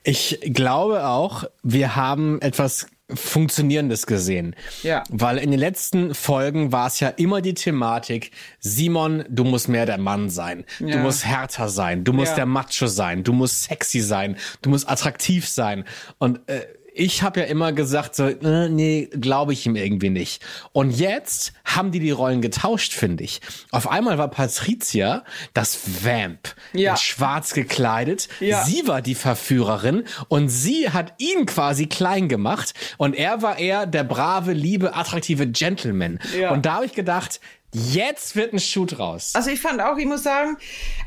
Ich 0.05 0.39
glaube 0.43 1.07
auch, 1.07 1.45
wir 1.63 1.97
haben 1.97 2.41
etwas 2.43 2.87
Funktionierendes 3.15 4.07
gesehen. 4.07 4.57
Ja. 4.83 5.03
Weil 5.11 5.39
in 5.39 5.51
den 5.51 5.61
letzten 5.61 6.15
Folgen 6.15 6.73
war 6.73 6.87
es 6.87 7.01
ja 7.01 7.09
immer 7.09 7.41
die 7.41 7.55
Thematik, 7.55 8.31
Simon, 8.59 9.25
du 9.29 9.45
musst 9.45 9.69
mehr 9.69 9.87
der 9.87 9.99
Mann 9.99 10.31
sein. 10.31 10.65
Ja. 10.79 10.97
Du 10.97 10.99
musst 10.99 11.27
härter 11.27 11.69
sein. 11.69 12.05
Du 12.05 12.13
musst 12.13 12.33
ja. 12.33 12.37
der 12.37 12.47
Macho 12.47 12.87
sein. 12.87 13.25
Du 13.25 13.33
musst 13.33 13.65
sexy 13.65 14.01
sein. 14.01 14.37
Du 14.63 14.71
musst 14.71 14.89
attraktiv 14.89 15.49
sein. 15.49 15.85
Und 16.19 16.41
äh, 16.49 16.67
ich 16.95 17.23
habe 17.23 17.41
ja 17.41 17.47
immer 17.47 17.73
gesagt, 17.73 18.15
so, 18.15 18.27
äh, 18.27 18.69
nee, 18.69 19.09
glaube 19.13 19.53
ich 19.53 19.65
ihm 19.67 19.77
irgendwie 19.77 20.11
nicht. 20.11 20.43
Und 20.73 20.91
jetzt 20.91 21.53
haben 21.65 21.91
die 21.91 22.01
die 22.01 22.11
Rollen 22.11 22.43
getauscht, 22.43 22.93
finde 22.93 23.25
ich. 23.25 23.41
Auf 23.71 23.91
einmal 23.91 24.19
war 24.19 24.29
Patricia 24.29 25.25
das 25.55 26.05
Vamp, 26.05 26.55
ja. 26.73 26.93
in 26.93 26.97
schwarz 26.99 27.55
gekleidet. 27.55 28.29
Ja. 28.41 28.65
Sie 28.65 28.87
war 28.87 29.01
die 29.01 29.15
Verführerin 29.15 30.05
und 30.29 30.49
sie 30.49 30.91
hat 30.91 31.15
ihn 31.19 31.47
quasi 31.47 31.87
klein 31.87 32.29
gemacht. 32.29 32.75
Und 32.99 33.15
er 33.15 33.43
war 33.43 33.59
eher 33.59 33.87
der 33.87 34.05
brave, 34.05 34.53
liebe, 34.53 34.95
attraktive 34.95 35.47
Gentleman. 35.47 36.19
Ja. 36.39 36.53
Und 36.53 36.67
da 36.67 36.75
habe 36.75 36.87
ich 36.87 36.93
gedacht, 36.93 37.41
Jetzt 37.75 38.37
wird 38.37 38.53
ein 38.53 38.61
Shoot 38.61 38.99
raus. 38.99 39.33
Also 39.35 39.51
ich 39.51 39.61
fand 39.61 39.81
auch, 39.81 39.97
ich 39.97 40.05
muss 40.05 40.23
sagen, 40.23 40.59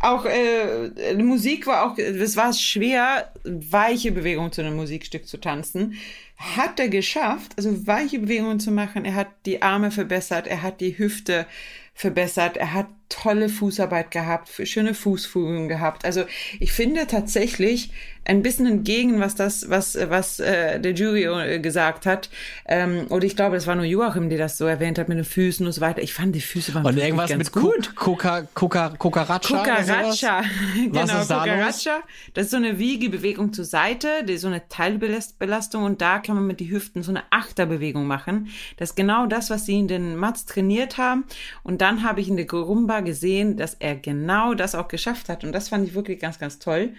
auch 0.02 0.26
äh, 0.26 1.14
Musik 1.16 1.68
war 1.68 1.86
auch, 1.86 1.98
es 1.98 2.36
war 2.36 2.54
schwer, 2.54 3.32
weiche 3.44 4.12
Bewegungen 4.12 4.52
zu 4.52 4.62
einem 4.62 4.76
Musikstück 4.76 5.28
zu 5.28 5.38
tanzen. 5.38 5.94
Hat 6.38 6.80
er 6.80 6.90
geschafft, 6.90 7.54
also 7.58 7.86
weiche 7.86 8.20
Bewegungen 8.20 8.60
zu 8.60 8.72
machen. 8.72 9.06
Er 9.06 9.14
hat 9.14 9.28
die 9.46 9.62
Arme 9.62 9.92
verbessert, 9.92 10.48
er 10.48 10.64
hat 10.64 10.82
die 10.82 10.98
Hüfte 10.98 11.46
verbessert. 11.94 12.58
Er 12.58 12.74
hat 12.74 12.88
tolle 13.10 13.50
Fußarbeit 13.50 14.12
gehabt, 14.12 14.50
schöne 14.64 14.94
Fußfugen 14.94 15.68
gehabt. 15.68 16.06
Also 16.06 16.26
ich 16.60 16.72
finde 16.72 17.08
tatsächlich 17.08 17.92
ein 18.28 18.42
bisschen 18.42 18.66
entgegen, 18.66 19.20
was 19.20 19.36
das, 19.36 19.70
was 19.70 19.96
was 20.10 20.40
äh, 20.40 20.80
der 20.80 20.94
Jury 20.94 21.26
äh, 21.26 21.60
gesagt 21.60 22.08
hat. 22.08 22.30
Ähm, 22.66 23.06
oder 23.10 23.24
ich 23.24 23.36
glaube, 23.36 23.56
das 23.56 23.68
war 23.68 23.76
nur 23.76 23.86
Joachim, 23.86 24.30
der 24.30 24.40
das 24.40 24.58
so 24.58 24.66
erwähnt 24.66 24.98
hat 24.98 25.10
mit 25.10 25.20
den 25.20 25.26
Füßen 25.26 25.66
und 25.66 25.72
so 25.72 25.82
weiter. 25.82 26.02
Ich 26.02 26.14
fand 26.14 26.34
die 26.34 26.42
Füße 26.42 26.74
waren 26.74 26.86
und 26.86 26.98
irgendwas 26.98 27.30
ganz 27.30 27.54
mit 27.54 27.64
gut. 27.64 27.96
Coca, 27.96 28.48
Coca, 28.56 28.90
Cucaracha. 28.98 29.40
Cucaracha, 29.40 30.42
genau, 30.76 31.22
Cucaracha. 31.22 32.00
Das 32.34 32.46
ist 32.46 32.52
so 32.52 32.58
eine 32.58 32.80
Wiegebewegung 32.80 33.54
zur 33.54 33.66
Seite, 33.66 34.08
die 34.28 34.38
so 34.38 34.48
eine 34.48 34.68
Teilbelastung 34.70 35.84
und 35.84 36.02
da 36.02 36.18
kann 36.18 36.36
man 36.36 36.48
mit 36.48 36.60
den 36.60 36.72
Hüften 36.72 37.04
so 37.04 37.12
eine 37.12 37.24
Achterbewegung 37.30 38.08
machen. 38.08 38.48
Das 38.78 38.92
ist 38.92 38.96
genau 38.96 39.28
das, 39.28 39.52
was 39.52 39.68
sie 39.68 39.78
in 39.78 39.88
den 39.88 40.16
Mats 40.16 40.46
trainiert 40.46 40.98
haben. 40.98 41.26
Und 41.62 41.82
dann 41.82 42.04
habe 42.04 42.22
ich 42.22 42.28
in 42.28 42.38
der 42.38 42.50
Rumba 42.50 42.95
gesehen, 43.02 43.58
dass 43.58 43.76
er 43.76 43.96
genau 43.96 44.54
das 44.54 44.76
auch 44.76 44.88
geschafft 44.88 45.30
hat. 45.30 45.44
Und 45.44 45.52
das 45.52 45.70
fand 45.70 45.88
ich 45.88 45.94
wirklich 45.94 46.20
ganz, 46.20 46.40
ganz 46.40 46.60
toll. 46.60 46.94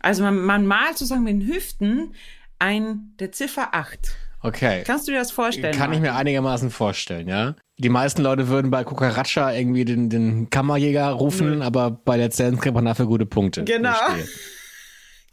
Also 0.00 0.22
man, 0.22 0.38
man 0.38 0.66
malt 0.66 0.98
sozusagen 0.98 1.24
mit 1.24 1.34
den 1.34 1.46
Hüften 1.46 2.14
ein 2.58 3.14
der 3.18 3.32
Ziffer 3.32 3.68
8. 3.72 3.98
Okay. 4.40 4.82
Kannst 4.84 5.06
du 5.06 5.12
dir 5.12 5.18
das 5.18 5.30
vorstellen? 5.30 5.76
Kann 5.76 5.92
ich 5.92 6.00
mir 6.00 6.14
einigermaßen 6.14 6.70
vorstellen, 6.70 7.28
ja. 7.28 7.54
Die 7.78 7.88
meisten 7.88 8.22
Leute 8.22 8.48
würden 8.48 8.70
bei 8.70 8.84
Cucaracha 8.84 9.52
irgendwie 9.52 9.84
den, 9.84 10.10
den 10.10 10.50
Kammerjäger 10.50 11.08
rufen, 11.10 11.62
aber 11.62 11.90
bei 11.90 12.16
der 12.16 12.30
Zellen 12.30 12.58
kriegt 12.58 12.74
man 12.74 12.84
dafür 12.84 13.06
gute 13.06 13.26
Punkte. 13.26 13.64
Genau. 13.64 13.94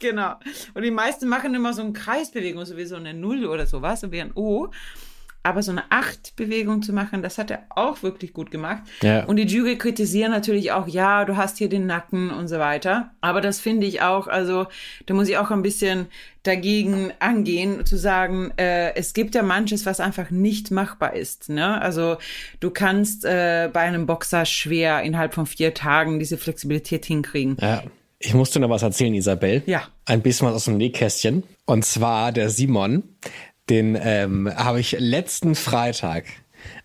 Genau. 0.02 0.32
Und 0.72 0.82
die 0.82 0.90
meisten 0.90 1.28
machen 1.28 1.54
immer 1.54 1.74
so 1.74 1.82
eine 1.82 1.92
Kreisbewegung, 1.92 2.64
so 2.64 2.76
wie 2.78 2.86
so 2.86 2.96
eine 2.96 3.12
Null 3.12 3.44
oder 3.44 3.66
sowas, 3.66 4.00
so 4.00 4.10
wie 4.10 4.22
ein 4.22 4.32
O. 4.34 4.68
Aber 5.42 5.62
so 5.62 5.70
eine 5.70 5.90
Acht-Bewegung 5.90 6.82
zu 6.82 6.92
machen, 6.92 7.22
das 7.22 7.38
hat 7.38 7.50
er 7.50 7.62
auch 7.70 8.02
wirklich 8.02 8.34
gut 8.34 8.50
gemacht. 8.50 8.82
Ja. 9.02 9.24
Und 9.24 9.36
die 9.36 9.46
Jury 9.46 9.78
kritisieren 9.78 10.32
natürlich 10.32 10.72
auch, 10.72 10.86
ja, 10.86 11.24
du 11.24 11.36
hast 11.36 11.58
hier 11.58 11.68
den 11.68 11.86
Nacken 11.86 12.30
und 12.30 12.48
so 12.48 12.58
weiter. 12.58 13.10
Aber 13.20 13.40
das 13.40 13.58
finde 13.58 13.86
ich 13.86 14.02
auch, 14.02 14.26
also 14.26 14.66
da 15.06 15.14
muss 15.14 15.28
ich 15.28 15.38
auch 15.38 15.50
ein 15.50 15.62
bisschen 15.62 16.06
dagegen 16.42 17.12
angehen, 17.18 17.84
zu 17.84 17.96
sagen, 17.96 18.52
äh, 18.56 18.94
es 18.94 19.12
gibt 19.12 19.34
ja 19.34 19.42
manches, 19.42 19.86
was 19.86 20.00
einfach 20.00 20.30
nicht 20.30 20.70
machbar 20.70 21.14
ist. 21.14 21.48
Ne? 21.48 21.80
Also 21.80 22.16
du 22.60 22.70
kannst 22.70 23.24
äh, 23.24 23.70
bei 23.72 23.80
einem 23.80 24.06
Boxer 24.06 24.44
schwer 24.44 25.02
innerhalb 25.02 25.34
von 25.34 25.46
vier 25.46 25.74
Tagen 25.74 26.18
diese 26.18 26.38
Flexibilität 26.38 27.04
hinkriegen. 27.04 27.56
Ja. 27.60 27.82
Ich 28.22 28.34
musste 28.34 28.60
noch 28.60 28.68
was 28.68 28.82
erzählen, 28.82 29.14
Isabel. 29.14 29.62
Ja. 29.64 29.84
Ein 30.04 30.20
bisschen 30.20 30.46
was 30.46 30.54
aus 30.54 30.64
dem 30.66 30.76
Nähkästchen. 30.76 31.42
Und 31.64 31.86
zwar 31.86 32.32
der 32.32 32.50
Simon, 32.50 33.02
den 33.70 33.96
ähm, 34.00 34.50
habe 34.54 34.80
ich 34.80 34.96
letzten 34.98 35.54
Freitag, 35.54 36.24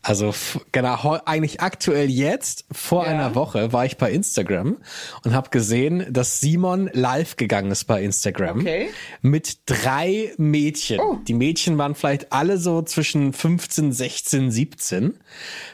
also 0.01 0.33
genau, 0.71 1.19
eigentlich 1.25 1.59
aktuell 1.59 2.09
jetzt, 2.09 2.63
vor 2.71 3.03
Ja. 3.05 3.09
einer 3.11 3.35
Woche, 3.35 3.73
war 3.73 3.85
ich 3.85 3.97
bei 3.97 4.09
Instagram 4.11 4.77
und 5.25 5.33
habe 5.33 5.49
gesehen, 5.49 6.05
dass 6.09 6.39
Simon 6.39 6.89
live 6.93 7.35
gegangen 7.35 7.71
ist 7.71 7.83
bei 7.83 8.01
Instagram 8.01 8.59
Okay. 8.61 8.87
mit 9.21 9.57
drei 9.65 10.31
Mädchen. 10.37 11.01
Oh. 11.01 11.17
Die 11.27 11.33
Mädchen 11.33 11.77
waren 11.77 11.93
vielleicht 11.95 12.31
alle 12.31 12.57
so 12.57 12.83
zwischen 12.83 13.33
15, 13.33 13.91
16, 13.91 14.49
17. 14.51 15.17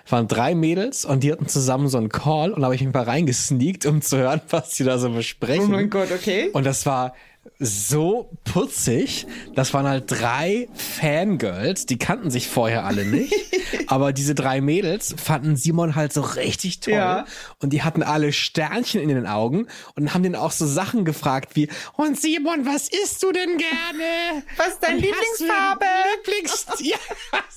Waren 0.10 0.28
drei 0.28 0.56
Mädels 0.56 1.06
und 1.06 1.24
die 1.24 1.32
hatten 1.32 1.48
zusammen 1.48 1.88
so 1.88 2.00
einen 2.00 2.10
Call 2.10 2.54
und 2.54 2.62
da 2.62 2.66
habe 2.66 2.76
ich 2.76 2.82
mich 2.84 2.94
mal 2.94 3.04
reingesneakt, 3.04 3.86
um 3.86 4.02
zu 4.02 4.18
hören, 4.18 4.42
was 4.50 4.72
die 4.72 4.84
da 4.84 4.98
so 4.98 5.12
besprechen. 5.12 5.66
Oh 5.66 5.72
mein 5.76 5.90
Gott, 5.92 6.10
okay. 6.12 6.50
Und 6.54 6.66
das 6.66 6.88
war 6.88 7.14
so 7.60 8.30
putzig. 8.44 9.26
Das 9.56 9.74
waren 9.74 9.88
halt 9.88 10.06
drei 10.08 10.68
Fangirls, 10.74 11.86
die 11.86 11.98
kannten 11.98 12.30
sich 12.32 12.48
vorher 12.48 12.86
alle 12.86 13.06
nicht. 13.06 13.34
aber 13.88 14.14
diese 14.14 14.36
drei 14.36 14.62
Mädels 14.62 15.16
fanden 15.22 15.56
Simon 15.56 15.96
halt 15.96 16.14
so 16.14 16.22
richtig 16.22 16.80
toll. 16.80 16.94
Ja. 16.94 17.26
Und 17.60 17.74
die 17.74 17.84
hatten 17.84 18.04
alle 18.04 18.32
Sternchen 18.34 19.02
in 19.02 19.10
den 19.10 19.26
Augen 19.28 19.68
und 19.96 20.14
haben 20.14 20.24
den 20.24 20.36
auch 20.36 20.52
so 20.52 20.66
Sachen 20.66 21.06
gefragt 21.06 21.56
wie, 21.56 21.68
und 21.98 22.20
Simon, 22.20 22.66
was 22.66 22.90
isst 22.90 23.24
du 23.24 23.32
denn 23.32 23.58
gerne? 23.58 24.44
Was 24.58 24.70
ist 24.70 24.84
deine 24.84 24.96
Und 24.98 25.04
Lieblingsfarbe? 25.04 25.86
Lieblingstier? 26.26 26.96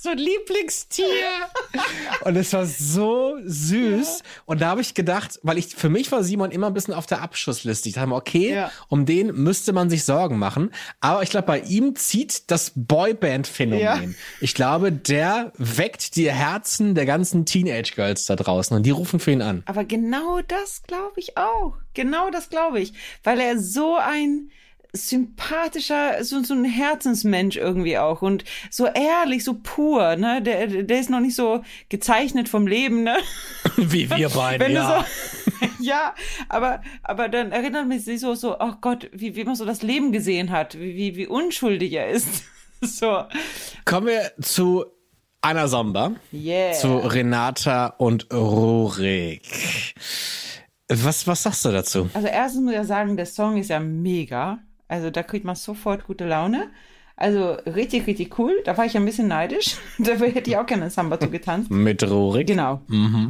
Du 0.02 0.10
ein 0.10 0.18
Lieblingstier? 0.18 1.04
Und 2.24 2.36
es 2.36 2.52
war 2.52 2.66
so 2.66 3.36
süß. 3.42 4.22
Und 4.44 4.60
da 4.60 4.68
habe 4.68 4.82
ich 4.82 4.92
gedacht, 4.94 5.40
weil 5.42 5.56
ich, 5.56 5.74
für 5.74 5.88
mich 5.88 6.12
war 6.12 6.22
Simon 6.22 6.50
immer 6.50 6.66
ein 6.66 6.74
bisschen 6.74 6.92
auf 6.92 7.06
der 7.06 7.22
Abschussliste. 7.22 7.88
Ich 7.88 7.94
dachte 7.94 8.08
mir, 8.08 8.16
okay, 8.16 8.52
Ja. 8.54 8.70
um 8.88 9.06
den 9.06 9.28
müsste 9.28 9.72
man 9.74 9.90
sich 9.90 10.04
Sorgen 10.04 10.38
machen. 10.38 10.70
Aber 11.00 11.22
ich 11.22 11.30
glaube, 11.30 11.46
bei 11.46 11.60
ihm 11.60 11.96
zieht 11.96 12.50
das 12.50 12.72
Boyband-Phänomen. 12.74 13.80
Ja. 13.80 14.00
Ich 14.40 14.54
glaube, 14.54 14.92
der 14.92 15.52
weckt 15.58 16.16
die 16.16 16.30
Herzen 16.30 16.94
der 16.94 17.06
ganzen 17.06 17.44
Teenage-Girls 17.44 18.26
da 18.26 18.36
draußen 18.36 18.76
und 18.76 18.84
die 18.84 18.90
rufen 18.90 19.20
für 19.20 19.32
ihn 19.32 19.42
an. 19.42 19.62
Aber 19.66 19.84
genau 19.84 20.40
das 20.46 20.82
glaube 20.86 21.18
ich 21.18 21.36
auch. 21.36 21.74
Genau 21.94 22.30
das 22.30 22.48
glaube 22.48 22.80
ich. 22.80 22.92
Weil 23.22 23.40
er 23.40 23.58
so 23.58 23.96
ein 23.96 24.50
sympathischer, 24.94 26.22
so, 26.22 26.42
so 26.42 26.54
ein 26.54 26.64
Herzensmensch 26.64 27.56
irgendwie 27.56 27.98
auch 27.98 28.22
und 28.22 28.44
so 28.70 28.86
ehrlich, 28.86 29.42
so 29.42 29.54
pur, 29.60 30.16
ne? 30.16 30.40
Der, 30.40 30.68
der 30.68 31.00
ist 31.00 31.10
noch 31.10 31.20
nicht 31.20 31.34
so 31.34 31.62
gezeichnet 31.88 32.48
vom 32.48 32.66
Leben, 32.66 33.02
ne? 33.02 33.16
Wie 33.76 34.08
wir 34.08 34.28
beide, 34.30 34.70
ja. 34.70 35.04
so, 35.04 35.66
ja, 35.80 36.14
aber, 36.48 36.80
aber 37.02 37.28
dann 37.28 37.50
erinnert 37.50 37.88
mich 37.88 38.04
sich 38.04 38.20
so, 38.20 38.34
so, 38.34 38.56
oh 38.58 38.74
Gott, 38.80 39.10
wie, 39.12 39.34
wie 39.34 39.44
man 39.44 39.56
so 39.56 39.64
das 39.64 39.82
Leben 39.82 40.12
gesehen 40.12 40.50
hat, 40.50 40.78
wie, 40.78 40.94
wie, 40.94 41.16
wie 41.16 41.26
unschuldig 41.26 41.92
er 41.92 42.08
ist. 42.08 42.44
So, 42.80 43.24
Kommen 43.86 44.08
wir 44.08 44.32
zu 44.42 44.84
Anna 45.40 45.68
Somber. 45.68 46.16
yeah. 46.34 46.72
zu 46.72 46.98
Renata 46.98 47.86
und 47.96 48.30
Rurik. 48.30 49.40
Was, 50.88 51.26
was 51.26 51.44
sagst 51.44 51.64
du 51.64 51.72
dazu? 51.72 52.10
Also 52.12 52.28
erstens 52.28 52.60
muss 52.62 52.72
ich 52.72 52.76
ja 52.76 52.84
sagen, 52.84 53.16
der 53.16 53.24
Song 53.24 53.56
ist 53.56 53.70
ja 53.70 53.80
mega. 53.80 54.58
Also 54.88 55.10
da 55.10 55.22
kriegt 55.22 55.44
man 55.44 55.56
sofort 55.56 56.06
gute 56.06 56.26
Laune. 56.26 56.70
Also 57.16 57.52
richtig, 57.52 58.08
richtig 58.08 58.38
cool. 58.38 58.52
Da 58.64 58.76
war 58.76 58.86
ich 58.86 58.96
ein 58.96 59.04
bisschen 59.04 59.28
neidisch. 59.28 59.76
Dafür 59.98 60.28
hätte 60.28 60.50
ich 60.50 60.56
auch 60.56 60.66
gerne 60.66 60.90
Samba 60.90 61.20
zu 61.20 61.30
getanzt. 61.30 61.70
Mit 61.70 62.02
Rurik? 62.02 62.48
Genau. 62.48 62.80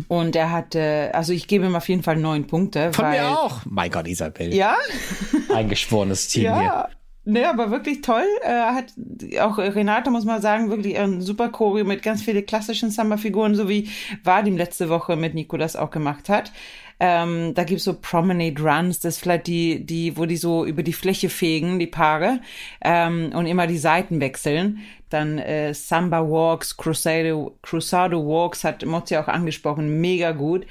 Und 0.08 0.36
er 0.36 0.50
hatte, 0.50 1.10
also 1.12 1.32
ich 1.32 1.46
gebe 1.48 1.66
ihm 1.66 1.76
auf 1.76 1.88
jeden 1.88 2.02
Fall 2.02 2.16
neun 2.16 2.46
Punkte. 2.46 2.92
Von 2.92 3.04
weil, 3.04 3.20
mir 3.20 3.38
auch. 3.38 3.60
Mein 3.66 3.90
Gott, 3.90 4.08
Isabel. 4.08 4.54
Ja, 4.54 4.76
Eingeschworenes 5.54 6.28
Team 6.28 6.54
hier. 6.54 6.62
ja. 6.62 6.88
Ne, 7.26 7.48
aber 7.48 7.70
wirklich 7.70 8.02
toll. 8.02 8.26
Er 8.42 8.74
hat 8.74 8.92
auch 9.40 9.56
Renate, 9.56 10.10
muss 10.10 10.26
man 10.26 10.42
sagen, 10.42 10.68
wirklich 10.68 10.98
ein 10.98 11.22
super 11.22 11.48
Choreo 11.48 11.86
mit 11.86 12.02
ganz 12.02 12.20
vielen 12.20 12.44
klassischen 12.44 12.90
Samba-Figuren, 12.90 13.54
so 13.54 13.66
wie 13.66 13.88
Vadim 14.22 14.58
letzte 14.58 14.90
Woche 14.90 15.16
mit 15.16 15.34
Nikolas 15.34 15.74
auch 15.74 15.90
gemacht 15.90 16.28
hat. 16.28 16.52
Ähm, 17.06 17.52
da 17.52 17.64
gibt's 17.64 17.84
so 17.84 17.92
Promenade 17.92 18.62
Runs, 18.62 18.98
das 19.00 19.16
ist 19.16 19.20
vielleicht 19.20 19.46
die, 19.46 19.84
die, 19.84 20.16
wo 20.16 20.24
die 20.24 20.38
so 20.38 20.64
über 20.64 20.82
die 20.82 20.94
Fläche 20.94 21.28
fegen, 21.28 21.78
die 21.78 21.86
Paare, 21.86 22.40
ähm, 22.80 23.30
und 23.34 23.44
immer 23.44 23.66
die 23.66 23.76
Seiten 23.76 24.20
wechseln. 24.20 24.78
Dann 25.10 25.38
äh, 25.38 25.74
Samba 25.74 26.22
Walks, 26.22 26.78
Crusado, 26.78 27.58
Crusado 27.60 28.26
Walks 28.26 28.64
hat 28.64 28.86
Mozzi 28.86 29.18
auch 29.18 29.28
angesprochen, 29.28 30.00
mega 30.00 30.32
gut 30.32 30.64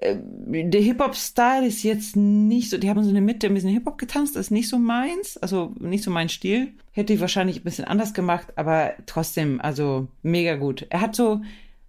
der 0.00 0.80
Hip-Hop-Style 0.80 1.66
ist 1.66 1.82
jetzt 1.82 2.14
nicht 2.14 2.70
so, 2.70 2.78
die 2.78 2.88
haben 2.88 3.02
so 3.02 3.08
in 3.08 3.16
der 3.16 3.22
Mitte 3.22 3.48
ein 3.48 3.54
bisschen 3.54 3.70
Hip-Hop 3.70 3.98
getanzt, 3.98 4.36
das 4.36 4.46
ist 4.46 4.50
nicht 4.52 4.68
so 4.68 4.78
meins, 4.78 5.36
also 5.38 5.74
nicht 5.80 6.04
so 6.04 6.10
mein 6.10 6.28
Stil. 6.28 6.68
Hätte 6.92 7.12
ich 7.12 7.20
wahrscheinlich 7.20 7.58
ein 7.58 7.64
bisschen 7.64 7.84
anders 7.84 8.14
gemacht, 8.14 8.46
aber 8.54 8.92
trotzdem, 9.06 9.60
also 9.60 10.06
mega 10.22 10.54
gut. 10.54 10.86
Er 10.88 11.00
hat 11.00 11.16
so, 11.16 11.40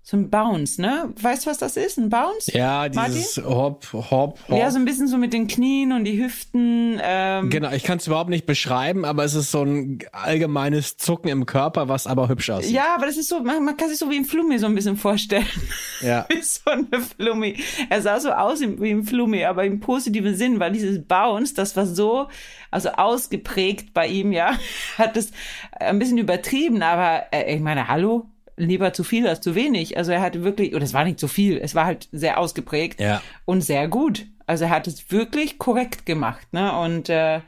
so 0.09 0.17
ein 0.17 0.31
Bounce, 0.31 0.81
ne? 0.81 1.13
Weißt 1.21 1.45
du, 1.45 1.51
was 1.51 1.59
das 1.59 1.77
ist? 1.77 1.99
Ein 1.99 2.09
Bounce? 2.09 2.51
Ja, 2.51 2.89
dieses 2.89 3.37
Hop, 3.45 3.85
Hop, 3.93 4.09
Hop. 4.09 4.39
Ja, 4.47 4.71
so 4.71 4.79
ein 4.79 4.85
bisschen 4.85 5.07
so 5.07 5.17
mit 5.17 5.33
den 5.33 5.45
Knien 5.47 5.91
und 5.91 6.03
die 6.03 6.19
Hüften. 6.19 6.99
Ähm, 7.03 7.51
Genau, 7.51 7.71
ich 7.71 7.83
kann 7.83 7.99
es 7.99 8.07
überhaupt 8.07 8.31
nicht 8.31 8.47
beschreiben, 8.47 9.05
aber 9.05 9.23
es 9.23 9.35
ist 9.35 9.51
so 9.51 9.61
ein 9.61 9.99
allgemeines 10.11 10.97
Zucken 10.97 11.29
im 11.29 11.45
Körper, 11.45 11.89
was 11.89 12.07
aber 12.07 12.27
hübsch 12.27 12.49
aussieht. 12.49 12.71
ja, 12.71 12.95
aber 12.95 13.05
das 13.05 13.17
ist 13.17 13.29
so, 13.29 13.41
man, 13.41 13.63
man 13.63 13.77
kann 13.77 13.89
sich 13.89 13.99
so 13.99 14.09
wie 14.09 14.17
ein 14.17 14.25
Flummi 14.25 14.57
so 14.57 14.65
ein 14.65 14.73
bisschen 14.73 14.97
vorstellen. 14.97 15.45
Ja. 16.01 16.25
wie 16.29 16.41
so 16.41 16.61
eine 16.71 16.87
Flummi. 17.01 17.57
Er 17.89 18.01
sah 18.01 18.21
so 18.21 18.31
aus 18.31 18.61
wie 18.61 18.89
ein 18.89 19.03
Flummi, 19.03 19.43
aber 19.43 19.65
im 19.65 19.81
positiven 19.81 20.33
Sinn, 20.33 20.57
weil 20.61 20.71
dieses 20.71 21.03
Bounce, 21.05 21.53
das 21.53 21.75
war 21.75 21.85
so, 21.85 22.29
also 22.71 22.87
ausgeprägt 22.91 23.93
bei 23.93 24.07
ihm, 24.07 24.31
ja, 24.31 24.53
hat 24.97 25.17
es 25.17 25.31
ein 25.77 25.99
bisschen 25.99 26.17
übertrieben, 26.17 26.81
aber 26.81 27.25
äh, 27.31 27.53
ich 27.53 27.61
meine, 27.61 27.89
hallo? 27.89 28.27
Lieber 28.59 28.93
zu 28.93 29.03
viel 29.03 29.27
als 29.27 29.41
zu 29.41 29.55
wenig. 29.55 29.97
Also 29.97 30.11
er 30.11 30.21
hatte 30.21 30.43
wirklich, 30.43 30.75
oder 30.75 30.83
es 30.83 30.93
war 30.93 31.05
nicht 31.05 31.19
zu 31.19 31.27
viel, 31.27 31.57
es 31.57 31.75
war 31.75 31.85
halt 31.85 32.07
sehr 32.11 32.37
ausgeprägt 32.39 32.99
Ja. 32.99 33.21
und 33.45 33.61
sehr 33.61 33.87
gut. 33.87 34.27
Also 34.45 34.65
er 34.65 34.69
hat 34.71 34.87
es 34.87 35.11
wirklich 35.11 35.57
korrekt 35.57 36.05
gemacht, 36.05 36.51
ne? 36.53 36.77
Und 36.79 37.09
äh, 37.09 37.41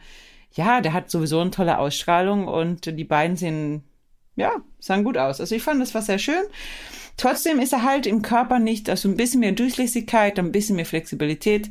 ja, 0.53 0.81
der 0.81 0.93
hat 0.93 1.09
sowieso 1.11 1.39
eine 1.39 1.51
tolle 1.51 1.77
Ausstrahlung 1.79 2.47
und 2.47 2.85
die 2.85 3.03
beiden 3.03 3.35
sehen, 3.37 3.83
ja, 4.35 4.51
sahen 4.79 5.03
gut 5.03 5.17
aus. 5.17 5.39
Also 5.39 5.53
ich 5.55 5.63
fand, 5.63 5.81
das 5.81 5.93
war 5.93 6.01
sehr 6.01 6.19
schön. 6.19 6.43
Trotzdem 7.17 7.59
ist 7.59 7.73
er 7.73 7.83
halt 7.83 8.07
im 8.07 8.21
Körper 8.21 8.59
nicht, 8.59 8.89
also 8.89 9.09
ein 9.09 9.17
bisschen 9.17 9.41
mehr 9.41 9.51
Durchlässigkeit, 9.51 10.39
ein 10.39 10.51
bisschen 10.51 10.75
mehr 10.75 10.85
Flexibilität. 10.85 11.69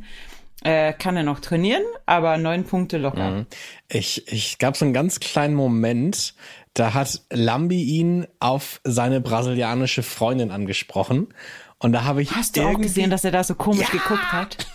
Äh, 0.62 0.92
kann 0.92 1.16
er 1.16 1.22
noch 1.22 1.40
trainieren, 1.40 1.82
aber 2.04 2.36
neun 2.36 2.64
Punkte 2.64 2.98
locker. 2.98 3.46
Ich, 3.88 4.30
ich 4.30 4.58
gab 4.58 4.76
so 4.76 4.84
einen 4.84 4.92
ganz 4.92 5.18
kleinen 5.18 5.54
Moment, 5.54 6.34
da 6.74 6.92
hat 6.92 7.22
Lambi 7.30 7.82
ihn 7.82 8.26
auf 8.40 8.80
seine 8.84 9.20
brasilianische 9.20 10.02
Freundin 10.02 10.50
angesprochen. 10.50 11.28
Und 11.78 11.92
da 11.92 12.04
habe 12.04 12.22
ich 12.22 12.32
Hast 12.32 12.56
du 12.56 12.62
auch 12.62 12.78
gesehen, 12.78 13.10
dass 13.10 13.24
er 13.24 13.32
da 13.32 13.42
so 13.42 13.54
komisch 13.54 13.90
geguckt 13.90 14.32
hat? 14.32 14.66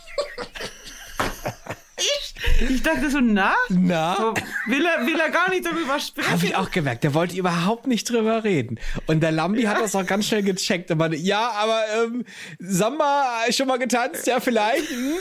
ich, 1.97 2.35
ich 2.69 2.81
dachte 2.81 3.11
so, 3.11 3.19
na? 3.21 3.53
Na? 3.69 4.15
So, 4.15 4.33
will, 4.65 4.83
er, 4.83 5.05
will 5.05 5.19
er 5.19 5.29
gar 5.29 5.51
nicht 5.51 5.65
darüber 5.65 5.99
sprechen? 5.99 6.31
Habe 6.31 6.45
ich 6.47 6.55
auch 6.55 6.71
gemerkt, 6.71 7.03
der 7.03 7.13
wollte 7.13 7.37
überhaupt 7.37 7.85
nicht 7.85 8.09
drüber 8.09 8.43
reden. 8.43 8.79
Und 9.05 9.21
der 9.21 9.31
Lambi 9.31 9.63
hat 9.63 9.79
das 9.79 9.95
auch 9.95 10.05
ganz 10.05 10.25
schnell 10.25 10.41
gecheckt. 10.41 10.89
Und 10.89 10.97
meinte, 10.97 11.17
ja, 11.17 11.51
aber 11.51 11.83
ähm, 12.03 12.25
Samba 12.57 13.43
schon 13.51 13.67
mal 13.67 13.77
getanzt? 13.77 14.25
Ja, 14.25 14.39
vielleicht. 14.39 14.89
Hm? 14.89 15.13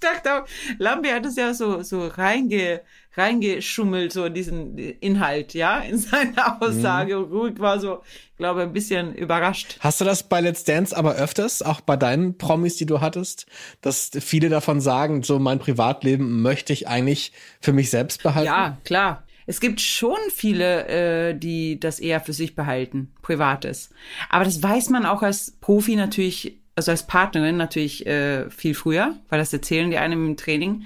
Dachte 0.00 0.34
auch, 0.34 0.46
Lambi 0.78 1.08
hat 1.08 1.26
es 1.26 1.36
ja 1.36 1.52
so, 1.54 1.82
so 1.82 2.06
reinge, 2.06 2.80
reingeschummelt, 3.16 4.12
so 4.12 4.28
diesen 4.28 4.78
Inhalt, 4.78 5.54
ja, 5.54 5.80
in 5.80 5.98
seiner 5.98 6.62
Aussage. 6.62 7.16
Mhm. 7.16 7.32
Ruhig 7.32 7.58
war 7.58 7.78
so, 7.78 8.02
ich 8.32 8.36
glaube, 8.36 8.62
ein 8.62 8.72
bisschen 8.72 9.14
überrascht. 9.14 9.76
Hast 9.80 10.00
du 10.00 10.04
das 10.04 10.22
bei 10.22 10.40
Let's 10.40 10.64
Dance 10.64 10.96
aber 10.96 11.14
öfters, 11.16 11.62
auch 11.62 11.80
bei 11.80 11.96
deinen 11.96 12.38
Promis, 12.38 12.76
die 12.76 12.86
du 12.86 13.00
hattest, 13.00 13.46
dass 13.80 14.10
viele 14.20 14.48
davon 14.48 14.80
sagen, 14.80 15.22
so 15.22 15.38
mein 15.38 15.58
Privatleben 15.58 16.42
möchte 16.42 16.72
ich 16.72 16.88
eigentlich 16.88 17.32
für 17.60 17.72
mich 17.72 17.90
selbst 17.90 18.22
behalten? 18.22 18.46
Ja, 18.46 18.78
klar. 18.84 19.24
Es 19.46 19.58
gibt 19.58 19.80
schon 19.80 20.18
viele, 20.32 20.86
äh, 20.86 21.34
die 21.36 21.80
das 21.80 21.98
eher 21.98 22.20
für 22.20 22.32
sich 22.32 22.54
behalten, 22.54 23.12
Privates. 23.20 23.90
Aber 24.28 24.44
das 24.44 24.62
weiß 24.62 24.90
man 24.90 25.04
auch 25.04 25.22
als 25.22 25.56
Profi 25.60 25.96
natürlich, 25.96 26.59
also 26.76 26.90
als 26.90 27.06
Partnerin 27.06 27.56
natürlich 27.56 28.06
äh, 28.06 28.48
viel 28.50 28.74
früher, 28.74 29.14
weil 29.28 29.38
das 29.38 29.52
erzählen 29.52 29.90
die 29.90 29.98
einem 29.98 30.26
im 30.26 30.36
Training. 30.36 30.84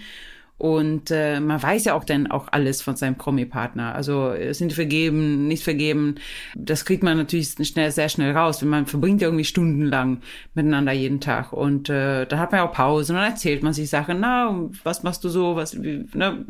Und 0.57 1.11
äh, 1.11 1.41
man 1.41 1.61
weiß 1.61 1.85
ja 1.85 1.95
auch 1.95 2.05
dann 2.05 2.30
auch 2.30 2.47
alles 2.53 2.80
von 2.80 2.95
seinem 2.95 3.16
Promi-Partner. 3.16 3.95
Also 3.95 4.30
äh, 4.30 4.55
sind 4.55 4.72
vergeben, 4.72 5.49
nicht 5.49 5.64
vergeben. 5.64 6.14
Das 6.55 6.85
kriegt 6.85 7.03
man 7.03 7.16
natürlich 7.16 7.51
schnell, 7.51 7.91
sehr 7.91 8.09
schnell 8.09 8.37
raus. 8.37 8.62
Wenn 8.62 8.68
man 8.68 8.87
verbringt 8.87 9.20
ja 9.20 9.28
irgendwie 9.28 9.45
stundenlang 9.45 10.20
miteinander 10.55 10.93
jeden 10.93 11.20
Tag. 11.20 11.53
Und 11.53 11.91
äh, 11.91 12.24
dann 12.26 12.39
hat 12.39 12.53
man 12.53 12.61
ja 12.61 12.68
auch 12.68 12.72
Pause 12.72 13.12
und 13.12 13.18
dann 13.18 13.32
erzählt 13.32 13.64
man 13.64 13.72
sich 13.72 13.91
Sachen. 13.91 14.20
Na, 14.20 14.68
was 14.85 15.03
machst 15.03 15.24
du 15.24 15.28
so? 15.28 15.57
Was 15.57 15.82
wie, 15.82 16.07
ne? 16.14 16.45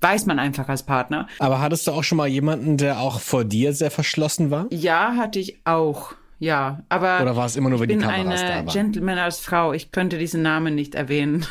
weiß 0.00 0.26
man 0.26 0.38
einfach 0.38 0.68
als 0.68 0.82
Partner. 0.82 1.28
Aber 1.38 1.60
hattest 1.60 1.86
du 1.86 1.92
auch 1.92 2.04
schon 2.04 2.18
mal 2.18 2.28
jemanden, 2.28 2.76
der 2.76 2.98
auch 3.00 3.20
vor 3.20 3.44
dir 3.44 3.72
sehr 3.72 3.90
verschlossen 3.90 4.50
war? 4.50 4.66
Ja, 4.70 5.14
hatte 5.16 5.38
ich 5.38 5.60
auch. 5.64 6.14
Ja, 6.44 6.82
aber 6.90 7.22
Oder 7.22 7.36
war 7.36 7.46
es 7.46 7.56
immer 7.56 7.70
nur, 7.70 7.80
wenn 7.80 7.88
ich 7.88 7.96
die 7.96 8.02
Kameras 8.02 8.40
eine 8.42 8.48
da 8.50 8.56
waren? 8.56 8.66
Gentleman 8.66 9.16
als 9.16 9.40
Frau. 9.40 9.72
Ich 9.72 9.92
könnte 9.92 10.18
diesen 10.18 10.42
Namen 10.42 10.74
nicht 10.74 10.94
erwähnen. 10.94 11.46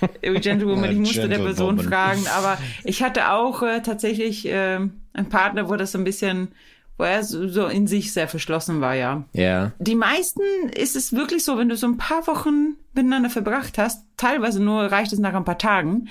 Gentlewoman, 0.20 0.92
ich 0.92 0.98
musste 0.98 1.30
der 1.30 1.38
Person 1.38 1.78
fragen, 1.78 2.26
aber 2.36 2.58
ich 2.84 3.02
hatte 3.02 3.30
auch 3.30 3.62
äh, 3.62 3.80
tatsächlich 3.80 4.46
äh, 4.46 4.76
einen 4.76 5.28
Partner, 5.30 5.70
wo 5.70 5.76
das 5.76 5.92
so 5.92 5.98
ein 5.98 6.04
bisschen, 6.04 6.48
wo 6.98 7.04
er 7.04 7.24
so, 7.24 7.48
so 7.48 7.68
in 7.68 7.86
sich 7.86 8.12
sehr 8.12 8.28
verschlossen 8.28 8.82
war, 8.82 8.94
ja. 8.94 9.24
Ja. 9.32 9.72
Die 9.78 9.94
meisten 9.94 10.42
ist 10.74 10.94
es 10.94 11.14
wirklich 11.14 11.42
so, 11.42 11.56
wenn 11.56 11.70
du 11.70 11.76
so 11.76 11.86
ein 11.86 11.96
paar 11.96 12.26
Wochen 12.26 12.76
miteinander 12.92 13.30
verbracht 13.30 13.78
hast, 13.78 14.04
teilweise 14.18 14.62
nur 14.62 14.92
reicht 14.92 15.14
es 15.14 15.18
nach 15.18 15.34
ein 15.34 15.44
paar 15.46 15.58
Tagen, 15.58 16.08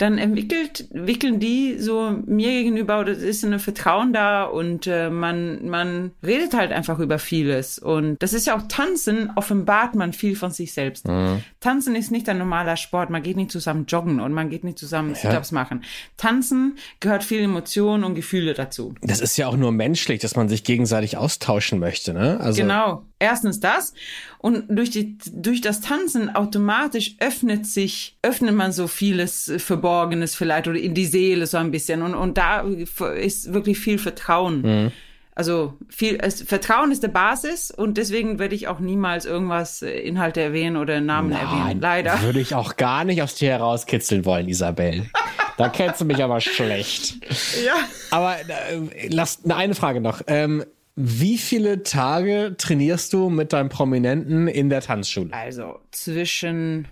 dann 0.00 0.16
entwickelt, 0.16 0.90
entwickeln 0.92 1.40
die 1.40 1.78
so 1.78 2.16
mir 2.24 2.50
gegenüber 2.50 3.00
oder 3.00 3.12
es 3.12 3.22
ist 3.22 3.44
ein 3.44 3.58
Vertrauen 3.58 4.12
da 4.12 4.44
und 4.44 4.86
äh, 4.86 5.10
man, 5.10 5.68
man 5.68 6.12
redet 6.24 6.54
halt 6.54 6.72
einfach 6.72 6.98
über 7.00 7.18
vieles. 7.18 7.78
Und 7.78 8.16
das 8.22 8.32
ist 8.32 8.46
ja 8.46 8.56
auch 8.56 8.62
Tanzen, 8.68 9.30
offenbart 9.36 9.94
man 9.94 10.12
viel 10.12 10.36
von 10.36 10.50
sich 10.50 10.72
selbst. 10.72 11.06
Tanzen 11.60 11.94
ist 11.94 12.10
nicht 12.10 12.28
ein 12.28 12.38
normaler 12.38 12.76
Sport, 12.76 13.10
man 13.10 13.22
geht 13.22 13.36
nicht 13.36 13.50
zusammen 13.50 13.84
joggen 13.86 14.20
und 14.20 14.32
man 14.32 14.48
geht 14.48 14.64
nicht 14.64 14.78
zusammen 14.78 15.14
Sit-Ups 15.14 15.52
machen. 15.52 15.84
Tanzen 16.16 16.78
gehört 17.00 17.22
viel 17.22 17.40
Emotion 17.40 18.02
und 18.04 18.14
Gefühle 18.14 18.54
dazu. 18.54 18.94
Das 19.02 19.20
ist 19.20 19.36
ja 19.36 19.48
auch 19.48 19.56
nur 19.56 19.72
menschlich, 19.72 20.20
dass 20.20 20.34
man 20.34 20.48
sich 20.48 20.64
gegenseitig 20.64 21.18
austauschen 21.18 21.78
möchte, 21.78 22.14
ne? 22.14 22.40
Also, 22.40 22.62
Genau. 22.62 23.04
Erstens 23.20 23.60
das. 23.60 23.94
Und 24.38 24.64
durch 24.68 24.90
die, 24.90 25.16
durch 25.30 25.60
das 25.60 25.80
Tanzen 25.80 26.34
automatisch 26.34 27.16
öffnet 27.20 27.66
sich, 27.66 28.16
öffnet 28.22 28.54
man 28.54 28.72
so 28.72 28.88
vieles 28.88 29.48
äh, 29.48 29.58
Verborgenes 29.58 30.34
vielleicht 30.34 30.66
oder 30.66 30.78
in 30.80 30.94
die 30.94 31.06
Seele 31.06 31.46
so 31.46 31.58
ein 31.58 31.70
bisschen. 31.70 32.02
Und, 32.02 32.14
und 32.14 32.36
da 32.38 32.62
ist 32.62 33.52
wirklich 33.52 33.78
viel 33.78 33.98
Vertrauen. 33.98 34.90
Also 35.40 35.74
viel, 35.88 36.18
es, 36.20 36.42
Vertrauen 36.42 36.92
ist 36.92 37.02
der 37.02 37.08
Basis 37.08 37.70
und 37.70 37.96
deswegen 37.96 38.38
werde 38.38 38.54
ich 38.54 38.68
auch 38.68 38.78
niemals 38.78 39.24
irgendwas 39.24 39.80
äh, 39.80 39.90
Inhalte 39.90 40.40
erwähnen 40.40 40.76
oder 40.76 41.00
Namen 41.00 41.32
erwähnen. 41.32 41.80
Leider. 41.80 42.20
Würde 42.22 42.40
ich 42.40 42.54
auch 42.54 42.76
gar 42.76 43.04
nicht 43.04 43.22
aus 43.22 43.36
dir 43.36 43.50
herauskitzeln 43.50 44.24
wollen, 44.24 44.48
Isabel. 44.48 45.08
Da 45.56 45.68
kennst 45.68 46.00
du 46.00 46.04
mich 46.04 46.22
aber 46.22 46.40
schlecht. 46.40 47.16
Ja. 47.64 47.74
Aber 48.10 48.36
äh, 48.38 49.08
lass 49.08 49.40
eine 49.48 49.74
Frage 49.74 50.00
noch. 50.00 50.22
Ähm, 50.26 50.64
wie 50.96 51.38
viele 51.38 51.82
Tage 51.82 52.54
trainierst 52.58 53.12
du 53.12 53.30
mit 53.30 53.52
deinem 53.52 53.68
Prominenten 53.68 54.48
in 54.48 54.68
der 54.68 54.80
Tanzschule? 54.80 55.32
Also 55.32 55.78
zwischen 55.90 56.88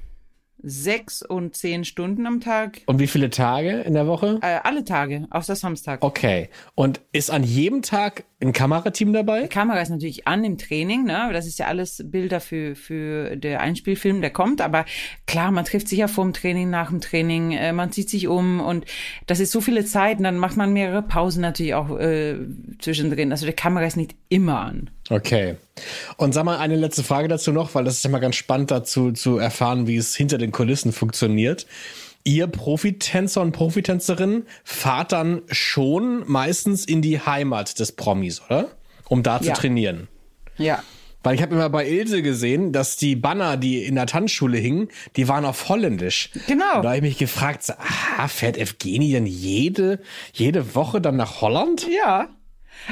sechs 0.62 1.22
und 1.22 1.56
zehn 1.56 1.84
Stunden 1.84 2.26
am 2.26 2.40
Tag. 2.40 2.82
Und 2.86 2.98
wie 2.98 3.06
viele 3.06 3.30
Tage 3.30 3.80
in 3.80 3.94
der 3.94 4.06
Woche? 4.06 4.38
Äh, 4.42 4.58
alle 4.62 4.84
Tage, 4.84 5.26
außer 5.30 5.54
Samstag. 5.54 6.02
Okay. 6.02 6.48
Und 6.74 7.00
ist 7.12 7.30
an 7.30 7.44
jedem 7.44 7.82
Tag 7.82 8.24
ein 8.40 8.52
Kamerateam 8.52 9.12
dabei? 9.12 9.42
Die 9.42 9.48
Kamera 9.48 9.80
ist 9.80 9.90
natürlich 9.90 10.26
an 10.26 10.44
im 10.44 10.58
Training, 10.58 11.04
ne? 11.04 11.30
Das 11.32 11.46
ist 11.46 11.58
ja 11.58 11.66
alles 11.66 12.02
Bilder 12.04 12.40
für, 12.40 12.76
für 12.76 13.36
der 13.36 13.60
Einspielfilm, 13.60 14.20
der 14.20 14.30
kommt. 14.30 14.60
Aber 14.60 14.84
klar, 15.26 15.50
man 15.50 15.64
trifft 15.64 15.88
sich 15.88 15.98
ja 15.98 16.08
vor 16.08 16.24
dem 16.24 16.32
Training, 16.32 16.70
nach 16.70 16.90
dem 16.90 17.00
Training, 17.00 17.52
äh, 17.52 17.72
man 17.72 17.92
zieht 17.92 18.10
sich 18.10 18.28
um 18.28 18.60
und 18.60 18.84
das 19.26 19.40
ist 19.40 19.52
so 19.52 19.60
viele 19.60 19.84
Zeit 19.84 20.18
und 20.18 20.24
dann 20.24 20.38
macht 20.38 20.56
man 20.56 20.72
mehrere 20.72 21.02
Pausen 21.02 21.42
natürlich 21.42 21.74
auch 21.74 21.98
äh, 21.98 22.36
zwischendrin. 22.78 23.32
Also 23.32 23.46
die 23.46 23.52
Kamera 23.52 23.86
ist 23.86 23.96
nicht 23.96 24.14
immer 24.28 24.60
an. 24.60 24.90
Okay. 25.10 25.56
Und 26.16 26.32
sag 26.34 26.44
mal 26.44 26.58
eine 26.58 26.76
letzte 26.76 27.02
Frage 27.02 27.28
dazu 27.28 27.52
noch, 27.52 27.74
weil 27.74 27.84
das 27.84 27.94
ist 27.98 28.04
immer 28.04 28.20
ganz 28.20 28.36
spannend 28.36 28.70
dazu 28.70 29.12
zu 29.12 29.38
erfahren, 29.38 29.86
wie 29.86 29.96
es 29.96 30.14
hinter 30.14 30.38
den 30.38 30.52
Kulissen 30.52 30.92
funktioniert. 30.92 31.66
Ihr 32.24 32.46
Profitänzer 32.46 33.40
und 33.40 33.52
Profitänzerinnen 33.52 34.46
fahrt 34.64 35.12
dann 35.12 35.42
schon 35.50 36.24
meistens 36.26 36.84
in 36.84 37.00
die 37.00 37.20
Heimat 37.20 37.78
des 37.78 37.92
Promis, 37.92 38.42
oder? 38.42 38.68
Um 39.08 39.22
da 39.22 39.40
zu 39.40 39.48
Ja. 39.48 39.54
trainieren. 39.54 40.08
Ja. 40.58 40.82
Weil 41.22 41.34
ich 41.34 41.42
habe 41.42 41.54
immer 41.54 41.68
bei 41.70 41.88
Ilse 41.88 42.22
gesehen, 42.22 42.72
dass 42.72 42.96
die 42.96 43.16
Banner, 43.16 43.56
die 43.56 43.82
in 43.84 43.94
der 43.96 44.06
Tanzschule 44.06 44.58
hingen, 44.58 44.88
die 45.16 45.26
waren 45.26 45.44
auf 45.44 45.68
Holländisch. 45.68 46.30
Genau. 46.46 46.76
Und 46.76 46.82
da 46.82 46.88
habe 46.88 46.96
ich 46.96 47.02
mich 47.02 47.18
gefragt, 47.18 47.64
so, 47.64 47.72
aha, 47.72 48.28
fährt 48.28 48.56
Evgeni 48.56 49.10
denn 49.12 49.26
jede, 49.26 50.00
jede 50.32 50.74
Woche 50.74 51.00
dann 51.00 51.16
nach 51.16 51.40
Holland? 51.40 51.86
Ja. 51.90 52.28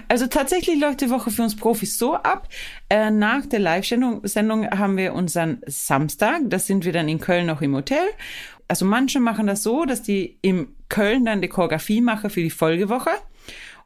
Also 0.09 0.26
tatsächlich 0.26 0.80
läuft 0.80 1.01
die 1.01 1.11
Woche 1.11 1.30
für 1.30 1.43
uns 1.43 1.57
Profis 1.57 1.99
so 1.99 2.14
ab. 2.14 2.49
Äh, 2.89 3.11
nach 3.11 3.47
der 3.47 3.61
Live-Sendung 3.61 4.26
Sendung 4.26 4.70
haben 4.70 4.97
wir 4.97 5.14
unseren 5.14 5.61
Samstag. 5.66 6.43
Das 6.45 6.66
sind 6.66 6.84
wir 6.84 6.93
dann 6.93 7.09
in 7.09 7.20
Köln 7.20 7.47
noch 7.47 7.62
im 7.62 7.74
Hotel. 7.74 8.07
Also 8.68 8.84
manche 8.84 9.20
machen 9.20 9.47
das 9.47 9.62
so, 9.62 9.84
dass 9.84 10.03
die 10.03 10.39
im 10.43 10.74
Köln 10.89 11.24
dann 11.24 11.41
die 11.41 11.49
Choreografie 11.49 12.01
machen 12.01 12.30
für 12.30 12.43
die 12.43 12.51
Folgewoche. 12.51 13.11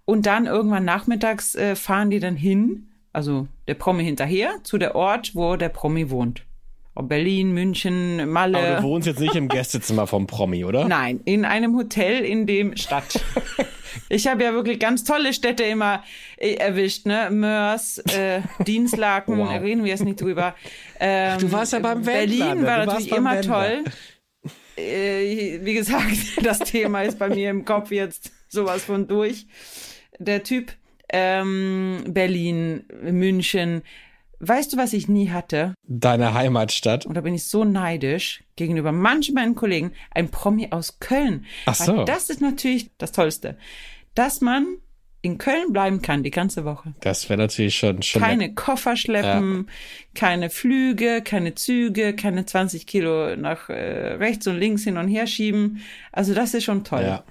Und 0.05 0.27
dann 0.27 0.47
irgendwann 0.47 0.85
nachmittags 0.85 1.55
äh, 1.55 1.77
fahren 1.77 2.11
die 2.11 2.19
dann 2.19 2.37
hin, 2.37 2.89
also 3.13 3.47
der 3.69 3.75
Promi 3.75 4.05
hinterher, 4.05 4.55
zu 4.65 4.79
der 4.79 4.95
Ort, 4.95 5.35
wo 5.35 5.57
der 5.57 5.69
Promi 5.69 6.11
wohnt. 6.11 6.43
Berlin, 7.03 7.53
München, 7.53 8.29
Malle. 8.31 8.59
Aber 8.59 8.77
du 8.77 8.83
wohnst 8.83 9.07
jetzt 9.07 9.21
nicht 9.21 9.35
im 9.35 9.49
Gästezimmer 9.49 10.07
vom 10.07 10.27
Promi, 10.27 10.65
oder? 10.65 10.87
Nein, 10.87 11.21
in 11.25 11.45
einem 11.45 11.77
Hotel 11.77 12.25
in 12.25 12.47
dem 12.47 12.77
Stadt. 12.77 13.21
Ich 14.09 14.27
habe 14.29 14.43
ja 14.43 14.53
wirklich 14.53 14.79
ganz 14.81 15.03
tolle 15.05 15.33
Städte 15.33 15.63
immer 15.65 16.03
äh, 16.37 16.55
erwischt, 16.55 17.07
ne? 17.07 17.29
Mörs, 17.31 17.99
äh, 17.99 18.41
Dienstlaken, 18.65 19.39
Wow. 19.39 19.61
reden 19.61 19.85
wir 19.85 19.91
jetzt 19.91 20.05
nicht 20.05 20.21
drüber. 20.21 20.55
Ähm, 20.99 21.39
Du 21.39 21.51
warst 21.53 21.73
ja 21.73 21.79
beim 21.81 22.05
Wendler, 22.07 22.13
Berlin 22.47 22.61
ne? 22.63 22.67
war 22.67 22.81
Du 22.81 22.87
warst 22.87 22.89
natürlich 22.89 23.13
immer 23.17 23.35
Wendler. 23.37 23.83
toll. 23.83 23.85
Äh, 24.77 25.61
wie 25.63 25.75
gesagt, 25.75 26.17
das 26.43 26.59
Thema 26.61 27.03
ist 27.03 27.19
bei 27.19 27.29
mir 27.29 27.51
im 27.51 27.65
Kopf 27.65 27.91
jetzt 27.91 28.33
sowas 28.49 28.85
von 28.85 29.07
durch. 29.09 29.47
Der 30.19 30.43
Typ 30.43 30.73
ähm, 31.13 32.03
Berlin, 32.09 32.85
München. 33.03 33.83
Weißt 34.41 34.73
du, 34.73 34.79
was 34.79 34.95
ich 34.95 35.07
nie 35.07 35.31
hatte? 35.31 35.75
Deine 35.87 36.33
Heimatstadt. 36.33 37.05
Und 37.05 37.15
da 37.15 37.21
bin 37.21 37.35
ich 37.35 37.45
so 37.45 37.65
neidisch 37.65 38.43
gegenüber 38.57 38.91
manchen 38.91 39.35
meinen 39.35 39.55
Kollegen, 39.55 39.93
ein 40.13 40.31
Promi 40.31 40.69
aus 40.71 40.99
Köln. 40.99 41.45
Ach 41.67 41.75
so. 41.75 41.99
Weil 41.99 42.05
das 42.07 42.31
ist 42.31 42.41
natürlich 42.41 42.91
das 42.97 43.13
Tollste, 43.13 43.59
dass 44.15 44.41
man 44.41 44.79
in 45.23 45.37
Köln 45.37 45.73
bleiben 45.73 46.01
kann 46.01 46.23
die 46.23 46.31
ganze 46.31 46.65
Woche. 46.65 46.95
Das 47.01 47.29
wäre 47.29 47.39
natürlich 47.39 47.77
schon, 47.77 48.03
schon 48.03 48.23
Keine 48.23 48.55
Koffer 48.55 48.97
schleppen, 48.97 49.69
keine 50.15 50.49
Flüge, 50.49 51.21
keine 51.23 51.55
Züge, 51.55 52.15
keine 52.17 52.47
20 52.47 52.87
Kilo 52.87 53.37
nach 53.37 53.69
äh, 53.69 54.15
rechts 54.15 54.47
und 54.47 54.59
links 54.59 54.85
hin 54.85 54.97
und 54.97 55.09
her 55.09 55.27
schieben. 55.27 55.83
Also 56.13 56.35
das 56.35 56.55
ist 56.55 56.65
schon 56.65 56.83
toll. 56.83 57.03
Ja. 57.03 57.25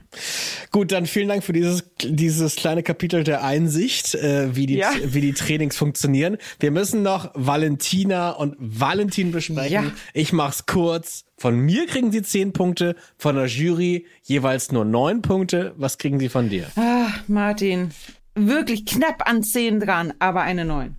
Gut, 0.71 0.91
dann 0.91 1.05
vielen 1.05 1.27
Dank 1.27 1.43
für 1.43 1.51
dieses, 1.51 1.83
dieses 2.01 2.55
kleine 2.55 2.81
Kapitel 2.81 3.23
der 3.23 3.43
Einsicht, 3.43 4.15
äh, 4.15 4.55
wie, 4.55 4.65
die, 4.67 4.75
Ja. 4.77 4.91
wie 5.03 5.21
die 5.21 5.33
Trainings 5.33 5.75
funktionieren. 5.75 6.37
Wir 6.59 6.71
müssen 6.71 7.03
noch 7.03 7.31
Valentina 7.33 8.31
und 8.31 8.55
Valentin 8.57 9.31
besprechen. 9.31 9.71
Ja. 9.71 9.91
Ich 10.13 10.31
mach's 10.31 10.65
kurz. 10.65 11.25
Von 11.37 11.57
mir 11.59 11.87
kriegen 11.87 12.11
sie 12.11 12.21
zehn 12.21 12.53
Punkte, 12.53 12.95
von 13.17 13.35
der 13.35 13.45
Jury 13.47 14.05
jeweils 14.23 14.71
nur 14.71 14.85
neun 14.85 15.21
Punkte. 15.21 15.73
Was 15.77 15.97
kriegen 15.97 16.19
sie 16.19 16.29
von 16.29 16.49
dir? 16.49 16.67
Ah, 16.75 17.07
Martin, 17.27 17.91
wirklich 18.35 18.85
knapp 18.85 19.27
an 19.29 19.43
10 19.43 19.79
dran, 19.79 20.13
aber 20.19 20.41
eine 20.41 20.65
9. 20.65 20.95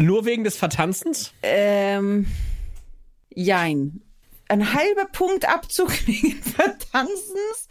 Nur 0.00 0.24
wegen 0.24 0.44
des 0.44 0.56
Vertanzens? 0.56 1.32
Ähm, 1.42 2.26
jein. 3.34 4.00
Ein 4.48 4.72
halber 4.72 5.06
Punkt 5.12 5.48
Abzug 5.48 5.90
wegen 6.06 6.42
Vertanzens, 6.42 7.68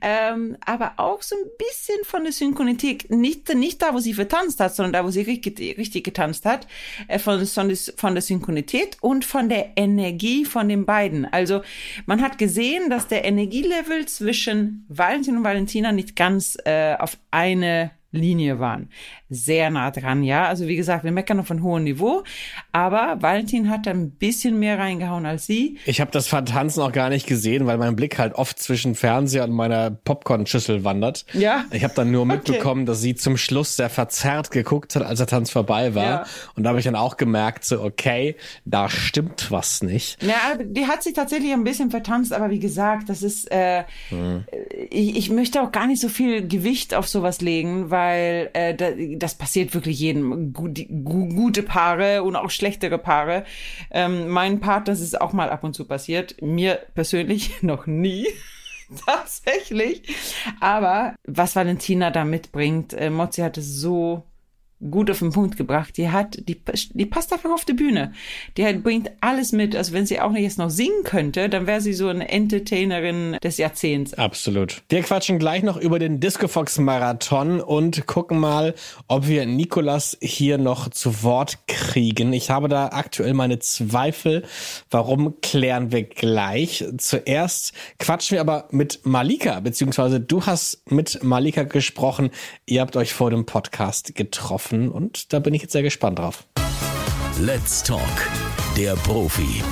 ähm, 0.00 0.56
aber 0.64 0.94
auch 0.96 1.22
so 1.22 1.36
ein 1.36 1.50
bisschen 1.58 2.02
von 2.04 2.24
der 2.24 2.32
Synchronität. 2.32 3.10
Nicht, 3.10 3.54
nicht 3.54 3.82
da, 3.82 3.94
wo 3.94 3.98
sie 3.98 4.14
vertanzt 4.14 4.60
hat, 4.60 4.74
sondern 4.74 4.92
da, 4.94 5.04
wo 5.04 5.10
sie 5.10 5.22
richtig, 5.22 5.78
richtig 5.78 6.04
getanzt 6.04 6.44
hat, 6.46 6.66
äh, 7.08 7.18
von, 7.18 7.44
von 7.46 8.14
der 8.14 8.22
Synchronität 8.22 8.96
und 9.00 9.24
von 9.24 9.48
der 9.48 9.72
Energie 9.76 10.44
von 10.44 10.68
den 10.68 10.86
beiden. 10.86 11.26
Also 11.26 11.62
man 12.06 12.22
hat 12.22 12.38
gesehen, 12.38 12.90
dass 12.90 13.06
der 13.08 13.24
Energielevel 13.24 14.06
zwischen 14.06 14.86
Valentin 14.88 15.36
und 15.36 15.44
Valentina 15.44 15.92
nicht 15.92 16.16
ganz 16.16 16.56
äh, 16.64 16.94
auf 16.94 17.18
eine 17.30 17.90
Linie 18.14 18.58
waren. 18.60 18.88
Sehr 19.34 19.70
nah 19.70 19.90
dran, 19.90 20.22
ja. 20.22 20.46
Also 20.46 20.68
wie 20.68 20.76
gesagt, 20.76 21.04
wir 21.04 21.12
meckern 21.12 21.36
noch 21.38 21.46
von 21.46 21.62
hohem 21.62 21.84
Niveau, 21.84 22.22
aber 22.72 23.16
Valentin 23.20 23.68
hat 23.68 23.88
ein 23.88 24.12
bisschen 24.12 24.58
mehr 24.58 24.78
reingehauen 24.78 25.26
als 25.26 25.46
sie. 25.46 25.78
Ich 25.86 26.00
habe 26.00 26.10
das 26.10 26.28
Vertanzen 26.28 26.82
auch 26.82 26.92
gar 26.92 27.08
nicht 27.08 27.26
gesehen, 27.26 27.66
weil 27.66 27.78
mein 27.78 27.96
Blick 27.96 28.18
halt 28.18 28.34
oft 28.34 28.58
zwischen 28.58 28.94
Fernseher 28.94 29.44
und 29.44 29.52
meiner 29.52 29.90
Popcorn-Schüssel 29.90 30.84
wandert. 30.84 31.26
Ja. 31.32 31.64
Ich 31.72 31.82
habe 31.84 31.94
dann 31.94 32.10
nur 32.10 32.26
mitbekommen, 32.26 32.82
okay. 32.82 32.86
dass 32.86 33.00
sie 33.00 33.14
zum 33.14 33.36
Schluss 33.36 33.76
sehr 33.76 33.90
verzerrt 33.90 34.50
geguckt 34.50 34.94
hat, 34.94 35.02
als 35.02 35.18
der 35.18 35.26
Tanz 35.26 35.50
vorbei 35.50 35.94
war. 35.94 36.04
Ja. 36.04 36.26
Und 36.54 36.62
da 36.62 36.70
habe 36.70 36.78
ich 36.78 36.84
dann 36.84 36.96
auch 36.96 37.16
gemerkt, 37.16 37.64
so 37.64 37.82
okay, 37.82 38.36
da 38.64 38.88
stimmt 38.88 39.50
was 39.50 39.82
nicht. 39.82 40.22
Ja, 40.22 40.56
die 40.62 40.86
hat 40.86 41.02
sich 41.02 41.14
tatsächlich 41.14 41.52
ein 41.52 41.64
bisschen 41.64 41.90
vertanzt, 41.90 42.32
aber 42.32 42.50
wie 42.50 42.60
gesagt, 42.60 43.08
das 43.08 43.22
ist, 43.22 43.50
äh, 43.50 43.84
hm. 44.10 44.44
ich, 44.90 45.16
ich 45.16 45.30
möchte 45.30 45.60
auch 45.62 45.72
gar 45.72 45.86
nicht 45.86 46.00
so 46.00 46.08
viel 46.08 46.46
Gewicht 46.46 46.94
auf 46.94 47.08
sowas 47.08 47.40
legen, 47.40 47.90
weil 47.90 48.04
weil 48.14 48.50
äh, 48.52 48.74
da, 48.74 48.90
das 49.24 49.34
passiert 49.34 49.72
wirklich 49.72 49.98
jedem. 50.00 50.52
Gut, 50.52 50.78
gu, 50.88 51.28
gute 51.28 51.62
Paare 51.62 52.22
und 52.22 52.36
auch 52.36 52.50
schlechtere 52.50 52.98
Paare. 52.98 53.44
Ähm, 53.90 54.28
mein 54.28 54.60
Part, 54.60 54.86
das 54.86 55.00
ist 55.00 55.18
auch 55.18 55.32
mal 55.32 55.48
ab 55.48 55.64
und 55.64 55.74
zu 55.74 55.86
passiert. 55.86 56.40
Mir 56.42 56.78
persönlich 56.94 57.62
noch 57.62 57.86
nie. 57.86 58.26
Tatsächlich. 59.06 60.14
Aber 60.60 61.14
was 61.26 61.56
Valentina 61.56 62.10
da 62.10 62.24
mitbringt, 62.24 62.92
äh, 62.92 63.08
Mozzi 63.08 63.40
hat 63.40 63.56
so 63.58 64.24
gut 64.90 65.10
auf 65.10 65.18
den 65.18 65.32
Punkt 65.32 65.56
gebracht. 65.56 65.96
Die 65.96 66.10
hat, 66.10 66.38
die, 66.48 66.60
die 66.92 67.06
passt 67.06 67.32
einfach 67.32 67.50
auf 67.50 67.64
die 67.64 67.72
Bühne. 67.72 68.12
Die 68.56 68.64
hat, 68.64 68.82
bringt 68.82 69.10
alles 69.20 69.52
mit. 69.52 69.74
Also 69.74 69.92
wenn 69.92 70.06
sie 70.06 70.20
auch 70.20 70.30
nicht 70.30 70.42
jetzt 70.42 70.58
noch 70.58 70.70
singen 70.70 71.04
könnte, 71.04 71.48
dann 71.48 71.66
wäre 71.66 71.80
sie 71.80 71.94
so 71.94 72.08
eine 72.08 72.28
Entertainerin 72.28 73.38
des 73.42 73.58
Jahrzehnts. 73.58 74.14
Absolut. 74.14 74.82
Wir 74.88 75.02
quatschen 75.02 75.38
gleich 75.38 75.62
noch 75.62 75.76
über 75.76 75.98
den 75.98 76.20
Disco 76.20 76.48
Fox 76.48 76.78
Marathon 76.78 77.60
und 77.60 78.06
gucken 78.06 78.38
mal, 78.38 78.74
ob 79.08 79.26
wir 79.26 79.46
Nikolas 79.46 80.16
hier 80.20 80.58
noch 80.58 80.88
zu 80.90 81.22
Wort 81.22 81.66
kriegen. 81.66 82.32
Ich 82.32 82.50
habe 82.50 82.68
da 82.68 82.88
aktuell 82.88 83.34
meine 83.34 83.58
Zweifel. 83.58 84.44
Warum 84.90 85.40
klären 85.40 85.92
wir 85.92 86.04
gleich? 86.04 86.84
Zuerst 86.98 87.72
quatschen 87.98 88.36
wir 88.36 88.40
aber 88.40 88.68
mit 88.70 89.00
Malika, 89.04 89.60
beziehungsweise 89.60 90.20
du 90.20 90.44
hast 90.44 90.82
mit 90.90 91.22
Malika 91.22 91.62
gesprochen. 91.62 92.30
Ihr 92.66 92.80
habt 92.80 92.96
euch 92.96 93.14
vor 93.14 93.30
dem 93.30 93.46
Podcast 93.46 94.14
getroffen 94.14 94.73
treffen 94.74 94.90
und 94.90 95.32
da 95.32 95.38
bin 95.38 95.54
ich 95.54 95.62
jetzt 95.62 95.72
sehr 95.72 95.82
gespannt 95.82 96.18
drauf. 96.18 96.44
Let's 97.40 97.82
Talk, 97.82 98.00
der 98.76 98.94
Profi. 98.96 99.62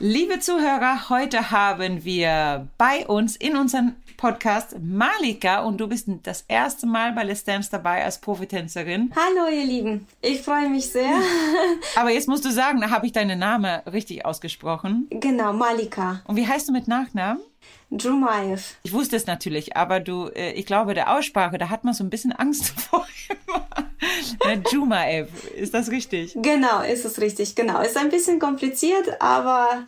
Liebe 0.00 0.40
Zuhörer, 0.40 1.08
heute 1.08 1.50
haben 1.50 2.04
wir 2.04 2.68
bei 2.76 3.06
uns 3.06 3.36
in 3.36 3.56
unserem 3.56 3.94
Podcast 4.16 4.76
Malika 4.80 5.62
und 5.62 5.78
du 5.80 5.88
bist 5.88 6.08
das 6.24 6.44
erste 6.46 6.86
Mal 6.86 7.12
bei 7.12 7.24
Let's 7.24 7.44
Dance 7.44 7.70
dabei 7.70 8.04
als 8.04 8.20
Profitänzerin. 8.20 9.12
Hallo 9.14 9.48
ihr 9.50 9.64
Lieben, 9.64 10.06
ich 10.20 10.42
freue 10.42 10.68
mich 10.68 10.86
sehr. 10.90 11.20
Aber 11.96 12.10
jetzt 12.10 12.28
musst 12.28 12.44
du 12.44 12.50
sagen, 12.50 12.80
da 12.80 12.90
habe 12.90 13.06
ich 13.06 13.12
deinen 13.12 13.38
Namen 13.38 13.80
richtig 13.86 14.24
ausgesprochen. 14.24 15.06
Genau, 15.10 15.52
Malika. 15.52 16.22
Und 16.26 16.36
wie 16.36 16.46
heißt 16.46 16.68
du 16.68 16.72
mit 16.72 16.86
Nachnamen? 16.86 17.40
Jumaev. 17.98 18.76
Ich 18.82 18.92
wusste 18.92 19.16
es 19.16 19.26
natürlich, 19.26 19.76
aber 19.76 20.00
du, 20.00 20.28
äh, 20.28 20.52
ich 20.52 20.66
glaube, 20.66 20.94
der 20.94 21.16
Aussprache, 21.16 21.58
da 21.58 21.68
hat 21.68 21.84
man 21.84 21.94
so 21.94 22.04
ein 22.04 22.10
bisschen 22.10 22.32
Angst 22.32 22.68
vor. 22.80 23.06
Jumaev, 24.70 25.28
ist 25.56 25.74
das 25.74 25.90
richtig? 25.90 26.36
Genau, 26.36 26.82
ist 26.82 27.04
es 27.04 27.20
richtig, 27.20 27.54
genau. 27.54 27.80
Ist 27.80 27.96
ein 27.96 28.10
bisschen 28.10 28.38
kompliziert, 28.38 29.20
aber 29.20 29.84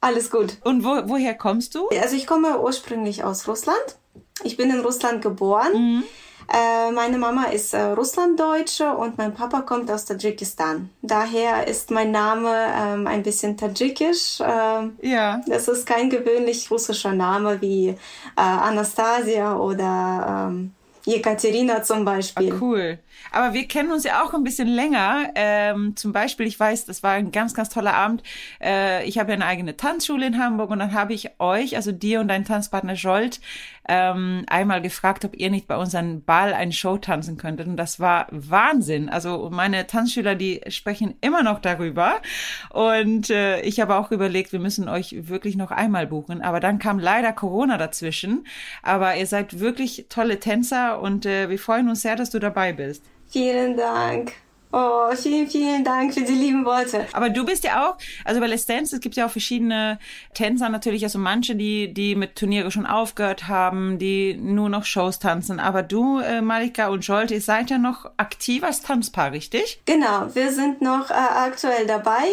alles 0.00 0.30
gut. 0.30 0.58
Und 0.64 0.84
wo, 0.84 1.08
woher 1.08 1.34
kommst 1.34 1.74
du? 1.74 1.88
Also 1.88 2.16
ich 2.16 2.26
komme 2.26 2.60
ursprünglich 2.60 3.24
aus 3.24 3.48
Russland. 3.48 3.98
Ich 4.42 4.56
bin 4.56 4.70
in 4.70 4.80
Russland 4.80 5.22
geboren. 5.22 5.72
Mhm. 5.72 6.04
Äh, 6.52 6.92
meine 6.92 7.18
Mama 7.18 7.44
ist 7.44 7.74
äh, 7.74 7.80
Russlanddeutsche 7.80 8.90
und 8.90 9.18
mein 9.18 9.34
Papa 9.34 9.62
kommt 9.62 9.90
aus 9.90 10.04
Tadschikistan. 10.04 10.90
Daher 11.02 11.66
ist 11.66 11.90
mein 11.90 12.10
Name 12.10 12.50
ähm, 12.76 13.06
ein 13.06 13.22
bisschen 13.22 13.56
tadschikisch. 13.56 14.40
Äh, 14.40 15.08
ja. 15.08 15.40
Das 15.46 15.68
ist 15.68 15.86
kein 15.86 16.10
gewöhnlich 16.10 16.70
russischer 16.70 17.12
Name 17.12 17.60
wie 17.60 17.88
äh, 17.88 17.96
Anastasia 18.36 19.56
oder 19.56 20.48
ähm, 20.50 20.74
Jekaterina 21.06 21.82
zum 21.82 22.04
Beispiel. 22.04 22.52
Ah, 22.52 22.56
cool. 22.60 22.98
Aber 23.30 23.52
wir 23.52 23.68
kennen 23.68 23.92
uns 23.92 24.04
ja 24.04 24.22
auch 24.22 24.32
ein 24.32 24.42
bisschen 24.42 24.68
länger. 24.68 25.30
Ähm, 25.34 25.96
zum 25.96 26.12
Beispiel, 26.12 26.46
ich 26.46 26.58
weiß, 26.58 26.86
das 26.86 27.02
war 27.02 27.12
ein 27.12 27.30
ganz, 27.30 27.54
ganz 27.54 27.68
toller 27.68 27.94
Abend. 27.94 28.22
Äh, 28.60 29.06
ich 29.06 29.18
habe 29.18 29.30
ja 29.30 29.34
eine 29.34 29.46
eigene 29.46 29.76
Tanzschule 29.76 30.26
in 30.26 30.38
Hamburg 30.38 30.70
und 30.70 30.78
dann 30.78 30.94
habe 30.94 31.12
ich 31.12 31.30
euch, 31.38 31.76
also 31.76 31.92
dir 31.92 32.20
und 32.20 32.28
deinen 32.28 32.44
Tanzpartner 32.44 32.94
Jolt, 32.94 33.40
ähm, 33.88 34.44
einmal 34.48 34.80
gefragt, 34.80 35.24
ob 35.24 35.36
ihr 35.36 35.50
nicht 35.50 35.66
bei 35.66 35.76
unserem 35.76 36.22
Ball 36.22 36.54
eine 36.54 36.72
Show 36.72 36.98
tanzen 36.98 37.36
könntet. 37.36 37.66
Und 37.66 37.76
das 37.76 38.00
war 38.00 38.26
Wahnsinn. 38.30 39.08
Also 39.08 39.50
meine 39.50 39.86
Tanzschüler, 39.86 40.34
die 40.34 40.60
sprechen 40.68 41.14
immer 41.20 41.42
noch 41.42 41.60
darüber. 41.60 42.20
Und 42.70 43.30
äh, 43.30 43.60
ich 43.60 43.80
habe 43.80 43.96
auch 43.96 44.10
überlegt, 44.10 44.52
wir 44.52 44.60
müssen 44.60 44.88
euch 44.88 45.28
wirklich 45.28 45.56
noch 45.56 45.70
einmal 45.70 46.06
buchen. 46.06 46.42
Aber 46.42 46.60
dann 46.60 46.78
kam 46.78 46.98
leider 46.98 47.32
Corona 47.32 47.78
dazwischen. 47.78 48.46
Aber 48.82 49.16
ihr 49.16 49.26
seid 49.26 49.60
wirklich 49.60 50.06
tolle 50.08 50.40
Tänzer 50.40 51.00
und 51.00 51.26
äh, 51.26 51.50
wir 51.50 51.58
freuen 51.58 51.88
uns 51.88 52.02
sehr, 52.02 52.16
dass 52.16 52.30
du 52.30 52.38
dabei 52.38 52.72
bist. 52.72 53.04
Vielen 53.28 53.76
Dank. 53.76 54.32
Oh, 54.76 55.14
vielen, 55.14 55.46
vielen 55.46 55.84
Dank 55.84 56.14
für 56.14 56.22
die 56.22 56.32
lieben 56.32 56.64
Worte. 56.64 57.06
Aber 57.12 57.30
du 57.30 57.46
bist 57.46 57.62
ja 57.62 57.86
auch, 57.86 57.96
also 58.24 58.40
bei 58.40 58.48
Let's 58.48 58.66
Dance, 58.66 58.96
es 58.96 59.00
gibt 59.00 59.14
ja 59.14 59.26
auch 59.26 59.30
verschiedene 59.30 60.00
Tänzer 60.34 60.68
natürlich, 60.68 61.04
also 61.04 61.20
manche, 61.20 61.54
die, 61.54 61.94
die 61.94 62.16
mit 62.16 62.34
Turniere 62.34 62.72
schon 62.72 62.84
aufgehört 62.84 63.46
haben, 63.46 64.00
die 64.00 64.34
nur 64.34 64.68
noch 64.68 64.84
Shows 64.84 65.20
tanzen. 65.20 65.60
Aber 65.60 65.84
du, 65.84 66.18
äh, 66.18 66.40
Malika 66.40 66.88
und 66.88 67.04
Scholt, 67.04 67.30
ihr 67.30 67.40
seid 67.40 67.70
ja 67.70 67.78
noch 67.78 68.10
aktiv 68.16 68.64
als 68.64 68.82
Tanzpaar, 68.82 69.30
richtig? 69.30 69.80
Genau, 69.86 70.34
wir 70.34 70.50
sind 70.50 70.82
noch 70.82 71.08
äh, 71.08 71.14
aktuell 71.14 71.86
dabei 71.86 72.24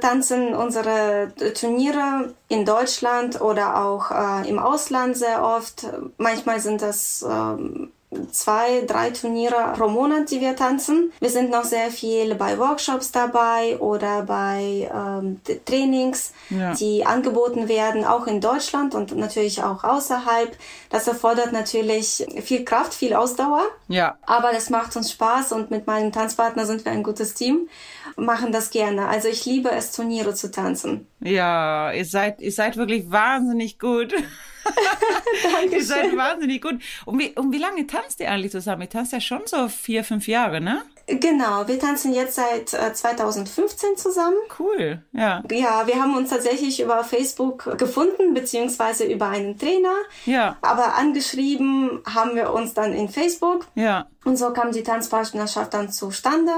tanzen 0.00 0.54
unsere 0.54 1.32
Turniere 1.54 2.34
in 2.48 2.64
Deutschland 2.64 3.40
oder 3.40 3.84
auch 3.84 4.10
äh, 4.10 4.48
im 4.48 4.58
Ausland 4.58 5.16
sehr 5.16 5.44
oft. 5.44 5.86
Manchmal 6.18 6.60
sind 6.60 6.82
das 6.82 7.24
ähm, 7.28 7.92
zwei, 8.30 8.82
drei 8.86 9.10
Turniere 9.10 9.72
pro 9.76 9.88
Monat, 9.88 10.30
die 10.30 10.40
wir 10.40 10.56
tanzen. 10.56 11.12
Wir 11.20 11.30
sind 11.30 11.50
noch 11.50 11.64
sehr 11.64 11.90
viel 11.90 12.34
bei 12.34 12.58
Workshops 12.58 13.12
dabei 13.12 13.78
oder 13.78 14.22
bei 14.22 14.90
ähm, 14.92 15.40
Trainings, 15.64 16.32
ja. 16.50 16.74
die 16.74 17.04
angeboten 17.04 17.68
werden, 17.68 18.04
auch 18.04 18.26
in 18.26 18.40
Deutschland 18.40 18.94
und 18.94 19.16
natürlich 19.16 19.62
auch 19.62 19.84
außerhalb. 19.84 20.56
Das 20.90 21.08
erfordert 21.08 21.52
natürlich 21.52 22.26
viel 22.42 22.64
Kraft, 22.64 22.94
viel 22.94 23.14
Ausdauer. 23.14 23.62
Ja. 23.88 24.16
Aber 24.22 24.52
das 24.52 24.70
macht 24.70 24.96
uns 24.96 25.10
Spaß 25.12 25.52
und 25.52 25.70
mit 25.70 25.86
meinem 25.86 26.12
Tanzpartner 26.12 26.66
sind 26.66 26.84
wir 26.84 26.92
ein 26.92 27.02
gutes 27.02 27.34
Team, 27.34 27.68
machen 28.16 28.52
das 28.52 28.70
gerne. 28.70 29.08
Also 29.08 29.28
ich 29.28 29.44
liebe 29.44 29.70
es, 29.70 29.92
Turniere 29.92 30.34
zu 30.34 30.50
tanzen. 30.50 31.06
Ja, 31.20 31.92
ihr 31.92 32.04
seid, 32.04 32.40
ihr 32.40 32.52
seid 32.52 32.76
wirklich 32.76 33.10
wahnsinnig 33.10 33.78
gut. 33.78 34.14
ihr 35.70 35.84
seid 35.84 36.16
wahnsinnig 36.16 36.62
gut. 36.62 36.80
Und 37.04 37.18
wie, 37.18 37.30
und 37.30 37.52
wie 37.52 37.58
lange 37.58 37.86
tanzt 37.86 38.20
ihr 38.20 38.30
eigentlich 38.30 38.52
zusammen? 38.52 38.82
Ihr 38.82 38.90
tanzt 38.90 39.12
ja 39.12 39.20
schon 39.20 39.42
so 39.46 39.68
vier, 39.68 40.04
fünf 40.04 40.28
Jahre, 40.28 40.60
ne? 40.60 40.82
Genau, 41.06 41.66
wir 41.66 41.78
tanzen 41.78 42.12
jetzt 42.14 42.36
seit 42.36 42.72
äh, 42.74 42.92
2015 42.92 43.96
zusammen. 43.96 44.36
Cool, 44.58 45.02
ja. 45.12 45.42
Ja, 45.50 45.86
wir 45.86 46.00
haben 46.00 46.16
uns 46.16 46.30
tatsächlich 46.30 46.80
über 46.80 47.02
Facebook 47.04 47.76
gefunden, 47.78 48.34
beziehungsweise 48.34 49.04
über 49.04 49.28
einen 49.28 49.58
Trainer. 49.58 49.94
Ja. 50.26 50.56
Aber 50.62 50.94
angeschrieben 50.94 52.02
haben 52.08 52.34
wir 52.34 52.52
uns 52.52 52.74
dann 52.74 52.92
in 52.92 53.08
Facebook. 53.08 53.66
Ja. 53.74 54.06
Und 54.24 54.36
so 54.36 54.52
kam 54.52 54.70
die 54.70 54.84
Tanzpartnerschaft 54.84 55.74
dann 55.74 55.90
zustande. 55.90 56.52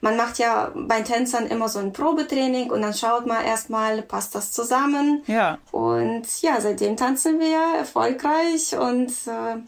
Man 0.00 0.16
macht 0.16 0.38
ja 0.38 0.72
bei 0.74 1.02
Tänzern 1.02 1.46
immer 1.46 1.68
so 1.68 1.78
ein 1.78 1.92
Probetraining 1.92 2.70
und 2.70 2.80
dann 2.80 2.94
schaut 2.94 3.26
man 3.26 3.44
erstmal, 3.44 4.00
passt 4.02 4.34
das 4.34 4.52
zusammen. 4.52 5.22
Ja. 5.26 5.58
Und 5.70 6.24
ja, 6.40 6.60
seitdem 6.60 6.96
tanzen 6.96 7.38
wir 7.38 7.78
erfolgreich 7.78 8.76
und 8.78 9.10
äh, 9.26 9.60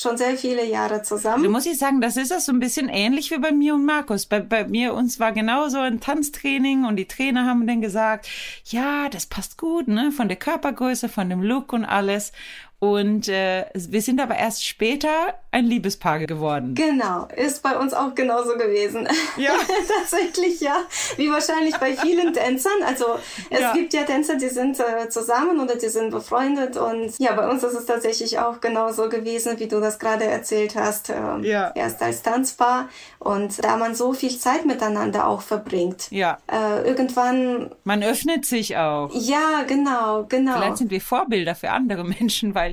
schon 0.00 0.16
sehr 0.16 0.36
viele 0.36 0.64
Jahre 0.64 1.02
zusammen. 1.02 1.42
Du 1.42 1.50
musst 1.50 1.66
ich 1.66 1.78
sagen, 1.78 2.00
das 2.00 2.16
ist 2.16 2.30
ja 2.30 2.40
so 2.40 2.52
ein 2.52 2.60
bisschen 2.60 2.88
ähnlich 2.88 3.30
wie 3.30 3.38
bei 3.38 3.52
mir 3.52 3.74
und 3.74 3.84
Markus. 3.84 4.26
Bei, 4.26 4.40
bei 4.40 4.66
mir, 4.66 4.94
uns 4.94 5.20
war 5.20 5.32
genauso 5.32 5.78
ein 5.78 6.00
Tanztraining 6.00 6.84
und 6.84 6.96
die 6.96 7.06
Trainer 7.06 7.46
haben 7.46 7.66
dann 7.66 7.80
gesagt, 7.80 8.28
ja, 8.64 9.08
das 9.08 9.26
passt 9.26 9.58
gut, 9.58 9.88
ne, 9.88 10.12
von 10.12 10.28
der 10.28 10.36
Körpergröße, 10.36 11.08
von 11.08 11.28
dem 11.28 11.42
Look 11.42 11.72
und 11.72 11.84
alles. 11.84 12.32
Und 12.80 13.28
äh, 13.28 13.66
wir 13.74 14.00
sind 14.00 14.20
aber 14.20 14.36
erst 14.36 14.66
später 14.66 15.10
ein 15.52 15.66
Liebespaar 15.66 16.18
geworden. 16.20 16.74
Genau, 16.74 17.28
ist 17.36 17.62
bei 17.62 17.76
uns 17.76 17.92
auch 17.92 18.14
genauso 18.14 18.56
gewesen. 18.56 19.06
Ja. 19.36 19.50
Tatsächlich, 20.00 20.60
ja. 20.60 20.76
Wie 21.16 21.30
wahrscheinlich 21.30 21.76
bei 21.76 21.94
vielen 21.94 22.32
Tänzern. 22.32 22.72
Also 22.86 23.04
es 23.50 23.60
Ja. 23.60 23.72
gibt 23.74 23.92
ja 23.92 24.04
Tänzer, 24.04 24.36
die 24.36 24.48
sind 24.48 24.78
äh, 24.80 25.08
zusammen 25.10 25.60
oder 25.60 25.76
die 25.76 25.88
sind 25.90 26.10
befreundet. 26.10 26.78
Und 26.78 27.18
ja, 27.18 27.34
bei 27.34 27.48
uns 27.50 27.62
ist 27.62 27.74
es 27.74 27.84
tatsächlich 27.84 28.38
auch 28.38 28.60
genauso 28.62 29.10
gewesen, 29.10 29.58
wie 29.58 29.68
du 29.68 29.78
das 29.80 29.98
gerade 29.98 30.24
erzählt 30.24 30.74
hast. 30.74 31.10
Ähm, 31.10 31.44
Ja. 31.44 31.72
Erst 31.74 32.00
als 32.02 32.22
Tanzpaar. 32.22 32.88
Und 33.18 33.62
da 33.62 33.76
man 33.76 33.94
so 33.94 34.14
viel 34.14 34.38
Zeit 34.38 34.64
miteinander 34.64 35.26
auch 35.26 35.42
verbringt. 35.42 36.10
Ja. 36.10 36.38
Äh, 36.50 36.88
irgendwann, 36.88 37.70
Man 37.84 38.02
öffnet 38.02 38.46
sich 38.46 38.78
auch. 38.78 39.10
ja, 39.12 39.64
genau, 39.66 40.24
genau. 40.26 40.54
Vielleicht 40.56 40.78
sind 40.78 40.90
wir 40.90 41.02
Vorbilder 41.02 41.54
für 41.54 41.70
andere 41.70 42.04
Menschen, 42.20 42.54
weil, 42.54 42.69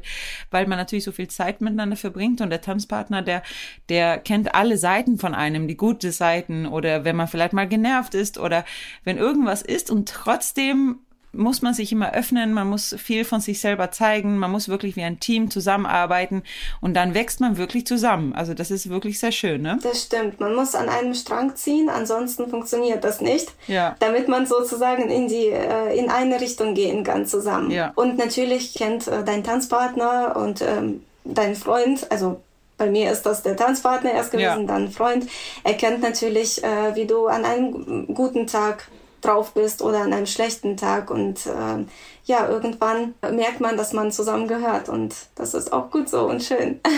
weil 0.51 0.67
man 0.67 0.77
natürlich 0.77 1.05
so 1.05 1.11
viel 1.11 1.27
Zeit 1.27 1.61
miteinander 1.61 1.95
verbringt 1.95 2.41
und 2.41 2.49
der 2.49 2.61
Tanzpartner, 2.61 3.21
der, 3.21 3.43
der 3.89 4.17
kennt 4.19 4.55
alle 4.55 4.77
Seiten 4.77 5.17
von 5.17 5.33
einem, 5.35 5.67
die 5.67 5.77
gute 5.77 6.11
Seiten 6.11 6.65
oder 6.65 7.05
wenn 7.05 7.15
man 7.15 7.27
vielleicht 7.27 7.53
mal 7.53 7.67
genervt 7.67 8.13
ist 8.13 8.37
oder 8.37 8.65
wenn 9.03 9.17
irgendwas 9.17 9.61
ist 9.61 9.91
und 9.91 10.09
trotzdem 10.09 10.99
muss 11.33 11.61
man 11.61 11.73
sich 11.73 11.91
immer 11.91 12.13
öffnen, 12.13 12.53
man 12.53 12.67
muss 12.67 12.95
viel 12.97 13.23
von 13.25 13.41
sich 13.41 13.59
selber 13.59 13.91
zeigen, 13.91 14.37
man 14.37 14.51
muss 14.51 14.69
wirklich 14.69 14.95
wie 14.95 15.03
ein 15.03 15.19
Team 15.19 15.51
zusammenarbeiten 15.51 16.43
und 16.81 16.93
dann 16.95 17.13
wächst 17.13 17.39
man 17.41 17.57
wirklich 17.57 17.85
zusammen. 17.85 18.33
Also 18.33 18.53
das 18.53 18.71
ist 18.71 18.89
wirklich 18.89 19.19
sehr 19.19 19.31
schön, 19.31 19.61
ne? 19.61 19.77
Das 19.83 20.03
stimmt. 20.03 20.39
Man 20.39 20.55
muss 20.55 20.73
an 20.73 20.89
einem 20.89 21.13
Strang 21.13 21.55
ziehen, 21.55 21.89
ansonsten 21.89 22.49
funktioniert 22.49 23.03
das 23.03 23.21
nicht. 23.21 23.51
Ja. 23.67 23.95
Damit 23.99 24.27
man 24.27 24.45
sozusagen 24.45 25.09
in 25.09 25.27
die 25.27 25.47
äh, 25.49 25.97
in 25.97 26.09
eine 26.09 26.41
Richtung 26.41 26.73
gehen 26.73 27.03
kann 27.03 27.25
zusammen. 27.25 27.71
Ja. 27.71 27.91
Und 27.95 28.17
natürlich 28.17 28.73
kennt 28.73 29.07
äh, 29.07 29.23
dein 29.23 29.43
Tanzpartner 29.43 30.35
und 30.35 30.61
ähm, 30.61 31.03
dein 31.23 31.55
Freund, 31.55 32.09
also 32.09 32.41
bei 32.77 32.89
mir 32.89 33.11
ist 33.11 33.23
das 33.23 33.41
der 33.43 33.55
Tanzpartner 33.55 34.11
erst 34.11 34.31
gewesen, 34.31 34.61
Ja. 34.61 34.67
dann 34.67 34.91
Freund. 34.91 35.27
Er 35.63 35.73
kennt 35.73 36.01
natürlich, 36.01 36.63
äh, 36.63 36.95
wie 36.95 37.05
du 37.05 37.27
an 37.27 37.43
einem 37.43 38.13
guten 38.13 38.45
Tag 38.47 38.87
drauf 39.21 39.53
bist 39.53 39.81
oder 39.81 40.01
an 40.01 40.13
einem 40.13 40.25
schlechten 40.25 40.77
Tag 40.77 41.09
und 41.09 41.45
äh, 41.45 41.85
ja, 42.25 42.49
irgendwann 42.49 43.15
merkt 43.21 43.59
man, 43.59 43.77
dass 43.77 43.93
man 43.93 44.11
zusammengehört 44.11 44.89
und 44.89 45.15
das 45.35 45.53
ist 45.53 45.73
auch 45.73 45.89
gut 45.89 46.09
so 46.09 46.27
und 46.27 46.43
schön. 46.43 46.79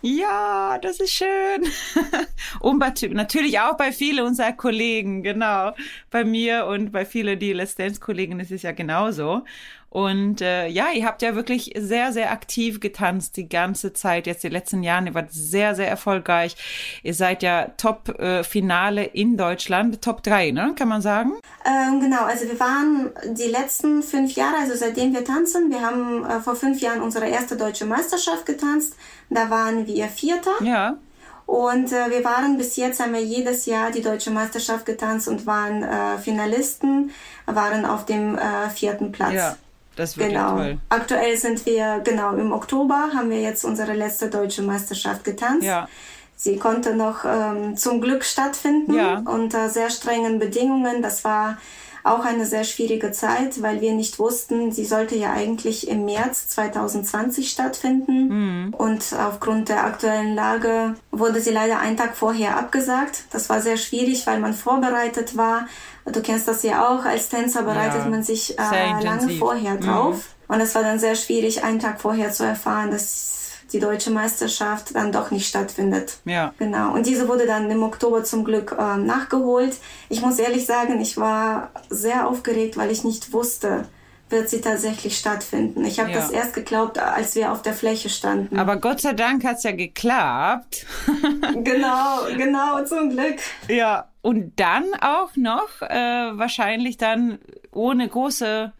Ja, 0.00 0.78
das 0.80 1.00
ist 1.00 1.10
schön. 1.10 1.64
Und 2.60 2.78
bei, 2.78 2.92
natürlich 3.10 3.58
auch 3.58 3.76
bei 3.76 3.90
vielen 3.90 4.26
unserer 4.26 4.52
Kollegen, 4.52 5.24
genau. 5.24 5.74
Bei 6.10 6.24
mir 6.24 6.66
und 6.66 6.92
bei 6.92 7.04
vielen, 7.04 7.36
die 7.36 7.52
Let's 7.52 7.74
Dance-Kollegen 7.74 8.38
ist 8.38 8.52
es 8.52 8.62
ja 8.62 8.70
genauso. 8.70 9.42
Und 9.90 10.42
äh, 10.42 10.68
ja, 10.68 10.88
ihr 10.92 11.06
habt 11.06 11.22
ja 11.22 11.34
wirklich 11.34 11.72
sehr, 11.76 12.12
sehr 12.12 12.30
aktiv 12.30 12.78
getanzt 12.78 13.36
die 13.38 13.48
ganze 13.48 13.94
Zeit, 13.94 14.26
jetzt 14.26 14.44
die 14.44 14.50
letzten 14.50 14.82
Jahre. 14.82 15.06
Ihr 15.06 15.14
wart 15.14 15.32
sehr, 15.32 15.74
sehr 15.74 15.88
erfolgreich. 15.88 16.56
Ihr 17.02 17.14
seid 17.14 17.42
ja 17.42 17.68
Top-Finale 17.78 19.04
in 19.04 19.38
Deutschland, 19.38 20.02
Top 20.02 20.22
3, 20.22 20.50
ne? 20.50 20.74
Kann 20.76 20.88
man 20.88 21.00
sagen? 21.00 21.32
Ähm, 21.64 22.00
genau, 22.00 22.24
also 22.24 22.46
wir 22.46 22.60
waren 22.60 23.10
die 23.32 23.48
letzten 23.48 24.02
fünf 24.02 24.34
Jahre, 24.34 24.56
also 24.60 24.74
seitdem 24.74 25.14
wir 25.14 25.24
tanzen, 25.24 25.70
wir 25.70 25.80
haben 25.80 26.24
äh, 26.24 26.40
vor 26.40 26.54
fünf 26.54 26.80
Jahren 26.80 27.00
unsere 27.00 27.26
erste 27.26 27.56
deutsche 27.56 27.86
Meisterschaft 27.86 28.44
getanzt. 28.44 28.94
Da 29.30 29.48
waren 29.48 29.86
wir 29.86 30.08
Vierter. 30.08 30.52
Ja. 30.62 30.98
Und 31.46 31.92
äh, 31.92 32.10
wir 32.10 32.24
waren 32.24 32.58
bis 32.58 32.76
jetzt, 32.76 33.00
haben 33.00 33.14
wir 33.14 33.22
jedes 33.22 33.64
Jahr 33.64 33.90
die 33.90 34.02
deutsche 34.02 34.30
Meisterschaft 34.30 34.84
getanzt 34.84 35.28
und 35.28 35.46
waren 35.46 35.82
äh, 35.82 36.18
Finalisten, 36.18 37.10
waren 37.46 37.86
auf 37.86 38.04
dem 38.04 38.36
äh, 38.36 38.68
vierten 38.68 39.12
Platz. 39.12 39.32
Ja. 39.32 39.56
Das 39.98 40.16
wirklich 40.16 40.34
Genau. 40.36 40.56
toll. 40.56 40.78
Aktuell 40.88 41.36
sind 41.36 41.66
wir, 41.66 42.00
genau, 42.02 42.34
im 42.36 42.52
Oktober 42.52 43.10
haben 43.14 43.28
wir 43.30 43.40
jetzt 43.40 43.64
unsere 43.64 43.92
letzte 43.92 44.30
deutsche 44.30 44.62
Meisterschaft 44.62 45.24
getanzt. 45.24 45.64
Ja. 45.64 45.88
Sie 46.36 46.56
konnte 46.56 46.94
noch 46.94 47.24
ähm, 47.26 47.76
zum 47.76 48.00
Glück 48.00 48.24
stattfinden 48.24 48.94
Ja. 48.94 49.22
unter 49.26 49.68
sehr 49.68 49.90
strengen 49.90 50.38
Bedingungen. 50.38 51.02
Das 51.02 51.24
war 51.24 51.58
auch 52.04 52.24
eine 52.24 52.46
sehr 52.46 52.62
schwierige 52.64 53.10
Zeit, 53.10 53.60
weil 53.60 53.80
wir 53.80 53.92
nicht 53.92 54.18
wussten, 54.20 54.70
sie 54.72 54.84
sollte 54.86 55.16
ja 55.16 55.32
eigentlich 55.32 55.88
im 55.88 56.04
März 56.04 56.48
2020 56.48 57.50
stattfinden. 57.50 58.72
Und 58.72 59.04
aufgrund 59.18 59.68
der 59.68 59.84
aktuellen 59.84 60.34
Lage 60.34 60.94
wurde 61.10 61.40
sie 61.40 61.50
leider 61.50 61.80
einen 61.80 61.96
Tag 61.96 62.16
vorher 62.16 62.56
abgesagt. 62.56 63.24
Das 63.30 63.50
war 63.50 63.60
sehr 63.60 63.76
schwierig, 63.76 64.26
weil 64.26 64.38
man 64.38 64.54
vorbereitet 64.54 65.36
war. 65.36 65.66
Du 66.12 66.20
kennst 66.22 66.48
das 66.48 66.62
ja 66.62 66.88
auch, 66.88 67.04
als 67.04 67.28
Tänzer 67.28 67.62
bereitet 67.62 68.02
Ja, 68.04 68.08
man 68.10 68.22
sich 68.22 68.58
äh, 68.58 69.02
lange 69.02 69.28
vorher 69.38 69.74
Mhm. 69.74 69.80
drauf. 69.80 70.20
Und 70.48 70.60
es 70.60 70.74
war 70.74 70.82
dann 70.82 70.98
sehr 70.98 71.14
schwierig, 71.14 71.62
einen 71.62 71.78
Tag 71.78 72.00
vorher 72.00 72.32
zu 72.32 72.42
erfahren, 72.44 72.90
dass 72.90 73.34
die 73.72 73.80
deutsche 73.80 74.10
Meisterschaft 74.10 74.94
dann 74.94 75.12
doch 75.12 75.30
nicht 75.30 75.46
stattfindet. 75.46 76.18
Ja. 76.24 76.54
Genau. 76.58 76.94
Und 76.94 77.04
diese 77.06 77.28
wurde 77.28 77.44
dann 77.46 77.70
im 77.70 77.82
Oktober 77.82 78.24
zum 78.24 78.44
Glück 78.44 78.74
ähm, 78.78 79.04
nachgeholt. 79.04 79.76
Ich 80.08 80.22
muss 80.22 80.38
ehrlich 80.38 80.64
sagen, 80.64 80.98
ich 81.02 81.18
war 81.18 81.70
sehr 81.90 82.26
aufgeregt, 82.28 82.78
weil 82.78 82.90
ich 82.90 83.04
nicht 83.04 83.34
wusste, 83.34 83.84
wird 84.30 84.48
sie 84.48 84.62
tatsächlich 84.62 85.18
stattfinden. 85.18 85.84
Ich 85.84 86.00
habe 86.00 86.10
Ja. 86.10 86.16
das 86.18 86.30
erst 86.30 86.54
geglaubt, 86.54 86.98
als 86.98 87.34
wir 87.34 87.52
auf 87.52 87.60
der 87.62 87.74
Fläche 87.74 88.08
standen. 88.08 88.58
Aber 88.58 88.76
Gott 88.76 89.02
sei 89.02 89.12
Dank 89.12 89.44
hat's 89.44 89.64
ja 89.64 89.72
geklappt. 89.72 90.86
genau, 91.62 92.20
genau, 92.36 92.84
zum 92.84 93.10
Glück. 93.10 93.36
Ja, 93.68 94.07
und 94.20 94.52
dann 94.56 94.84
auch 95.00 95.36
noch 95.36 95.82
äh, 95.82 96.38
wahrscheinlich 96.38 96.96
dann 96.96 97.38
ohne 97.70 98.08
große, 98.08 98.72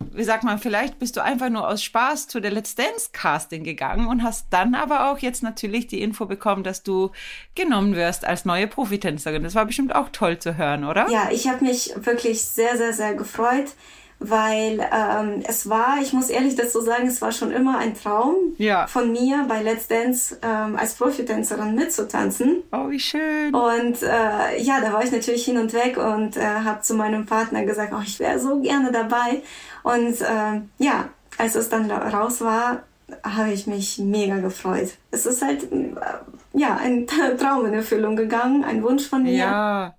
wie 0.00 0.24
sagt 0.24 0.44
man, 0.44 0.58
vielleicht 0.58 0.98
bist 0.98 1.16
du 1.16 1.22
einfach 1.22 1.48
nur 1.48 1.68
aus 1.68 1.82
Spaß 1.82 2.26
zu 2.26 2.40
der 2.40 2.50
Let's 2.50 2.74
Dance 2.74 3.10
Casting 3.12 3.62
gegangen 3.62 4.08
und 4.08 4.22
hast 4.22 4.48
dann 4.50 4.74
aber 4.74 5.10
auch 5.10 5.18
jetzt 5.18 5.42
natürlich 5.42 5.86
die 5.86 6.02
Info 6.02 6.26
bekommen, 6.26 6.64
dass 6.64 6.82
du 6.82 7.10
genommen 7.54 7.94
wirst 7.94 8.24
als 8.24 8.44
neue 8.44 8.66
Profitänzerin. 8.66 9.44
Das 9.44 9.54
war 9.54 9.66
bestimmt 9.66 9.94
auch 9.94 10.08
toll 10.10 10.38
zu 10.38 10.56
hören, 10.56 10.84
oder? 10.84 11.08
Ja, 11.10 11.30
ich 11.30 11.48
habe 11.48 11.64
mich 11.64 11.92
wirklich 11.96 12.42
sehr, 12.42 12.76
sehr, 12.76 12.92
sehr 12.92 13.14
gefreut, 13.14 13.74
weil 14.24 14.80
ähm, 14.92 15.42
es 15.46 15.68
war, 15.68 15.98
ich 16.00 16.12
muss 16.12 16.30
ehrlich 16.30 16.54
dazu 16.56 16.80
sagen, 16.80 17.06
es 17.06 17.20
war 17.22 17.32
schon 17.32 17.50
immer 17.50 17.78
ein 17.78 17.94
Traum 17.94 18.34
Ja. 18.58 18.86
von 18.86 19.12
mir, 19.12 19.44
bei 19.48 19.62
Let's 19.62 19.88
Dance 19.88 20.38
ähm, 20.42 20.76
als 20.76 20.94
Profitänzerin 20.94 21.74
mitzutanzen. 21.74 22.62
Oh, 22.72 22.88
wie 22.88 23.00
schön. 23.00 23.54
Und 23.54 24.02
äh, 24.02 24.60
ja, 24.62 24.80
da 24.80 24.92
war 24.92 25.04
ich 25.04 25.12
natürlich 25.12 25.44
hin 25.44 25.58
und 25.58 25.72
weg 25.72 25.96
und 25.96 26.36
äh, 26.36 26.40
habe 26.64 26.80
zu 26.82 26.94
meinem 26.94 27.26
Partner 27.26 27.64
gesagt, 27.64 27.92
oh, 27.96 28.02
ich 28.04 28.18
wäre 28.20 28.38
so 28.38 28.60
gerne 28.60 28.92
dabei. 28.92 29.42
Und 29.82 30.20
äh, 30.20 30.60
ja, 30.78 31.08
als 31.38 31.54
es 31.54 31.68
dann 31.68 31.90
ra- 31.90 32.08
raus 32.08 32.40
war, 32.40 32.82
habe 33.24 33.52
ich 33.52 33.66
mich 33.66 33.98
mega 33.98 34.38
gefreut. 34.38 34.92
Es 35.10 35.26
ist 35.26 35.42
halt 35.42 35.70
äh, 35.72 35.90
ja 36.54 36.76
ein 36.76 37.06
Traum 37.38 37.66
in 37.66 37.74
Erfüllung 37.74 38.16
gegangen, 38.16 38.64
ein 38.64 38.82
Wunsch 38.82 39.06
von 39.08 39.22
mir. 39.24 39.32
Ja. 39.32 39.94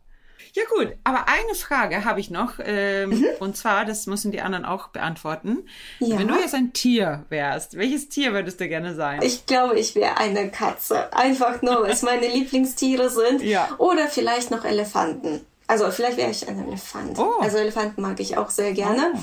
Ja 0.56 0.64
gut, 0.76 0.94
aber 1.04 1.28
eine 1.28 1.56
Frage 1.56 2.06
habe 2.06 2.20
ich 2.20 2.30
noch, 2.30 2.60
ähm, 2.64 3.26
und 3.40 3.58
zwar, 3.58 3.86
das 3.86 4.06
müssen 4.06 4.32
die 4.32 4.42
anderen 4.42 4.66
auch 4.66 4.90
beantworten. 4.90 5.68
Ja. 6.00 6.20
Wenn 6.20 6.28
du 6.28 6.36
jetzt 6.36 6.54
ein 6.54 6.74
Tier 6.74 7.26
wärst, 7.30 7.76
welches 7.76 8.08
Tier 8.08 8.34
würdest 8.34 8.60
du 8.60 8.68
gerne 8.68 8.94
sein? 8.94 9.20
Ich 9.24 9.48
glaube, 9.48 9.80
ich 9.80 9.96
wäre 9.96 10.18
eine 10.18 10.52
Katze. 10.52 11.12
Einfach 11.12 11.64
nur, 11.64 11.82
weil 11.82 11.92
es 11.92 12.02
meine 12.04 12.28
Lieblingstiere 12.28 13.10
sind. 13.10 13.42
Ja. 13.42 13.68
Oder 13.80 14.08
vielleicht 14.08 14.52
noch 14.52 14.64
Elefanten. 14.64 15.42
Also 15.66 15.90
vielleicht 15.90 16.18
wäre 16.18 16.30
ich 16.30 16.48
ein 16.48 16.68
Elefant. 16.68 17.18
Oh. 17.18 17.40
Also 17.42 17.58
Elefanten 17.58 18.02
mag 18.02 18.20
ich 18.20 18.38
auch 18.38 18.52
sehr 18.52 18.74
gerne. 18.74 19.14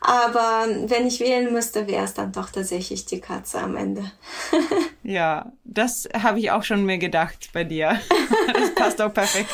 Aber 0.00 0.66
wenn 0.86 1.06
ich 1.06 1.20
wählen 1.20 1.52
müsste, 1.52 1.86
wäre 1.86 2.04
es 2.04 2.14
dann 2.14 2.32
doch 2.32 2.50
tatsächlich 2.50 3.06
die 3.06 3.20
Katze 3.20 3.58
am 3.58 3.76
Ende. 3.76 4.10
Ja, 5.02 5.50
das 5.64 6.08
habe 6.22 6.38
ich 6.38 6.52
auch 6.52 6.62
schon 6.62 6.84
mir 6.84 6.98
gedacht 6.98 7.50
bei 7.52 7.64
dir. 7.64 7.98
Das 8.52 8.74
passt 8.74 9.00
auch 9.00 9.12
perfekt. 9.12 9.50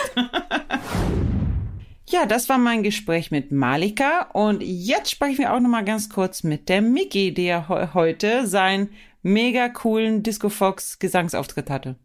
Ja, 2.18 2.24
das 2.24 2.48
war 2.48 2.56
mein 2.56 2.82
Gespräch 2.82 3.30
mit 3.30 3.52
Malika 3.52 4.22
und 4.32 4.62
jetzt 4.62 5.10
sprechen 5.10 5.36
wir 5.38 5.52
auch 5.52 5.60
noch 5.60 5.68
mal 5.68 5.84
ganz 5.84 6.08
kurz 6.08 6.42
mit 6.44 6.70
der 6.70 6.80
Miki, 6.80 7.34
der 7.34 7.68
he- 7.68 7.88
heute 7.92 8.46
seinen 8.46 8.88
mega 9.22 9.68
coolen 9.68 10.22
Disco 10.22 10.48
Fox 10.48 10.98
Gesangsauftritt 10.98 11.68
hatte. 11.68 11.96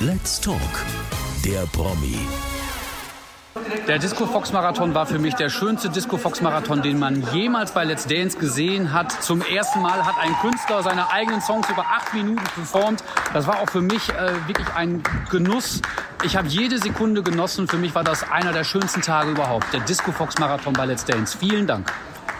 Let's 0.00 0.38
Talk. 0.38 0.60
Der 1.46 1.62
Promi. 1.72 2.18
Der 3.88 3.98
Disco 3.98 4.26
Fox 4.26 4.52
Marathon 4.52 4.94
war 4.94 5.06
für 5.06 5.18
mich 5.18 5.34
der 5.34 5.48
schönste 5.48 5.88
Disco 5.88 6.16
Fox 6.16 6.40
Marathon, 6.40 6.82
den 6.82 6.98
man 6.98 7.22
jemals 7.32 7.72
bei 7.72 7.84
Let's 7.84 8.06
Dance 8.06 8.38
gesehen 8.38 8.92
hat. 8.92 9.10
Zum 9.22 9.42
ersten 9.42 9.80
Mal 9.82 10.04
hat 10.04 10.14
ein 10.20 10.34
Künstler 10.40 10.82
seine 10.82 11.10
eigenen 11.10 11.40
Songs 11.40 11.68
über 11.68 11.82
acht 11.82 12.14
Minuten 12.14 12.44
performt. 12.54 13.02
Das 13.32 13.46
war 13.46 13.60
auch 13.60 13.68
für 13.68 13.80
mich 13.80 14.08
äh, 14.10 14.32
wirklich 14.46 14.68
ein 14.74 15.02
Genuss. 15.30 15.82
Ich 16.24 16.36
habe 16.36 16.48
jede 16.48 16.78
Sekunde 16.78 17.22
genossen. 17.22 17.68
Für 17.68 17.78
mich 17.78 17.94
war 17.94 18.04
das 18.04 18.30
einer 18.30 18.52
der 18.52 18.64
schönsten 18.64 19.02
Tage 19.02 19.30
überhaupt. 19.30 19.72
Der 19.72 19.80
Disco 19.80 20.12
Fox 20.12 20.38
Marathon 20.38 20.72
bei 20.72 20.86
Let's 20.86 21.04
Dance. 21.04 21.36
Vielen 21.38 21.66
Dank. 21.66 21.92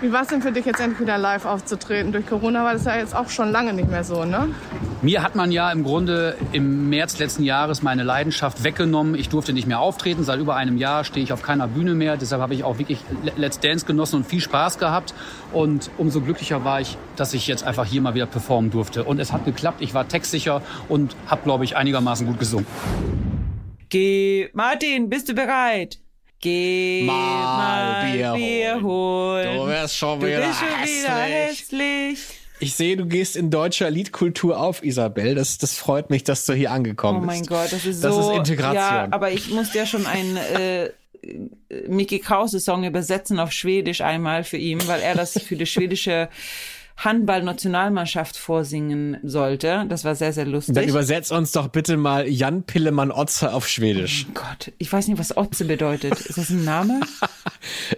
Wie 0.02 0.12
war 0.12 0.22
es 0.22 0.28
denn 0.28 0.42
für 0.42 0.52
dich 0.52 0.66
jetzt 0.66 0.78
endlich 0.78 1.00
wieder 1.00 1.16
live 1.16 1.46
aufzutreten? 1.46 2.12
Durch 2.12 2.26
Corona 2.26 2.64
war 2.64 2.74
das 2.74 2.84
ja 2.84 2.98
jetzt 2.98 3.16
auch 3.16 3.30
schon 3.30 3.50
lange 3.50 3.72
nicht 3.72 3.90
mehr 3.90 4.04
so, 4.04 4.26
ne? 4.26 4.54
Mir 5.00 5.22
hat 5.22 5.34
man 5.36 5.50
ja 5.50 5.72
im 5.72 5.84
Grunde 5.84 6.36
im 6.52 6.90
März 6.90 7.18
letzten 7.18 7.44
Jahres 7.44 7.82
meine 7.82 8.02
Leidenschaft 8.02 8.62
weggenommen. 8.62 9.14
Ich 9.14 9.30
durfte 9.30 9.54
nicht 9.54 9.66
mehr 9.66 9.80
auftreten. 9.80 10.22
Seit 10.22 10.38
über 10.38 10.54
einem 10.54 10.76
Jahr 10.76 11.04
stehe 11.04 11.24
ich 11.24 11.32
auf 11.32 11.40
keiner 11.40 11.66
Bühne 11.66 11.94
mehr. 11.94 12.18
Deshalb 12.18 12.42
habe 12.42 12.52
ich 12.52 12.62
auch 12.62 12.78
wirklich 12.78 12.98
Let's 13.36 13.58
Dance 13.58 13.86
genossen 13.86 14.16
und 14.16 14.26
viel 14.26 14.40
Spaß 14.40 14.78
gehabt. 14.78 15.14
Und 15.52 15.90
umso 15.96 16.20
glücklicher 16.20 16.62
war 16.64 16.80
ich, 16.82 16.98
dass 17.16 17.32
ich 17.32 17.46
jetzt 17.46 17.64
einfach 17.64 17.86
hier 17.86 18.02
mal 18.02 18.14
wieder 18.14 18.26
performen 18.26 18.70
durfte. 18.70 19.04
Und 19.04 19.18
es 19.18 19.32
hat 19.32 19.46
geklappt. 19.46 19.80
Ich 19.80 19.94
war 19.94 20.06
textsicher 20.06 20.60
und 20.90 21.16
habe, 21.26 21.42
glaube 21.44 21.64
ich, 21.64 21.76
einigermaßen 21.76 22.26
gut 22.26 22.38
gesungen. 22.38 22.66
Geh, 23.88 24.50
Martin, 24.52 25.08
bist 25.08 25.28
du 25.28 25.34
bereit? 25.34 26.00
Geh 26.40 27.02
Mal 27.04 27.12
mal 28.02 28.12
Bier 28.12 28.32
Bier, 28.34 28.82
holen. 28.82 29.56
Du 29.56 29.66
wirst 29.66 29.96
schon 29.96 30.20
Du 30.20 30.26
wieder 30.26 30.46
bist 30.46 30.58
schon 30.60 30.68
wieder 30.68 31.14
hässlich. 31.14 31.80
hässlich. 31.80 32.18
Ich 32.58 32.74
sehe, 32.74 32.96
du 32.96 33.04
gehst 33.06 33.36
in 33.36 33.50
deutscher 33.50 33.90
Liedkultur 33.90 34.58
auf, 34.58 34.82
Isabel. 34.82 35.34
Das, 35.34 35.58
das 35.58 35.76
freut 35.76 36.08
mich, 36.10 36.24
dass 36.24 36.46
du 36.46 36.54
hier 36.54 36.70
angekommen 36.70 37.18
Oh 37.24 37.26
bist. 37.26 37.40
mein 37.40 37.46
Gott, 37.46 37.72
das 37.72 37.84
ist 37.84 38.00
so. 38.00 38.08
Das 38.08 38.18
ist 38.28 38.32
Integration. 38.36 38.76
Ja, 38.82 39.08
aber 39.10 39.30
ich 39.30 39.50
musste 39.50 39.76
ja 39.78 39.86
schon 39.86 40.06
einen 40.06 40.36
äh, 40.36 40.90
Mickey 41.88 42.18
Krause 42.18 42.60
Song 42.60 42.84
übersetzen 42.84 43.38
auf 43.40 43.52
Schwedisch 43.52 44.00
einmal 44.00 44.44
für 44.44 44.56
ihn, 44.56 44.86
weil 44.86 45.00
er 45.00 45.14
das 45.14 45.32
für 45.42 45.56
die 45.56 45.66
schwedische 45.66 46.28
Handball-Nationalmannschaft 46.96 48.36
vorsingen 48.36 49.18
sollte. 49.22 49.84
Das 49.88 50.04
war 50.04 50.14
sehr, 50.14 50.32
sehr 50.32 50.46
lustig. 50.46 50.74
Dann 50.74 50.88
übersetz 50.88 51.30
uns 51.30 51.52
doch 51.52 51.68
bitte 51.68 51.96
mal 51.96 52.26
Jan 52.26 52.62
Pillemann 52.62 53.12
Otze 53.12 53.52
auf 53.52 53.68
Schwedisch. 53.68 54.26
Gott, 54.32 54.72
ich 54.78 54.92
weiß 54.92 55.08
nicht, 55.08 55.18
was 55.18 55.36
Otze 55.36 55.66
bedeutet. 55.66 56.18
Ist 56.20 56.38
das 56.38 56.50
ein 56.50 56.64
Name? 56.64 57.00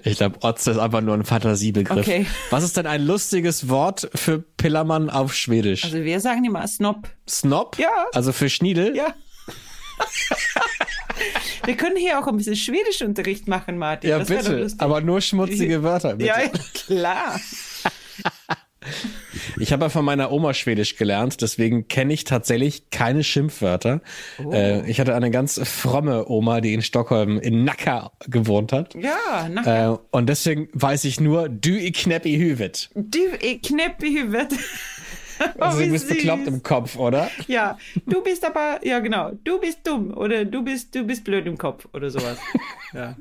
Ich 0.02 0.16
glaube, 0.16 0.38
Otze 0.40 0.70
ist 0.70 0.78
einfach 0.78 1.02
nur 1.02 1.12
ein 1.14 1.24
Fantasiebegriff. 1.24 1.98
Okay. 1.98 2.26
Was 2.48 2.64
ist 2.64 2.78
denn 2.78 2.86
ein 2.86 3.04
lustiges 3.04 3.68
Wort 3.68 4.08
für 4.14 4.38
Pillermann 4.38 5.10
auf 5.10 5.34
Schwedisch? 5.34 5.84
Also 5.84 5.98
wir 5.98 6.20
sagen 6.20 6.44
immer 6.44 6.66
Snob. 6.66 7.08
Snob? 7.28 7.78
Ja. 7.78 7.88
Also 8.14 8.32
für 8.32 8.48
Schniedel? 8.48 8.96
Ja. 8.96 9.14
wir 11.64 11.76
können 11.76 11.96
hier 11.96 12.18
auch 12.18 12.26
ein 12.28 12.36
bisschen 12.36 12.56
Schwedischunterricht 12.56 13.48
machen, 13.48 13.76
Martin. 13.76 14.08
Ja, 14.10 14.18
das 14.18 14.28
bitte. 14.28 14.68
Aber 14.78 15.02
nur 15.02 15.20
schmutzige 15.20 15.82
Wörter, 15.82 16.14
bitte. 16.16 16.28
Ja, 16.28 16.48
klar. 16.72 17.40
Ich 19.60 19.72
habe 19.72 19.84
ja 19.84 19.88
von 19.88 20.04
meiner 20.04 20.32
Oma 20.32 20.52
Schwedisch 20.54 20.96
gelernt, 20.96 21.42
deswegen 21.42 21.88
kenne 21.88 22.12
ich 22.12 22.24
tatsächlich 22.24 22.90
keine 22.90 23.22
Schimpfwörter. 23.24 24.00
Oh. 24.44 24.52
Äh, 24.52 24.88
ich 24.90 25.00
hatte 25.00 25.14
eine 25.14 25.30
ganz 25.30 25.60
fromme 25.64 26.28
Oma, 26.28 26.60
die 26.60 26.74
in 26.74 26.82
Stockholm 26.82 27.38
in 27.38 27.64
Nacka 27.64 28.12
gewohnt 28.26 28.72
hat. 28.72 28.94
Ja, 28.94 29.48
na, 29.50 29.92
Äh, 29.92 29.98
und 30.10 30.28
deswegen 30.28 30.68
weiß 30.72 31.04
ich 31.04 31.20
nur, 31.20 31.48
du 31.48 31.70
i 31.70 31.92
knäppi 31.92 32.36
hüvet. 32.36 32.90
du 32.94 33.18
i 33.42 33.60
huvudet. 33.60 34.52
Also 35.58 35.78
Oh, 35.78 35.82
du 35.84 35.90
bist 35.90 36.08
bekloppt 36.08 36.44
süß. 36.44 36.54
im 36.54 36.62
Kopf, 36.62 36.96
oder? 36.96 37.30
Ja, 37.46 37.78
du 38.06 38.22
bist 38.22 38.44
aber, 38.44 38.80
ja 38.82 38.98
genau, 39.00 39.32
du 39.44 39.58
bist 39.60 39.80
dumm 39.86 40.12
oder 40.16 40.44
du 40.44 40.62
bist, 40.62 40.94
du 40.94 41.04
bist 41.04 41.24
blöd 41.24 41.46
im 41.46 41.56
Kopf 41.58 41.86
oder 41.92 42.10
sowas. 42.10 42.38
Ja. 42.94 43.16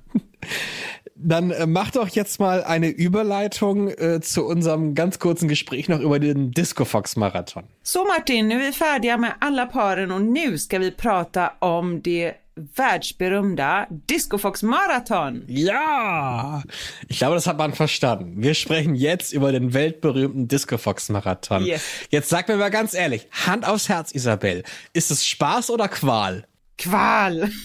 Dann 1.16 1.52
äh, 1.52 1.66
mach 1.66 1.92
doch 1.92 2.08
jetzt 2.10 2.40
mal 2.40 2.64
eine 2.64 2.88
Überleitung 2.90 3.90
äh, 3.90 4.22
zu 4.22 4.46
unserem 4.46 4.94
ganz 4.96 5.20
kurzen 5.20 5.48
Gespräch 5.50 5.90
noch 5.90 6.00
über 6.00 6.20
den 6.20 6.52
Disco 6.52 6.86
Fox 6.86 7.16
Marathon. 7.18 7.64
Så 7.84 8.06
Martin, 8.06 8.48
nu 8.48 8.56
är 8.62 8.68
vi 8.68 8.72
färdiga 8.72 9.18
med 9.18 9.34
alla 9.42 9.66
paren 9.66 10.12
och 10.12 10.22
nu 10.22 10.58
ska 10.58 10.80
vi 10.80 10.92
prata 10.92 11.54
om 11.60 12.02
det 12.02 12.34
världsberömda 12.74 13.88
Disco 13.90 14.38
Fox 14.38 14.62
Marathon. 14.62 15.44
Ja! 15.48 16.64
Ich 17.08 17.20
glaube, 17.20 17.36
das 17.36 17.48
hat 17.48 17.58
man 17.58 17.74
verstanden. 17.74 18.42
Wir 18.42 18.54
sprechen 18.54 18.96
jetzt 18.96 19.34
über 19.34 19.52
den 19.52 19.74
weltberühmten 19.74 20.48
Disco 20.48 20.78
Fox 20.78 21.10
Marathon. 21.10 21.66
Yes. 21.66 21.84
Jetzt 22.10 22.30
sag 22.30 22.48
mir 22.48 22.58
mal 22.58 22.70
ganz 22.70 22.94
ehrlich, 22.94 23.28
Hand 23.46 23.68
aufs 23.68 23.90
Herz, 23.90 24.12
Isabel. 24.12 24.64
Ist 24.94 25.12
es 25.12 25.28
Spaß 25.28 25.70
oder 25.70 25.88
Qual? 25.88 26.46
Qual. 26.78 27.50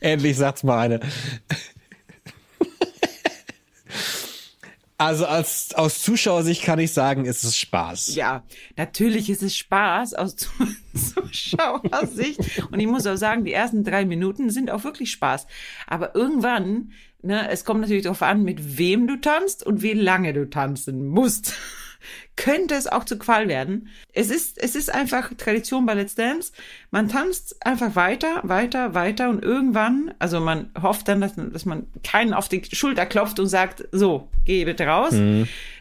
Endlich 0.00 0.36
sagt's 0.36 0.62
mal 0.62 0.78
eine. 0.78 1.00
Also 5.00 5.24
als, 5.24 5.74
aus 5.74 6.02
Zuschauersicht 6.02 6.62
kann 6.62 6.78
ich 6.78 6.92
sagen, 6.92 7.24
es 7.24 7.42
ist 7.42 7.56
Spaß. 7.56 8.14
Ja, 8.16 8.42
natürlich 8.76 9.30
ist 9.30 9.42
es 9.42 9.56
Spaß 9.56 10.12
aus 10.12 10.36
Zu- 10.36 10.50
Zuschauersicht. 10.94 12.38
Und 12.70 12.80
ich 12.80 12.86
muss 12.86 13.06
auch 13.06 13.16
sagen, 13.16 13.44
die 13.44 13.52
ersten 13.54 13.82
drei 13.82 14.04
Minuten 14.04 14.50
sind 14.50 14.70
auch 14.70 14.84
wirklich 14.84 15.10
Spaß. 15.12 15.46
Aber 15.86 16.14
irgendwann, 16.14 16.92
ne, 17.22 17.48
es 17.48 17.64
kommt 17.64 17.80
natürlich 17.80 18.02
darauf 18.02 18.20
an, 18.20 18.42
mit 18.42 18.76
wem 18.76 19.06
du 19.06 19.16
tanzt 19.16 19.64
und 19.64 19.80
wie 19.80 19.94
lange 19.94 20.34
du 20.34 20.48
tanzen 20.50 21.06
musst. 21.08 21.54
Könnte 22.36 22.74
es 22.74 22.86
auch 22.86 23.04
zu 23.04 23.18
Qual 23.18 23.48
werden. 23.48 23.88
Es 24.12 24.30
ist, 24.30 24.58
es 24.58 24.74
ist 24.74 24.92
einfach 24.92 25.32
Tradition 25.36 25.86
bei 25.86 25.94
Let's 25.94 26.14
Dance. 26.14 26.52
Man 26.90 27.08
tanzt 27.08 27.64
einfach 27.64 27.96
weiter, 27.96 28.40
weiter, 28.42 28.94
weiter 28.94 29.28
und 29.28 29.42
irgendwann, 29.44 30.14
also 30.18 30.40
man 30.40 30.70
hofft 30.80 31.08
dann, 31.08 31.20
dass, 31.20 31.32
dass 31.36 31.64
man 31.64 31.86
keinen 32.02 32.32
auf 32.34 32.48
die 32.48 32.62
Schulter 32.72 33.06
klopft 33.06 33.38
und 33.38 33.46
sagt, 33.46 33.88
so, 33.92 34.28
geh 34.44 34.64
bitte 34.64 34.84
raus. 34.86 35.14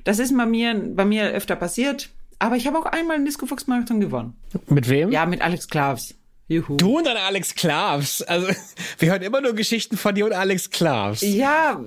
Das 0.04 0.20
ist 0.20 0.36
bei 0.36 0.46
mir, 0.46 0.74
bei 0.76 1.06
mir 1.06 1.30
öfter 1.32 1.56
passiert. 1.56 2.10
Aber 2.40 2.56
ich 2.56 2.68
habe 2.68 2.78
auch 2.78 2.86
einmal 2.86 3.18
einen 3.18 3.26
Disco 3.26 3.46
Fox 3.46 3.68
Marathon 3.68 4.00
gewonnen. 4.00 4.34
Mit 4.68 4.88
wem? 4.90 5.12
Ja, 5.12 5.26
mit 5.26 5.42
Alex 5.42 5.68
Klavs. 5.68 6.16
Juhu. 6.48 6.78
Du 6.78 6.98
und 6.98 7.06
dann 7.06 7.18
Alex 7.18 7.54
Klavs. 7.54 8.24
Also, 8.24 8.48
wir 8.98 9.12
hören 9.12 9.22
immer 9.22 9.40
nur 9.40 9.54
Geschichten 9.54 9.98
von 9.98 10.16
dir 10.16 10.26
und 10.26 10.34
Alex 10.34 10.70
Klavs. 10.72 11.22
Ja, 11.22 11.80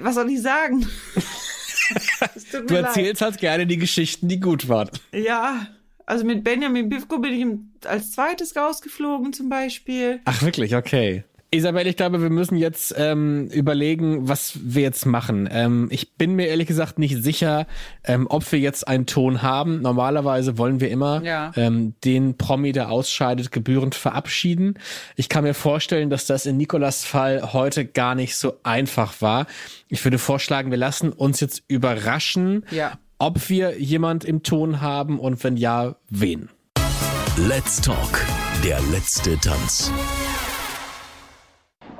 was 0.00 0.14
soll 0.16 0.30
ich 0.30 0.42
sagen? 0.42 0.86
Du 2.52 2.58
mir 2.62 2.80
leid. 2.80 2.84
erzählst 2.86 3.22
halt 3.22 3.38
gerne 3.38 3.66
die 3.66 3.78
Geschichten, 3.78 4.28
die 4.28 4.40
gut 4.40 4.68
waren. 4.68 4.90
Ja, 5.12 5.66
also 6.06 6.24
mit 6.24 6.42
Benjamin 6.44 6.88
Bivko 6.88 7.18
bin 7.18 7.32
ich 7.32 7.88
als 7.88 8.12
zweites 8.12 8.56
rausgeflogen 8.56 9.32
zum 9.32 9.48
Beispiel. 9.48 10.20
Ach 10.24 10.42
wirklich, 10.42 10.74
okay. 10.74 11.24
Isabel, 11.52 11.88
ich 11.88 11.96
glaube, 11.96 12.22
wir 12.22 12.30
müssen 12.30 12.56
jetzt 12.56 12.94
ähm, 12.96 13.48
überlegen, 13.48 14.28
was 14.28 14.52
wir 14.62 14.82
jetzt 14.82 15.04
machen. 15.04 15.48
Ähm, 15.50 15.88
ich 15.90 16.12
bin 16.14 16.36
mir 16.36 16.46
ehrlich 16.46 16.68
gesagt 16.68 17.00
nicht 17.00 17.20
sicher, 17.24 17.66
ähm, 18.04 18.28
ob 18.30 18.52
wir 18.52 18.60
jetzt 18.60 18.86
einen 18.86 19.06
Ton 19.06 19.42
haben. 19.42 19.80
Normalerweise 19.82 20.58
wollen 20.58 20.78
wir 20.80 20.90
immer 20.90 21.20
Ja. 21.24 21.50
ähm, 21.56 21.94
den 22.04 22.36
Promi, 22.36 22.70
der 22.70 22.88
ausscheidet, 22.92 23.50
gebührend 23.50 23.96
verabschieden. 23.96 24.74
Ich 25.16 25.28
kann 25.28 25.42
mir 25.42 25.54
vorstellen, 25.54 26.08
dass 26.08 26.24
das 26.24 26.46
in 26.46 26.56
Nikolas 26.56 27.04
Fall 27.04 27.52
heute 27.52 27.84
gar 27.84 28.14
nicht 28.14 28.36
so 28.36 28.58
einfach 28.62 29.20
war. 29.20 29.46
Ich 29.88 30.04
würde 30.04 30.18
vorschlagen, 30.18 30.70
wir 30.70 30.78
lassen 30.78 31.10
uns 31.12 31.40
jetzt 31.40 31.64
überraschen, 31.66 32.64
Ja. 32.70 32.92
ob 33.18 33.48
wir 33.48 33.76
jemand 33.80 34.24
im 34.24 34.44
Ton 34.44 34.80
haben 34.80 35.18
und 35.18 35.42
wenn 35.42 35.56
ja, 35.56 35.96
wen. 36.10 36.48
Let's 37.36 37.80
Talk, 37.80 38.24
der 38.64 38.78
letzte 38.92 39.36
Tanz. 39.38 39.90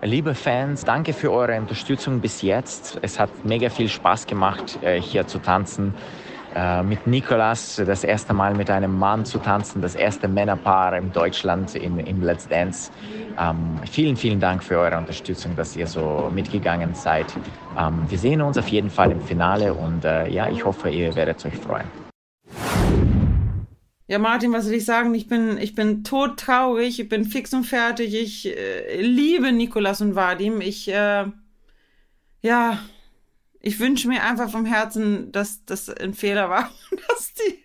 Liebe 0.02 0.34
Fans, 0.34 0.82
danke 0.82 1.12
für 1.12 1.30
eure 1.30 1.58
Unterstützung 1.58 2.20
bis 2.20 2.40
jetzt. 2.40 2.98
Es 3.02 3.18
hat 3.18 3.28
mega 3.44 3.68
viel 3.68 3.86
Spaß 3.86 4.26
gemacht, 4.26 4.78
äh, 4.82 4.98
hier 4.98 5.26
zu 5.26 5.38
tanzen. 5.38 5.94
Äh, 6.54 6.82
Mit 6.82 7.06
Nikolas 7.06 7.76
das 7.76 8.02
erste 8.02 8.32
Mal 8.32 8.54
mit 8.54 8.70
einem 8.70 8.98
Mann 8.98 9.26
zu 9.26 9.38
tanzen, 9.38 9.82
das 9.82 9.94
erste 9.94 10.26
Männerpaar 10.26 10.96
in 10.96 11.12
Deutschland 11.12 11.74
in, 11.74 11.98
im 11.98 12.22
Let's 12.22 12.48
Dance. 12.48 12.90
Ähm, 13.38 13.78
vielen, 13.90 14.16
vielen 14.16 14.40
Dank 14.40 14.64
für 14.64 14.78
eure 14.78 14.96
Unterstützung, 14.96 15.54
dass 15.54 15.76
ihr 15.76 15.86
so 15.86 16.30
mitgegangen 16.34 16.94
seid. 16.94 17.26
Ähm, 17.78 18.02
wir 18.08 18.18
sehen 18.18 18.40
uns 18.40 18.56
auf 18.56 18.68
jeden 18.68 18.88
Fall 18.88 19.12
im 19.12 19.20
Finale 19.20 19.74
und 19.74 20.06
äh, 20.06 20.28
ja, 20.28 20.48
ich 20.48 20.64
hoffe, 20.64 20.88
ihr 20.88 21.14
werdet 21.14 21.44
euch 21.44 21.56
freuen. 21.56 21.86
Ja, 24.10 24.18
Martin, 24.18 24.52
was 24.52 24.64
soll 24.64 24.74
ich 24.74 24.84
sagen? 24.84 25.14
Ich 25.14 25.28
bin, 25.28 25.56
ich 25.56 25.76
bin 25.76 26.02
todtraurig, 26.02 26.98
ich 26.98 27.08
bin 27.08 27.24
fix 27.24 27.54
und 27.54 27.62
fertig. 27.62 28.12
Ich 28.12 28.44
äh, 28.44 29.00
liebe 29.00 29.52
Nikolas 29.52 30.00
und 30.00 30.16
Vadim. 30.16 30.60
Ich, 30.60 30.88
äh, 30.88 31.26
ja, 32.42 32.78
ich 33.60 33.78
wünsche 33.78 34.08
mir 34.08 34.24
einfach 34.24 34.50
vom 34.50 34.66
Herzen, 34.66 35.30
dass 35.30 35.64
das 35.64 35.88
ein 35.88 36.14
Fehler 36.14 36.50
war, 36.50 36.72
dass 37.08 37.34
die 37.34 37.58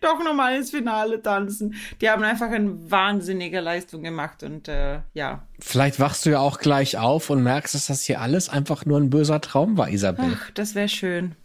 doch 0.00 0.22
nochmal 0.24 0.56
ins 0.56 0.72
Finale 0.72 1.22
tanzen. 1.22 1.76
Die 2.00 2.10
haben 2.10 2.24
einfach 2.24 2.50
eine 2.50 2.90
wahnsinnige 2.90 3.60
Leistung 3.60 4.02
gemacht 4.02 4.42
und 4.42 4.66
äh, 4.66 5.02
ja. 5.14 5.46
Vielleicht 5.60 6.00
wachst 6.00 6.26
du 6.26 6.30
ja 6.30 6.40
auch 6.40 6.58
gleich 6.58 6.98
auf 6.98 7.30
und 7.30 7.44
merkst, 7.44 7.76
dass 7.76 7.86
das 7.86 8.02
hier 8.02 8.20
alles 8.20 8.48
einfach 8.48 8.84
nur 8.86 8.98
ein 8.98 9.08
böser 9.08 9.40
Traum 9.40 9.78
war, 9.78 9.88
Isabel. 9.88 10.36
Ach, 10.36 10.50
das 10.50 10.74
wäre 10.74 10.88
schön. 10.88 11.36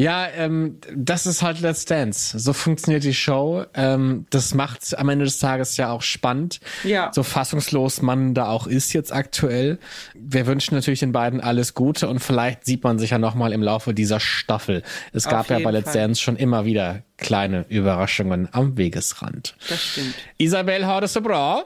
Ja, 0.00 0.28
ähm, 0.34 0.78
das 0.96 1.26
ist 1.26 1.42
halt 1.42 1.60
Let's 1.60 1.84
Dance. 1.84 2.38
So 2.38 2.54
funktioniert 2.54 3.04
die 3.04 3.12
Show. 3.12 3.66
Ähm, 3.74 4.24
das 4.30 4.54
macht 4.54 4.98
am 4.98 5.10
Ende 5.10 5.26
des 5.26 5.38
Tages 5.38 5.76
ja 5.76 5.90
auch 5.90 6.00
spannend. 6.00 6.60
Ja. 6.84 7.10
So 7.12 7.22
fassungslos 7.22 8.00
man 8.00 8.32
da 8.32 8.48
auch 8.48 8.66
ist 8.66 8.94
jetzt 8.94 9.12
aktuell. 9.12 9.78
Wir 10.14 10.46
wünschen 10.46 10.74
natürlich 10.74 11.00
den 11.00 11.12
beiden 11.12 11.42
alles 11.42 11.74
Gute 11.74 12.08
und 12.08 12.20
vielleicht 12.20 12.64
sieht 12.64 12.82
man 12.82 12.98
sich 12.98 13.10
ja 13.10 13.18
nochmal 13.18 13.52
im 13.52 13.62
Laufe 13.62 13.92
dieser 13.92 14.20
Staffel. 14.20 14.82
Es 15.12 15.26
Auf 15.26 15.32
gab 15.32 15.50
ja 15.50 15.58
bei 15.58 15.70
Let's 15.70 15.92
Fall. 15.92 16.00
Dance 16.00 16.22
schon 16.22 16.36
immer 16.36 16.64
wieder 16.64 17.02
kleine 17.18 17.66
Überraschungen 17.68 18.48
am 18.52 18.78
Wegesrand. 18.78 19.54
Das 19.68 19.84
stimmt. 19.84 20.14
Isabel, 20.38 20.86
hau 20.86 21.00
das 21.00 21.12
so 21.12 21.20
bra. 21.20 21.64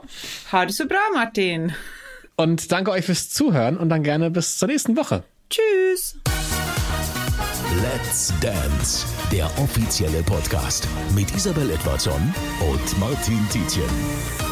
Ha 0.50 0.66
det 0.66 0.74
så 0.74 0.88
bra, 0.88 0.98
Martin. 1.14 1.72
Und 2.34 2.72
danke 2.72 2.90
euch 2.90 3.04
fürs 3.04 3.30
Zuhören 3.30 3.76
und 3.76 3.90
dann 3.90 4.02
gerne 4.02 4.32
bis 4.32 4.58
zur 4.58 4.66
nächsten 4.66 4.96
Woche. 4.96 5.22
Tschüss. 5.50 6.16
Let's 7.82 8.32
Dance, 8.40 9.06
der 9.32 9.46
offizielle 9.58 10.22
Podcast 10.22 10.86
mit 11.14 11.34
Isabel 11.34 11.70
Edwardson 11.70 12.32
und 12.60 12.98
Martin 13.00 13.40
Tietjen. 13.50 14.43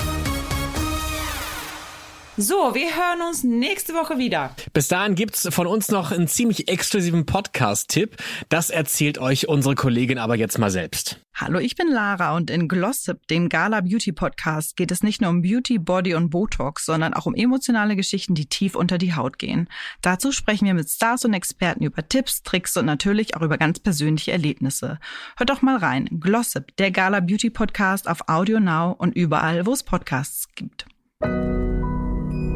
So, 2.39 2.75
wir 2.75 2.97
hören 2.97 3.21
uns 3.29 3.45
nächste 3.45 3.93
Woche 3.93 4.17
wieder. 4.17 4.57
Bis 4.73 4.89
dahin 4.89 5.17
gibt's 5.17 5.47
von 5.51 5.67
uns 5.67 5.91
noch 5.91 6.13
einen 6.13 6.29
ziemlich 6.29 6.67
exklusiven 6.67 7.27
Podcast-Tipp. 7.27 8.17
Das 8.49 8.71
erzählt 8.71 9.19
euch 9.19 9.49
unsere 9.49 9.75
Kollegin 9.75 10.17
aber 10.17 10.35
jetzt 10.35 10.59
mal 10.59 10.71
selbst. 10.71 11.21
Hallo, 11.35 11.59
ich 11.59 11.77
bin 11.77 11.89
Lara 11.89 12.35
und 12.35 12.51
in 12.51 12.69
Glossip, 12.69 13.27
dem 13.27 13.51
Gala 13.51 13.83
Beauty 13.83 14.13
Podcast, 14.13 14.79
geht 14.79 14.91
es 14.91 15.03
nicht 15.03 15.21
nur 15.21 15.29
um 15.29 15.43
Beauty, 15.43 15.79
Body 15.79 16.15
und 16.15 16.31
Botox, 16.31 16.87
sondern 16.87 17.13
auch 17.13 17.27
um 17.27 17.35
emotionale 17.35 17.97
Geschichten, 17.97 18.35
die 18.35 18.47
tief 18.47 18.77
unter 18.77 18.97
die 18.97 19.15
Haut 19.15 19.39
gehen. 19.39 19.69
Dazu 20.01 20.33
sprechen 20.33 20.65
wir 20.65 20.75
mit 20.75 20.89
Stars 20.89 21.27
und 21.27 21.35
Experten 21.35 21.85
über 21.85 22.09
Tipps, 22.09 22.43
Tricks 22.43 22.79
und 22.79 22.87
natürlich 22.87 23.37
auch 23.37 23.43
über 23.43 23.59
ganz 23.59 23.79
persönliche 23.79 24.33
Erlebnisse. 24.33 24.99
Hört 25.37 25.51
doch 25.51 25.61
mal 25.61 25.77
rein. 25.77 26.09
Glossip, 26.19 26.75
der 26.79 26.93
Gala 26.93 27.21
Beauty 27.21 27.51
Podcast 27.51 28.09
auf 28.09 28.27
Audio 28.27 28.59
Now 28.59 28.93
und 28.93 29.15
überall, 29.15 29.67
wo 29.67 29.75
es 29.75 29.83
Podcasts 29.83 30.49
gibt. 30.55 30.87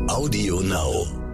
Audio 0.08 0.60
Now. 0.60 1.25